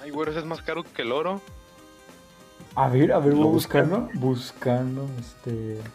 Ay, 0.02 0.10
güey, 0.10 0.30
ese 0.30 0.38
es 0.40 0.44
más 0.46 0.62
caro 0.62 0.84
que 0.84 1.02
el 1.02 1.12
oro. 1.12 1.40
A 2.82 2.88
ver, 2.88 3.10
a 3.12 3.18
ver, 3.18 3.34
voy 3.34 3.46
a 3.46 3.50
buscarlo. 3.50 4.08
Buscando, 4.14 5.08
este. 5.18 5.92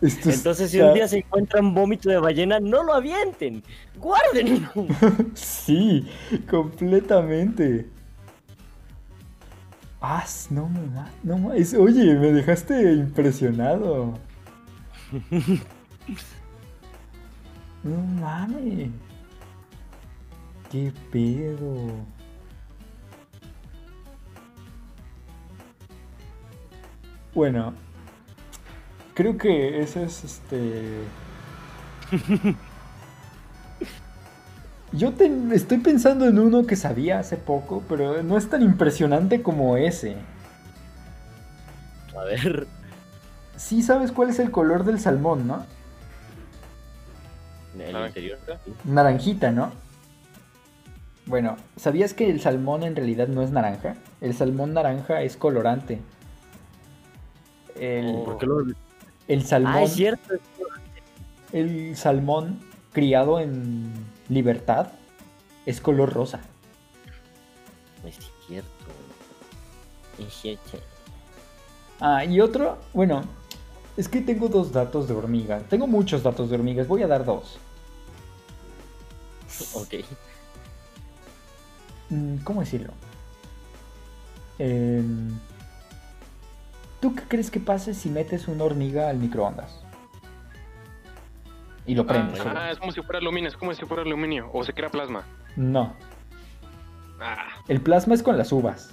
Esto 0.00 0.30
Entonces, 0.30 0.70
si 0.70 0.80
un 0.80 0.92
día 0.92 1.08
se 1.08 1.18
encuentran 1.18 1.74
vómito 1.74 2.08
de 2.08 2.18
ballena, 2.18 2.60
no 2.60 2.82
lo 2.84 2.94
avienten. 2.94 3.64
Guárdenlo. 3.94 4.70
Sí, 5.34 6.08
completamente. 6.50 7.90
Ah, 10.00 10.24
no 10.50 10.68
me 10.68 10.80
ma- 10.86 11.10
no 11.24 11.38
ma- 11.38 11.56
es- 11.56 11.74
Oye, 11.74 12.14
me 12.14 12.32
dejaste 12.32 12.92
impresionado. 12.94 14.14
No 17.82 17.96
mames. 18.20 18.90
¿Qué 20.70 20.92
pedo? 21.10 22.04
Bueno, 27.34 27.74
Creo 29.14 29.36
que 29.36 29.80
ese 29.82 30.04
es 30.04 30.22
este. 30.22 31.00
Yo 34.92 35.12
te- 35.12 35.30
estoy 35.54 35.78
pensando 35.78 36.26
en 36.26 36.38
uno 36.38 36.66
que 36.66 36.76
sabía 36.76 37.18
hace 37.18 37.36
poco, 37.36 37.82
pero 37.88 38.22
no 38.22 38.38
es 38.38 38.48
tan 38.48 38.62
impresionante 38.62 39.42
como 39.42 39.76
ese. 39.76 40.16
A 42.18 42.24
ver. 42.24 42.66
Sí 43.56 43.82
sabes 43.82 44.12
cuál 44.12 44.30
es 44.30 44.38
el 44.38 44.50
color 44.50 44.84
del 44.84 44.98
salmón, 45.00 45.46
¿no? 45.46 45.66
En 47.74 47.94
el 47.94 48.06
interior. 48.06 48.38
Naranjita, 48.84 49.50
¿no? 49.50 49.72
Bueno, 51.26 51.56
¿sabías 51.76 52.14
que 52.14 52.30
el 52.30 52.40
salmón 52.40 52.82
en 52.82 52.96
realidad 52.96 53.28
no 53.28 53.42
es 53.42 53.50
naranja? 53.50 53.96
El 54.20 54.34
salmón 54.34 54.72
naranja 54.72 55.20
es 55.22 55.36
colorante. 55.36 56.00
El, 57.78 58.22
¿Por 58.24 58.38
qué 58.38 58.46
lo.? 58.46 58.64
el 59.28 59.44
salmón, 59.44 59.72
Ah, 59.74 59.82
es 59.82 59.92
cierto. 59.92 60.34
el 61.52 61.94
salmón 61.96 62.58
criado 62.92 63.38
en 63.40 63.92
libertad 64.28 64.88
es 65.66 65.80
color 65.80 66.12
rosa. 66.12 66.40
Es 68.04 68.18
cierto. 68.46 68.68
Es 70.18 70.34
cierto. 70.34 70.78
Ah, 72.00 72.24
y 72.24 72.40
otro, 72.40 72.78
bueno, 72.92 73.22
es 73.96 74.08
que 74.08 74.20
tengo 74.20 74.48
dos 74.48 74.72
datos 74.72 75.08
de 75.08 75.14
hormigas. 75.14 75.64
Tengo 75.68 75.86
muchos 75.86 76.22
datos 76.22 76.48
de 76.48 76.56
hormigas, 76.56 76.86
voy 76.86 77.02
a 77.02 77.06
dar 77.06 77.24
dos. 77.24 77.58
Ok. 79.74 79.94
Mm, 82.10 82.36
¿Cómo 82.38 82.60
decirlo? 82.60 82.92
Em, 84.58 85.38
¿Tú 87.00 87.14
qué 87.14 87.22
crees 87.28 87.50
que 87.50 87.60
pase 87.60 87.94
si 87.94 88.08
metes 88.08 88.48
una 88.48 88.64
hormiga 88.64 89.08
al 89.08 89.18
microondas? 89.18 89.87
Y 91.88 91.94
lo 91.94 92.06
prendes. 92.06 92.42
bueno. 92.44 92.60
Ah, 92.60 92.70
es 92.70 92.78
como 92.78 92.92
si 92.92 93.00
fuera 93.02 93.18
aluminio, 93.18 93.48
es 93.48 93.56
como 93.56 93.72
si 93.74 93.84
fuera 93.84 94.02
aluminio. 94.04 94.50
O 94.52 94.62
se 94.62 94.72
crea 94.72 94.90
plasma. 94.90 95.24
No, 95.56 95.94
Ah, 97.20 97.48
el 97.66 97.80
plasma 97.80 98.14
es 98.14 98.22
con 98.22 98.38
las 98.38 98.52
uvas. 98.52 98.90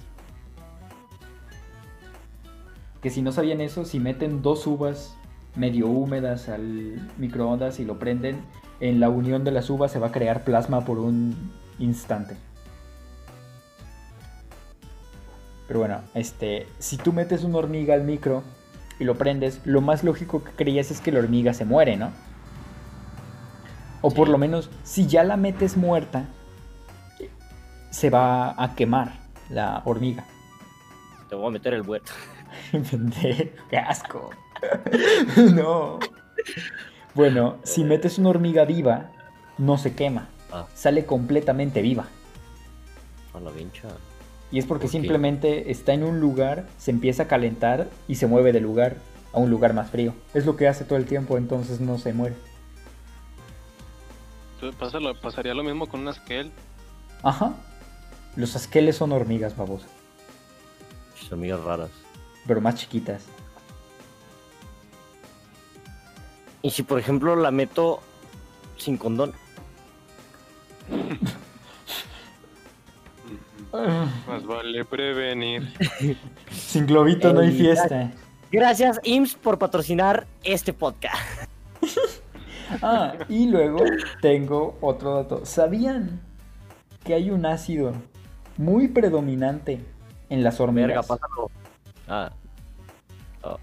Que 3.00 3.10
si 3.10 3.22
no 3.22 3.30
sabían 3.30 3.60
eso, 3.60 3.84
si 3.84 4.00
meten 4.00 4.42
dos 4.42 4.66
uvas 4.66 5.16
medio 5.54 5.86
húmedas 5.86 6.48
al 6.48 7.08
microondas 7.18 7.78
y 7.78 7.84
lo 7.84 7.98
prenden, 7.98 8.40
en 8.80 8.98
la 8.98 9.08
unión 9.10 9.44
de 9.44 9.52
las 9.52 9.70
uvas 9.70 9.92
se 9.92 9.98
va 10.00 10.08
a 10.08 10.12
crear 10.12 10.42
plasma 10.42 10.84
por 10.84 10.98
un 10.98 11.52
instante. 11.78 12.36
Pero 15.68 15.80
bueno, 15.80 16.00
este, 16.14 16.66
si 16.78 16.96
tú 16.96 17.12
metes 17.12 17.44
una 17.44 17.58
hormiga 17.58 17.94
al 17.94 18.02
micro 18.02 18.42
y 18.98 19.04
lo 19.04 19.14
prendes, 19.16 19.60
lo 19.64 19.80
más 19.80 20.02
lógico 20.04 20.42
que 20.42 20.50
creías 20.52 20.90
es 20.90 21.00
que 21.00 21.12
la 21.12 21.20
hormiga 21.20 21.54
se 21.54 21.64
muere, 21.64 21.96
¿no? 21.96 22.10
O 24.06 24.10
por 24.12 24.28
lo 24.28 24.38
menos, 24.38 24.70
si 24.84 25.08
ya 25.08 25.24
la 25.24 25.36
metes 25.36 25.76
muerta, 25.76 26.26
se 27.90 28.08
va 28.08 28.54
a 28.62 28.76
quemar 28.76 29.14
la 29.50 29.82
hormiga. 29.84 30.24
Te 31.28 31.34
voy 31.34 31.48
a 31.48 31.50
meter 31.50 31.74
el 31.74 31.82
huerto. 31.82 32.12
Pendejo, 32.70 33.50
qué 33.68 33.76
asco. 33.76 34.30
no. 35.56 35.98
Bueno, 37.14 37.56
si 37.64 37.82
metes 37.82 38.18
una 38.18 38.28
hormiga 38.28 38.64
viva, 38.64 39.10
no 39.58 39.76
se 39.76 39.96
quema. 39.96 40.28
Ah. 40.52 40.66
Sale 40.72 41.04
completamente 41.04 41.82
viva. 41.82 42.06
A 43.34 43.40
la 43.40 43.50
vincha. 43.50 43.88
Y 44.52 44.60
es 44.60 44.66
porque 44.66 44.86
simplemente 44.86 45.72
está 45.72 45.94
en 45.94 46.04
un 46.04 46.20
lugar, 46.20 46.68
se 46.78 46.92
empieza 46.92 47.24
a 47.24 47.26
calentar 47.26 47.88
y 48.06 48.14
se 48.14 48.28
mueve 48.28 48.52
de 48.52 48.60
lugar 48.60 48.98
a 49.32 49.40
un 49.40 49.50
lugar 49.50 49.74
más 49.74 49.90
frío. 49.90 50.14
Es 50.32 50.46
lo 50.46 50.54
que 50.54 50.68
hace 50.68 50.84
todo 50.84 50.96
el 50.96 51.06
tiempo, 51.06 51.38
entonces 51.38 51.80
no 51.80 51.98
se 51.98 52.12
muere. 52.12 52.36
Pasa 54.72 55.00
lo- 55.00 55.18
pasaría 55.20 55.54
lo 55.54 55.62
mismo 55.64 55.86
con 55.88 56.00
una 56.00 56.12
scale. 56.12 56.50
Ajá. 57.22 57.54
Los 58.36 58.54
asqueles 58.56 58.96
son 58.96 59.12
hormigas, 59.12 59.56
babosa, 59.56 59.86
Son 61.28 61.38
amigas 61.38 61.60
raras. 61.62 61.90
pero 62.46 62.60
más 62.60 62.74
chiquitas. 62.76 63.22
Y 66.62 66.70
si 66.70 66.82
por 66.82 66.98
ejemplo 66.98 67.34
la 67.36 67.50
meto 67.50 68.00
sin 68.76 68.96
condón. 68.98 69.32
Más 74.26 74.46
vale 74.46 74.84
prevenir. 74.86 75.70
Sin 76.50 76.86
globito 76.86 77.32
no 77.34 77.40
hay 77.40 77.48
Ey, 77.48 77.58
fiesta. 77.58 78.10
Gracias, 78.50 78.98
IMSS, 79.04 79.34
por 79.34 79.58
patrocinar 79.58 80.26
este 80.44 80.72
podcast. 80.72 81.14
Ah, 82.82 83.14
y 83.28 83.48
luego 83.48 83.94
tengo 84.20 84.78
otro 84.80 85.14
dato. 85.16 85.44
¿Sabían 85.46 86.20
que 87.04 87.14
hay 87.14 87.30
un 87.30 87.46
ácido 87.46 87.92
muy 88.56 88.88
predominante 88.88 89.80
en 90.28 90.42
las 90.44 90.60
hormigas? 90.60 90.88
Verga, 90.88 91.02
pásalo. 91.02 91.50
Ah. 92.08 92.32
Ah, 93.42 93.58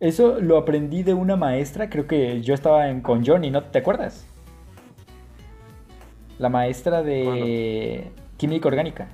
Eso 0.00 0.40
lo 0.40 0.58
aprendí 0.58 1.02
de 1.02 1.14
una 1.14 1.36
maestra, 1.36 1.90
creo 1.90 2.06
que 2.06 2.42
yo 2.42 2.54
estaba 2.54 2.88
en, 2.88 3.00
con 3.02 3.24
Johnny, 3.26 3.50
¿no? 3.50 3.64
¿Te 3.64 3.78
acuerdas? 3.78 4.26
La 6.38 6.48
maestra 6.48 7.02
de 7.02 8.12
química 8.38 8.68
orgánica, 8.68 9.08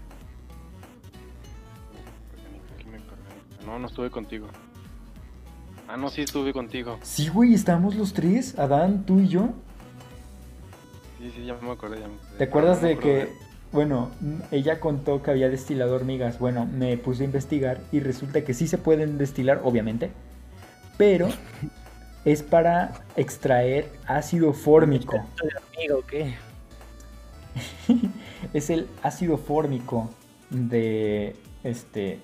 No, 3.83 3.89
estuve 3.89 4.11
contigo. 4.11 4.47
Ah, 5.89 5.97
no, 5.97 6.09
sí 6.09 6.23
estuve 6.23 6.53
contigo. 6.53 7.01
Sí, 7.03 7.27
güey, 7.27 7.53
estamos 7.53 7.97
los 7.97 8.13
tres, 8.13 8.57
Adán, 8.57 9.05
tú 9.05 9.19
y 9.19 9.27
yo. 9.27 9.49
Sí, 11.19 11.33
sí, 11.35 11.45
ya 11.45 11.57
me 11.61 11.73
acordé. 11.73 11.99
Ya 11.99 12.07
me. 12.07 12.15
¿Te 12.39 12.45
acuerdas 12.45 12.81
No 12.81 12.87
de 12.87 12.95
acuerdo 12.95 13.27
que, 13.27 13.33
bueno, 13.73 14.13
ella 14.53 14.79
contó 14.79 15.21
que 15.21 15.33
había 15.33 15.49
destilado 15.49 15.97
hormigas? 15.97 16.39
Bueno, 16.39 16.65
me 16.65 16.97
puse 16.97 17.25
a 17.25 17.27
investigar 17.27 17.81
y 17.91 17.99
resulta 17.99 18.45
que 18.45 18.55
sí 18.55 18.69
se 18.69 18.79
pueden 18.79 19.19
destilar, 19.19 19.63
obviamente, 19.65 20.13
pero 20.97 21.27
es 22.25 22.45
para 22.45 23.03
extraer 23.17 23.91
ácido 24.07 24.53
fórmico. 24.53 25.27
amigo, 25.77 26.05
¿qué? 26.09 26.37
Es 28.53 28.71
el 28.71 28.87
ácido 29.03 29.39
fórmico 29.39 30.09
de 30.51 31.35
este 31.65 32.21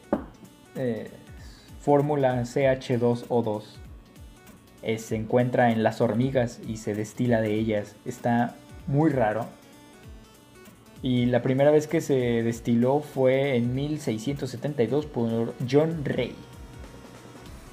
eh, 0.77 1.11
fórmula 1.81 2.43
CH2O2. 2.43 3.63
Eh, 4.83 4.99
se 4.99 5.17
encuentra 5.17 5.73
en 5.73 5.83
las 5.83 6.01
hormigas 6.01 6.61
y 6.67 6.77
se 6.77 6.95
destila 6.95 7.41
de 7.41 7.55
ellas. 7.55 7.97
Está 8.05 8.55
muy 8.87 9.11
raro. 9.11 9.47
Y 11.03 11.27
la 11.27 11.43
primera 11.43 11.71
vez 11.71 11.87
que 11.87 12.01
se 12.01 12.43
destiló 12.43 13.01
fue 13.01 13.57
en 13.57 13.75
1672 13.75 15.07
por 15.07 15.55
John 15.71 16.05
Ray. 16.05 16.35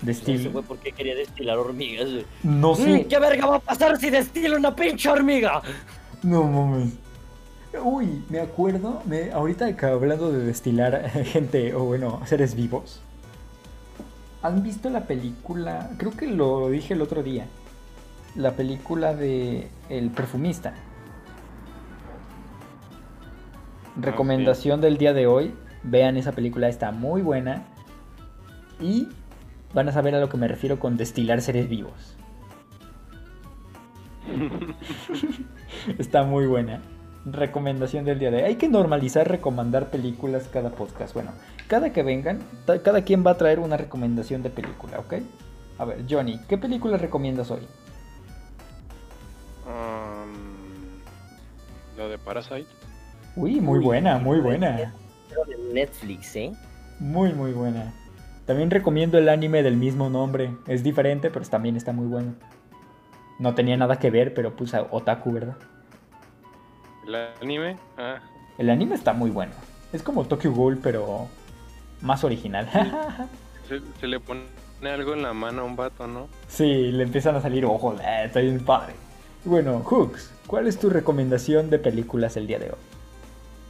Destil... 0.01 0.49
fue 0.51 0.62
porque 0.62 0.91
quería 0.91 1.16
destilar 1.16 1.58
hormigas. 1.58 2.12
güey. 2.12 2.26
No 2.43 2.76
sé. 2.76 3.03
Mm, 3.03 3.08
¿Qué 3.08 3.20
verga 3.20 3.47
va 3.47 3.56
a 3.56 3.60
pasar 3.60 3.97
si 3.97 4.10
destilo 4.10 4.58
una 4.58 4.76
pinche 4.76 5.10
hormiga? 5.10 5.62
No 6.22 6.43
mames. 6.43 6.93
Uy, 7.84 8.24
me 8.30 8.39
acuerdo, 8.39 9.01
me, 9.06 9.32
ahorita 9.32 9.76
que 9.76 9.86
hablando 9.86 10.32
de 10.32 10.45
destilar 10.45 11.10
gente, 11.26 11.74
o 11.74 11.84
bueno, 11.84 12.22
seres 12.26 12.56
vivos. 12.56 13.01
¿Han 14.45 14.61
visto 14.61 14.91
la 14.91 15.05
película? 15.07 15.89
Creo 15.97 16.11
que 16.11 16.27
lo 16.27 16.69
dije 16.69 16.93
el 16.93 17.01
otro 17.01 17.23
día. 17.23 17.47
La 18.35 18.51
película 18.51 19.15
de 19.15 19.69
El 19.89 20.11
perfumista. 20.11 20.75
Recomendación 23.99 24.81
del 24.81 24.99
día 24.99 25.13
de 25.13 25.25
hoy. 25.25 25.55
Vean 25.81 26.15
esa 26.15 26.33
película, 26.33 26.67
está 26.67 26.91
muy 26.91 27.23
buena. 27.23 27.63
Y 28.79 29.07
van 29.73 29.89
a 29.89 29.91
saber 29.91 30.13
a 30.13 30.19
lo 30.19 30.29
que 30.29 30.37
me 30.37 30.47
refiero 30.47 30.79
con 30.79 30.95
destilar 30.95 31.41
seres 31.41 31.67
vivos. 31.67 32.15
Está 35.97 36.21
muy 36.21 36.45
buena. 36.45 36.81
Recomendación 37.26 38.05
del 38.05 38.19
día 38.19 38.30
de 38.30 38.38
hoy. 38.38 38.43
Hay 38.43 38.55
que 38.55 38.69
normalizar 38.69 39.28
recomendar 39.28 39.89
películas 39.89 40.47
cada 40.51 40.69
podcast. 40.69 41.13
Bueno, 41.15 41.32
cada 41.67 41.91
que 41.91 42.03
vengan, 42.03 42.39
cada 42.84 43.01
quien 43.01 43.26
va 43.26 43.32
a 43.32 43.38
traer 43.38 43.59
una 43.59 43.78
recomendación 43.78 44.43
de 44.43 44.51
película, 44.51 44.99
¿ok? 44.99 45.15
A 45.80 45.86
ver, 45.86 46.05
Johnny, 46.07 46.39
¿qué 46.47 46.57
película 46.57 46.97
recomiendas 46.97 47.49
hoy? 47.49 47.61
Um, 49.65 50.34
la 51.97 52.07
de 52.07 52.17
Parasite. 52.19 52.67
Uy, 53.36 53.59
muy 53.59 53.80
Uy, 53.80 53.86
buena, 53.86 54.19
muy 54.19 54.39
buena. 54.39 54.93
Pero 55.28 55.43
de 55.45 55.73
Netflix, 55.73 56.36
¿eh? 56.36 56.53
Muy, 56.99 57.34
muy 57.34 57.53
buena. 57.53 57.91
También 58.45 58.69
recomiendo 58.69 59.17
el 59.17 59.30
anime 59.30 59.63
del 59.63 59.76
mismo 59.76 60.09
nombre. 60.09 60.55
Es 60.67 60.84
diferente, 60.84 61.32
pero 61.32 61.43
también 61.45 61.76
está 61.76 61.91
muy 61.91 62.05
bueno. 62.05 62.36
No 63.39 63.55
tenía 63.55 63.76
nada 63.76 63.97
que 63.97 64.11
ver, 64.11 64.36
pero 64.36 64.55
puse 64.55 64.78
otaku, 64.91 65.32
¿verdad? 65.34 65.55
El 67.06 67.16
anime. 67.16 67.78
Ah, 67.97 68.20
El 68.58 68.70
anime 68.70 68.95
está 68.95 69.14
muy 69.14 69.30
bueno. 69.30 69.53
Es 69.93 70.01
como 70.03 70.26
Tokyo 70.26 70.51
Ghoul, 70.51 70.78
pero 70.78 71.28
más 72.01 72.24
original. 72.24 72.70
Se, 73.68 73.82
se 73.99 74.08
le 74.08 74.20
pone 74.20 74.43
algo 74.84 75.14
en 75.14 75.24
la 75.24 75.34
mano 75.34 75.64
a 75.64 75.66
un 75.66 75.76
vato, 75.76 76.06
¿no? 76.06 76.28
sí, 76.47 76.91
le 76.91 77.01
empiezan 77.01 77.36
a 77.36 77.41
salir 77.41 77.66
ojos, 77.66 77.99
eh, 77.99 78.26
está 78.26 78.41
bien 78.41 78.64
padre. 78.64 78.93
Bueno, 79.43 79.80
Hooks, 79.80 80.32
¿cuál 80.45 80.68
es 80.68 80.78
tu 80.78 80.91
recomendación 80.91 81.72
de 81.72 81.80
películas 81.80 82.38
el 82.38 82.45
día 82.45 82.60
de 82.60 82.68
hoy? 82.68 82.78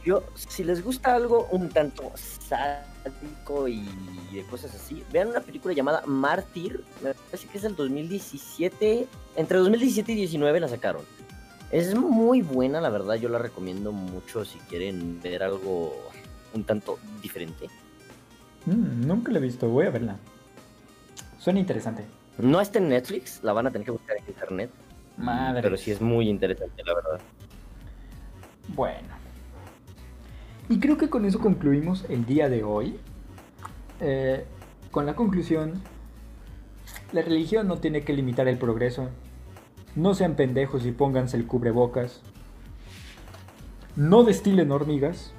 Yo, 0.04 0.22
si 0.34 0.64
les 0.64 0.84
gusta 0.84 1.14
algo 1.14 1.48
un 1.50 1.70
tanto 1.70 2.12
sádico 2.14 3.66
y 3.68 3.86
de 4.32 4.42
cosas 4.50 4.74
así, 4.74 5.02
vean 5.10 5.28
una 5.28 5.40
película 5.40 5.72
llamada 5.74 6.02
Mártir. 6.06 6.84
Me 7.02 7.14
parece 7.14 7.48
que 7.48 7.56
es 7.56 7.62
del 7.62 7.74
2017. 7.74 9.06
Entre 9.36 9.58
2017 9.58 10.12
y 10.12 10.14
2019 10.16 10.60
la 10.60 10.68
sacaron. 10.68 11.02
Es 11.70 11.94
muy 11.94 12.42
buena, 12.42 12.80
la 12.80 12.90
verdad. 12.90 13.14
Yo 13.16 13.28
la 13.28 13.38
recomiendo 13.38 13.92
mucho 13.92 14.44
si 14.44 14.58
quieren 14.60 15.20
ver 15.20 15.42
algo 15.42 15.94
un 16.54 16.64
tanto 16.64 16.98
diferente. 17.22 17.68
Mm, 18.66 19.06
nunca 19.06 19.32
la 19.32 19.38
he 19.38 19.42
visto, 19.42 19.68
voy 19.68 19.86
a 19.86 19.90
verla. 19.90 20.16
Suena 21.38 21.60
interesante. 21.60 22.04
No 22.38 22.60
está 22.60 22.78
en 22.78 22.88
Netflix, 22.88 23.42
la 23.42 23.52
van 23.52 23.66
a 23.66 23.70
tener 23.70 23.84
que 23.84 23.92
buscar 23.92 24.16
en 24.16 24.24
internet. 24.26 24.70
Madre. 25.16 25.62
Pero 25.62 25.76
sí 25.76 25.90
es 25.90 26.00
muy 26.00 26.28
interesante, 26.28 26.82
la 26.84 26.94
verdad. 26.94 27.20
Bueno. 28.68 29.08
Y 30.68 30.80
creo 30.80 30.98
que 30.98 31.08
con 31.08 31.24
eso 31.24 31.38
concluimos 31.38 32.04
el 32.08 32.26
día 32.26 32.48
de 32.48 32.64
hoy. 32.64 32.98
Eh, 34.00 34.44
con 34.90 35.06
la 35.06 35.14
conclusión, 35.14 35.80
la 37.12 37.22
religión 37.22 37.68
no 37.68 37.78
tiene 37.78 38.02
que 38.02 38.12
limitar 38.12 38.48
el 38.48 38.58
progreso. 38.58 39.08
No 39.96 40.14
sean 40.14 40.34
pendejos 40.36 40.86
y 40.86 40.92
pónganse 40.92 41.36
el 41.36 41.46
cubrebocas. 41.46 42.20
No 43.96 44.24
destilen 44.24 44.70
hormigas 44.72 45.32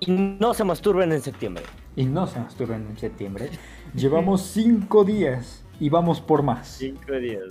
Y 0.00 0.10
no 0.12 0.52
se 0.54 0.64
masturben 0.64 1.12
en 1.12 1.22
septiembre. 1.22 1.64
y 1.96 2.04
no 2.04 2.26
se 2.26 2.38
masturben 2.40 2.86
en 2.90 2.98
septiembre. 2.98 3.48
Llevamos 3.94 4.42
cinco 4.42 5.04
días 5.04 5.64
y 5.80 5.88
vamos 5.88 6.20
por 6.20 6.42
más. 6.42 6.68
Cinco 6.78 7.12
días. 7.14 7.44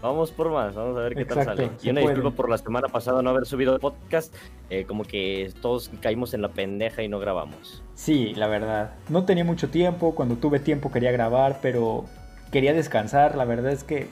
Vamos 0.00 0.30
por 0.30 0.50
más, 0.50 0.74
vamos 0.74 0.96
a 0.96 1.00
ver 1.02 1.14
qué 1.14 1.22
Exacto, 1.22 1.44
tal 1.44 1.56
sale. 1.56 1.70
Y 1.82 1.90
una 1.90 2.00
puede. 2.00 2.14
disculpa 2.14 2.36
por 2.36 2.48
la 2.48 2.56
semana 2.56 2.88
pasada 2.88 3.20
no 3.20 3.28
haber 3.30 3.44
subido 3.44 3.78
podcast. 3.78 4.32
eh, 4.70 4.84
como 4.86 5.02
que 5.04 5.52
todos 5.60 5.90
caímos 6.00 6.32
en 6.32 6.40
la 6.40 6.48
pendeja 6.48 7.02
y 7.02 7.08
no 7.08 7.18
grabamos. 7.18 7.82
Sí, 7.94 8.32
la 8.34 8.46
verdad. 8.46 8.94
No 9.10 9.24
tenía 9.26 9.44
mucho 9.44 9.68
tiempo. 9.68 10.14
Cuando 10.14 10.36
tuve 10.36 10.60
tiempo 10.60 10.90
quería 10.90 11.12
grabar, 11.12 11.58
pero 11.60 12.06
quería 12.52 12.72
descansar. 12.72 13.34
La 13.36 13.44
verdad 13.44 13.72
es 13.72 13.84
que 13.84 14.08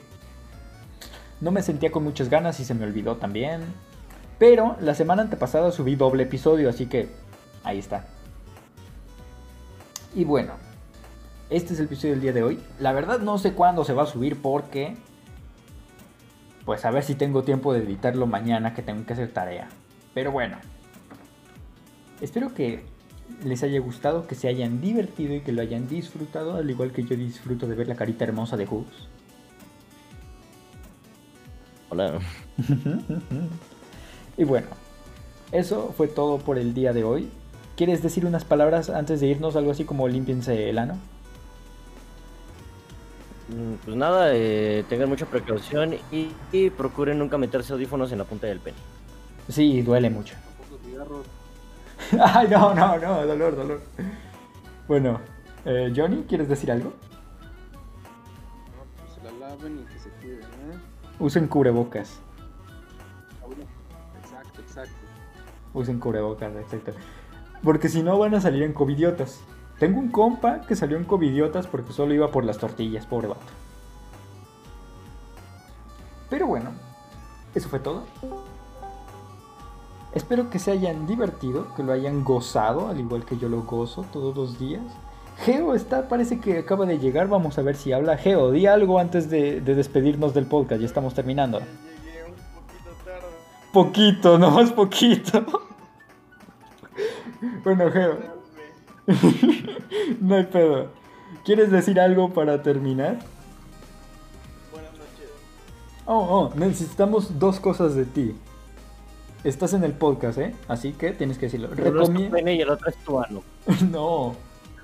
no 1.41 1.51
me 1.51 1.63
sentía 1.63 1.91
con 1.91 2.03
muchas 2.03 2.29
ganas 2.29 2.59
y 2.59 2.65
se 2.65 2.73
me 2.73 2.85
olvidó 2.85 3.17
también. 3.17 3.61
Pero 4.39 4.77
la 4.79 4.95
semana 4.95 5.23
antepasada 5.23 5.71
subí 5.71 5.95
doble 5.95 6.23
episodio, 6.23 6.69
así 6.69 6.85
que 6.85 7.09
ahí 7.63 7.79
está. 7.79 8.07
Y 10.15 10.23
bueno, 10.23 10.53
este 11.49 11.73
es 11.73 11.79
el 11.79 11.85
episodio 11.85 12.13
del 12.13 12.21
día 12.21 12.33
de 12.33 12.43
hoy. 12.43 12.59
La 12.79 12.93
verdad 12.93 13.19
no 13.19 13.37
sé 13.37 13.53
cuándo 13.53 13.83
se 13.83 13.93
va 13.93 14.03
a 14.03 14.07
subir 14.07 14.41
porque... 14.41 14.95
Pues 16.65 16.85
a 16.85 16.91
ver 16.91 17.03
si 17.03 17.15
tengo 17.15 17.43
tiempo 17.43 17.73
de 17.73 17.79
editarlo 17.79 18.27
mañana 18.27 18.73
que 18.73 18.83
tengo 18.83 19.05
que 19.05 19.13
hacer 19.13 19.33
tarea. 19.33 19.67
Pero 20.13 20.31
bueno. 20.31 20.57
Espero 22.21 22.53
que 22.53 22.83
les 23.43 23.63
haya 23.63 23.79
gustado, 23.79 24.27
que 24.27 24.35
se 24.35 24.47
hayan 24.47 24.79
divertido 24.79 25.33
y 25.33 25.41
que 25.41 25.51
lo 25.51 25.61
hayan 25.61 25.87
disfrutado, 25.87 26.55
al 26.55 26.69
igual 26.69 26.91
que 26.91 27.03
yo 27.03 27.15
disfruto 27.15 27.67
de 27.67 27.75
ver 27.75 27.87
la 27.87 27.95
carita 27.95 28.25
hermosa 28.25 28.57
de 28.57 28.67
Hooks. 28.67 29.07
Hola. 31.91 32.19
y 34.37 34.43
bueno, 34.45 34.67
eso 35.51 35.93
fue 35.97 36.07
todo 36.07 36.37
por 36.37 36.57
el 36.57 36.73
día 36.73 36.93
de 36.93 37.03
hoy. 37.03 37.29
¿Quieres 37.75 38.01
decir 38.01 38.25
unas 38.25 38.45
palabras 38.45 38.89
antes 38.89 39.19
de 39.19 39.27
irnos? 39.27 39.55
Algo 39.57 39.71
así 39.71 39.83
como 39.83 40.07
límpiense 40.07 40.69
el 40.69 40.77
ano. 40.77 40.95
Mm, 43.49 43.73
Pues 43.83 43.97
nada, 43.97 44.29
eh, 44.33 44.85
tengan 44.87 45.09
mucha 45.09 45.25
precaución 45.25 45.95
y, 46.11 46.31
y 46.53 46.69
procuren 46.69 47.19
nunca 47.19 47.37
meterse 47.37 47.73
audífonos 47.73 48.11
en 48.13 48.19
la 48.19 48.23
punta 48.25 48.47
del 48.47 48.61
pene. 48.61 48.77
Sí, 49.49 49.81
duele 49.81 50.09
mucho. 50.09 50.35
Ay, 52.19 52.47
no, 52.49 52.73
no, 52.73 52.97
no, 52.99 53.25
dolor, 53.25 53.55
dolor. 53.55 53.81
Bueno, 54.87 55.19
eh, 55.65 55.91
Johnny, 55.95 56.23
¿quieres 56.27 56.47
decir 56.47 56.71
algo? 56.71 56.93
No, 58.65 58.85
que 58.95 59.11
se 59.13 59.21
la 59.23 59.31
laven 59.49 59.79
y 59.79 59.93
que 59.93 59.99
se 59.99 60.09
cuiden, 60.21 60.39
¿eh? 60.39 60.90
Usen 61.21 61.47
cubrebocas. 61.47 62.19
Exacto, 64.23 64.61
exacto. 64.61 64.95
Usen 65.71 65.99
cubrebocas, 65.99 66.55
exacto. 66.55 66.93
Porque 67.63 67.89
si 67.89 68.01
no 68.01 68.17
van 68.17 68.33
a 68.33 68.41
salir 68.41 68.63
en 68.63 68.73
covidiotas. 68.73 69.39
Tengo 69.77 69.99
un 69.99 70.09
compa 70.09 70.61
que 70.61 70.75
salió 70.75 70.97
en 70.97 71.05
covidiotas 71.05 71.67
porque 71.67 71.93
solo 71.93 72.15
iba 72.15 72.31
por 72.31 72.43
las 72.43 72.57
tortillas, 72.57 73.05
pobre 73.05 73.27
vato. 73.27 73.41
Pero 76.31 76.47
bueno, 76.47 76.71
eso 77.53 77.69
fue 77.69 77.79
todo. 77.79 78.03
Espero 80.13 80.49
que 80.49 80.57
se 80.57 80.71
hayan 80.71 81.05
divertido, 81.05 81.73
que 81.75 81.83
lo 81.83 81.93
hayan 81.93 82.23
gozado, 82.23 82.87
al 82.87 82.99
igual 82.99 83.25
que 83.25 83.37
yo 83.37 83.47
lo 83.47 83.61
gozo 83.61 84.05
todos 84.11 84.35
los 84.35 84.57
días. 84.57 84.83
Geo 85.39 85.73
está, 85.73 86.07
parece 86.07 86.39
que 86.39 86.59
acaba 86.59 86.85
de 86.85 86.99
llegar, 86.99 87.27
vamos 87.27 87.57
a 87.57 87.61
ver 87.63 87.75
si 87.75 87.91
habla. 87.93 88.17
Geo, 88.17 88.51
di 88.51 88.67
algo 88.67 88.99
antes 88.99 89.29
de, 89.29 89.59
de 89.61 89.75
despedirnos 89.75 90.33
del 90.33 90.45
podcast, 90.45 90.79
ya 90.81 90.85
estamos 90.87 91.13
terminando. 91.15 91.59
Llegué 91.59 92.23
un 92.25 92.35
poquito 92.35 92.91
tarde. 93.03 93.27
Poquito, 93.73 94.37
no 94.37 94.51
más 94.51 94.71
poquito. 94.71 95.43
bueno, 97.63 97.91
Geo, 97.91 98.17
no 100.19 100.35
hay 100.35 100.43
pedo. 100.45 100.89
¿Quieres 101.43 101.71
decir 101.71 101.99
algo 101.99 102.29
para 102.33 102.61
terminar? 102.61 103.17
Buenas 104.71 104.91
noches. 104.91 105.29
Oh, 106.05 106.19
oh, 106.51 106.55
necesitamos 106.55 107.39
dos 107.39 107.59
cosas 107.59 107.95
de 107.95 108.05
ti. 108.05 108.35
Estás 109.43 109.73
en 109.73 109.83
el 109.83 109.93
podcast, 109.93 110.37
¿eh? 110.37 110.53
Así 110.67 110.93
que 110.93 111.13
tienes 111.13 111.39
que 111.39 111.47
decirlo. 111.47 111.69
Uno 111.75 112.03
es 112.03 112.09
tu 112.11 112.13
Recomi- 112.13 112.29
pene 112.29 112.53
y 112.53 112.61
el 112.61 112.69
otro 112.69 112.89
es 112.89 112.95
tu 112.97 113.19
ano. 113.19 113.41
No. 113.91 114.35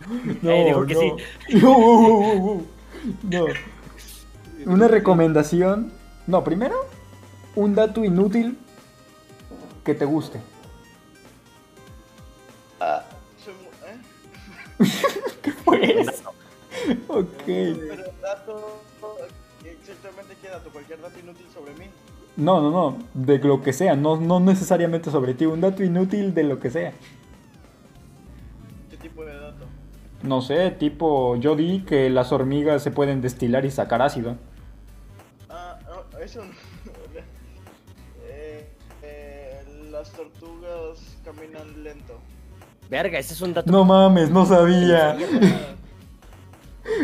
No, 0.41 0.51
Eh, 0.51 0.65
dijo 0.65 0.85
que 0.85 0.93
no. 0.93 0.99
sí. 0.99 1.11
No, 1.61 1.77
uh, 1.77 2.07
uh, 2.07 2.51
uh. 2.53 2.67
No. 3.29 3.45
Una 4.65 4.87
recomendación. 4.87 5.91
No, 6.25 6.43
primero, 6.43 6.75
un 7.55 7.73
dato 7.75 8.03
inútil 8.03 8.57
que 9.83 9.93
te 9.95 10.05
guste. 10.05 10.39
Ah, 12.79 13.03
soy 13.43 13.53
mu- 13.53 14.87
¿eh? 14.87 15.55
Pues. 15.65 16.23
Ok. 17.07 17.27
Pero 17.45 18.03
dato. 18.21 18.81
Exactamente 19.63 20.35
qué 20.41 20.49
dato, 20.49 20.69
cualquier 20.71 21.01
dato 21.01 21.17
inútil 21.19 21.45
sobre 21.53 21.73
mí. 21.75 21.85
No, 22.35 22.61
no, 22.61 22.69
no. 22.71 22.97
De 23.13 23.39
lo 23.39 23.61
que 23.63 23.73
sea. 23.73 23.95
No, 23.95 24.17
no 24.17 24.39
necesariamente 24.39 25.09
sobre 25.11 25.33
ti. 25.33 25.45
Un 25.45 25.61
dato 25.61 25.83
inútil 25.83 26.33
de 26.33 26.43
lo 26.43 26.59
que 26.59 26.69
sea. 26.69 26.93
No 30.27 30.41
sé, 30.41 30.71
tipo, 30.71 31.35
yo 31.37 31.55
di 31.55 31.83
que 31.85 32.09
las 32.09 32.31
hormigas 32.33 32.83
se 32.83 32.91
pueden 32.91 33.21
destilar 33.21 33.63
y 33.65 33.71
sacar 33.71 34.01
ácido. 34.01 34.35
Ah, 35.49 35.79
no, 36.11 36.19
eso 36.19 36.43
no. 36.43 36.51
eh, 38.29 38.67
eh, 39.03 39.63
las 39.91 40.11
tortugas 40.11 41.17
caminan 41.23 41.83
lento. 41.83 42.19
Verga, 42.89 43.19
ese 43.19 43.33
es 43.33 43.41
un 43.41 43.53
dato. 43.53 43.71
No 43.71 43.85
mames, 43.85 44.29
no 44.29 44.45
sabía. 44.45 45.11
Ah, 45.11 45.75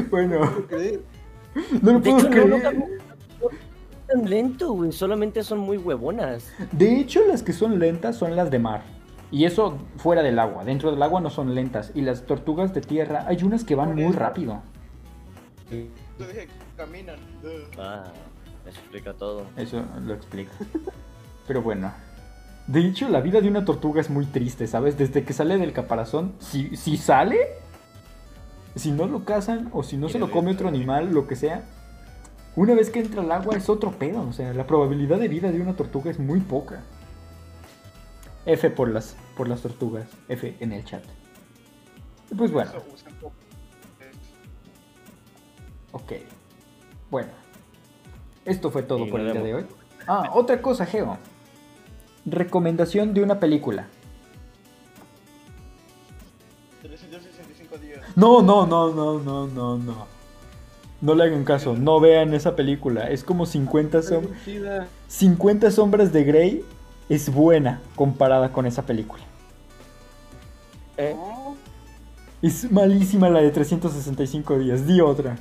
Bueno, 0.10 0.40
¿Puedo 0.40 0.68
creer? 0.68 1.02
no 1.82 1.94
lo 1.94 2.00
De 2.00 2.12
puedo 2.12 2.28
hecho, 2.28 2.30
no, 2.30 2.48
no, 2.48 2.62
creer. 2.62 2.78
no, 2.78 2.80
no 2.80 3.50
tan 4.08 4.30
lento, 4.30 4.72
güey. 4.74 4.92
Solamente 4.92 5.44
son 5.44 5.60
muy 5.60 5.78
huevonas. 5.78 6.52
De 6.72 7.00
hecho, 7.00 7.22
las 7.28 7.44
que 7.44 7.54
son 7.54 7.80
lentas 7.80 8.18
son 8.18 8.36
las 8.36 8.52
de 8.52 8.60
mar. 8.60 8.84
Y 9.34 9.46
eso 9.46 9.80
fuera 9.98 10.22
del 10.22 10.38
agua. 10.38 10.64
Dentro 10.64 10.92
del 10.92 11.02
agua 11.02 11.20
no 11.20 11.32
son 11.32 11.56
lentas. 11.56 11.92
Y 11.96 12.02
las 12.02 12.28
tortugas 12.28 12.72
de 12.76 12.82
tierra, 12.82 13.26
hay 13.28 13.42
unas 13.42 13.64
que 13.64 13.74
van 13.74 13.96
muy 13.96 14.14
rápido. 14.14 14.62
Yo 15.72 16.28
dije 16.28 16.48
caminan. 16.78 17.16
Ah, 17.80 18.04
eso 18.68 18.80
explica 18.80 19.14
todo. 19.16 19.48
Eso 19.58 19.84
lo 20.06 20.14
explica. 20.14 20.52
Pero 21.48 21.64
bueno. 21.64 21.92
De 22.68 22.82
hecho, 22.82 23.10
la 23.10 23.22
vida 23.22 23.42
de 23.42 23.48
una 23.48 23.66
tortuga 23.66 24.02
es 24.02 24.12
muy 24.12 24.28
triste, 24.28 24.68
¿sabes? 24.68 25.00
Desde 25.00 25.24
que 25.24 25.34
sale 25.34 25.58
del 25.58 25.74
caparazón, 25.74 26.34
si, 26.38 26.78
si 26.78 26.96
sale, 26.98 27.40
si 28.76 28.92
no 28.92 29.08
lo 29.08 29.26
cazan 29.26 29.72
o 29.74 29.82
si 29.82 29.98
no 29.98 30.10
se 30.10 30.20
lo 30.20 30.30
come 30.30 30.52
otro 30.52 30.68
animal, 30.68 31.12
lo 31.12 31.26
que 31.26 31.36
sea, 31.36 31.64
una 32.56 32.76
vez 32.76 32.92
que 32.92 33.00
entra 33.00 33.24
al 33.24 33.32
agua 33.32 33.58
es 33.58 33.68
otro 33.68 33.94
pedo. 33.94 34.22
O 34.22 34.32
sea, 34.32 34.54
la 34.54 34.68
probabilidad 34.68 35.18
de 35.18 35.28
vida 35.28 35.52
de 35.52 35.60
una 35.60 35.76
tortuga 35.76 36.12
es 36.12 36.20
muy 36.20 36.40
poca. 36.40 36.84
F 38.46 38.70
por 38.70 38.90
las, 38.90 39.16
por 39.38 39.48
las 39.48 39.62
tortugas. 39.62 40.08
F 40.28 40.56
en 40.60 40.72
el 40.74 40.84
chat. 40.86 41.04
Y 42.32 42.36
Pues 42.36 42.52
bueno, 42.52 42.72
ok. 45.92 46.12
Bueno. 47.10 47.30
Esto 48.46 48.72
fue 48.72 48.84
todo 48.84 49.06
Y 49.06 49.12
por 49.12 49.22
el 49.22 49.32
día 49.32 49.42
de 49.42 49.54
hoy. 49.56 49.66
Ah, 50.08 50.32
otra 50.34 50.62
cosa, 50.62 50.86
Geo. 50.86 51.18
Recomendación 52.26 53.14
de 53.14 53.24
una 53.24 53.40
película. 53.40 53.88
13 56.82 57.08
365 57.08 57.78
días. 57.78 58.02
No, 58.16 58.42
no, 58.42 58.66
no, 58.68 58.92
no, 58.94 59.20
no, 59.20 59.48
no, 59.48 59.78
no. 59.78 60.08
No 61.00 61.16
le 61.16 61.24
hagan 61.26 61.44
caso, 61.44 61.76
no 61.76 62.00
vean 62.00 62.34
esa 62.34 62.56
película. 62.56 63.10
Es 63.10 63.24
como 63.24 63.46
50, 63.46 64.00
som- 64.00 64.30
Chida. 64.46 64.88
50 65.08 65.72
sombras 65.72 66.12
de 66.14 66.24
Grey. 66.24 66.66
Es 67.10 67.32
buena 67.32 67.82
comparada 67.96 68.52
con 68.52 68.66
esa 68.66 68.84
película. 68.84 69.24
¿Eh? 70.98 71.16
Es 72.42 72.72
malísima 72.72 73.30
la 73.30 73.42
de 73.42 73.52
365 73.52 74.60
días. 74.60 74.86
Di 74.86 75.00
otra. 75.02 75.38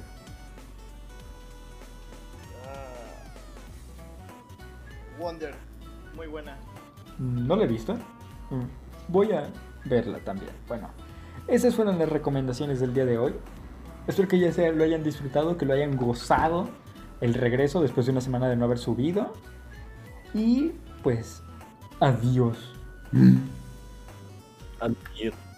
Ah. 2.64 2.84
Wonder, 5.18 5.54
muy 6.14 6.26
buena. 6.26 6.56
No 7.18 7.56
la 7.56 7.64
he 7.64 7.66
visto. 7.66 7.94
Mm, 8.50 8.66
Voy 9.08 9.32
a 9.32 9.48
verla 9.84 10.18
también. 10.20 10.52
Bueno, 10.68 10.88
esas 11.48 11.74
fueron 11.74 11.98
las 11.98 12.08
recomendaciones 12.08 12.80
del 12.80 12.94
día 12.94 13.04
de 13.04 13.18
hoy. 13.18 13.34
Espero 14.06 14.28
que 14.28 14.38
ya 14.38 14.52
se 14.52 14.72
lo 14.72 14.84
hayan 14.84 15.02
disfrutado, 15.02 15.56
que 15.56 15.66
lo 15.66 15.74
hayan 15.74 15.96
gozado 15.96 16.68
el 17.20 17.34
regreso 17.34 17.80
después 17.80 18.06
de 18.06 18.12
una 18.12 18.20
semana 18.20 18.48
de 18.48 18.56
no 18.56 18.64
haber 18.64 18.78
subido. 18.78 19.32
Y 20.34 20.72
pues, 21.02 21.42
adiós. 22.02 22.56
Adiós. 24.80 25.51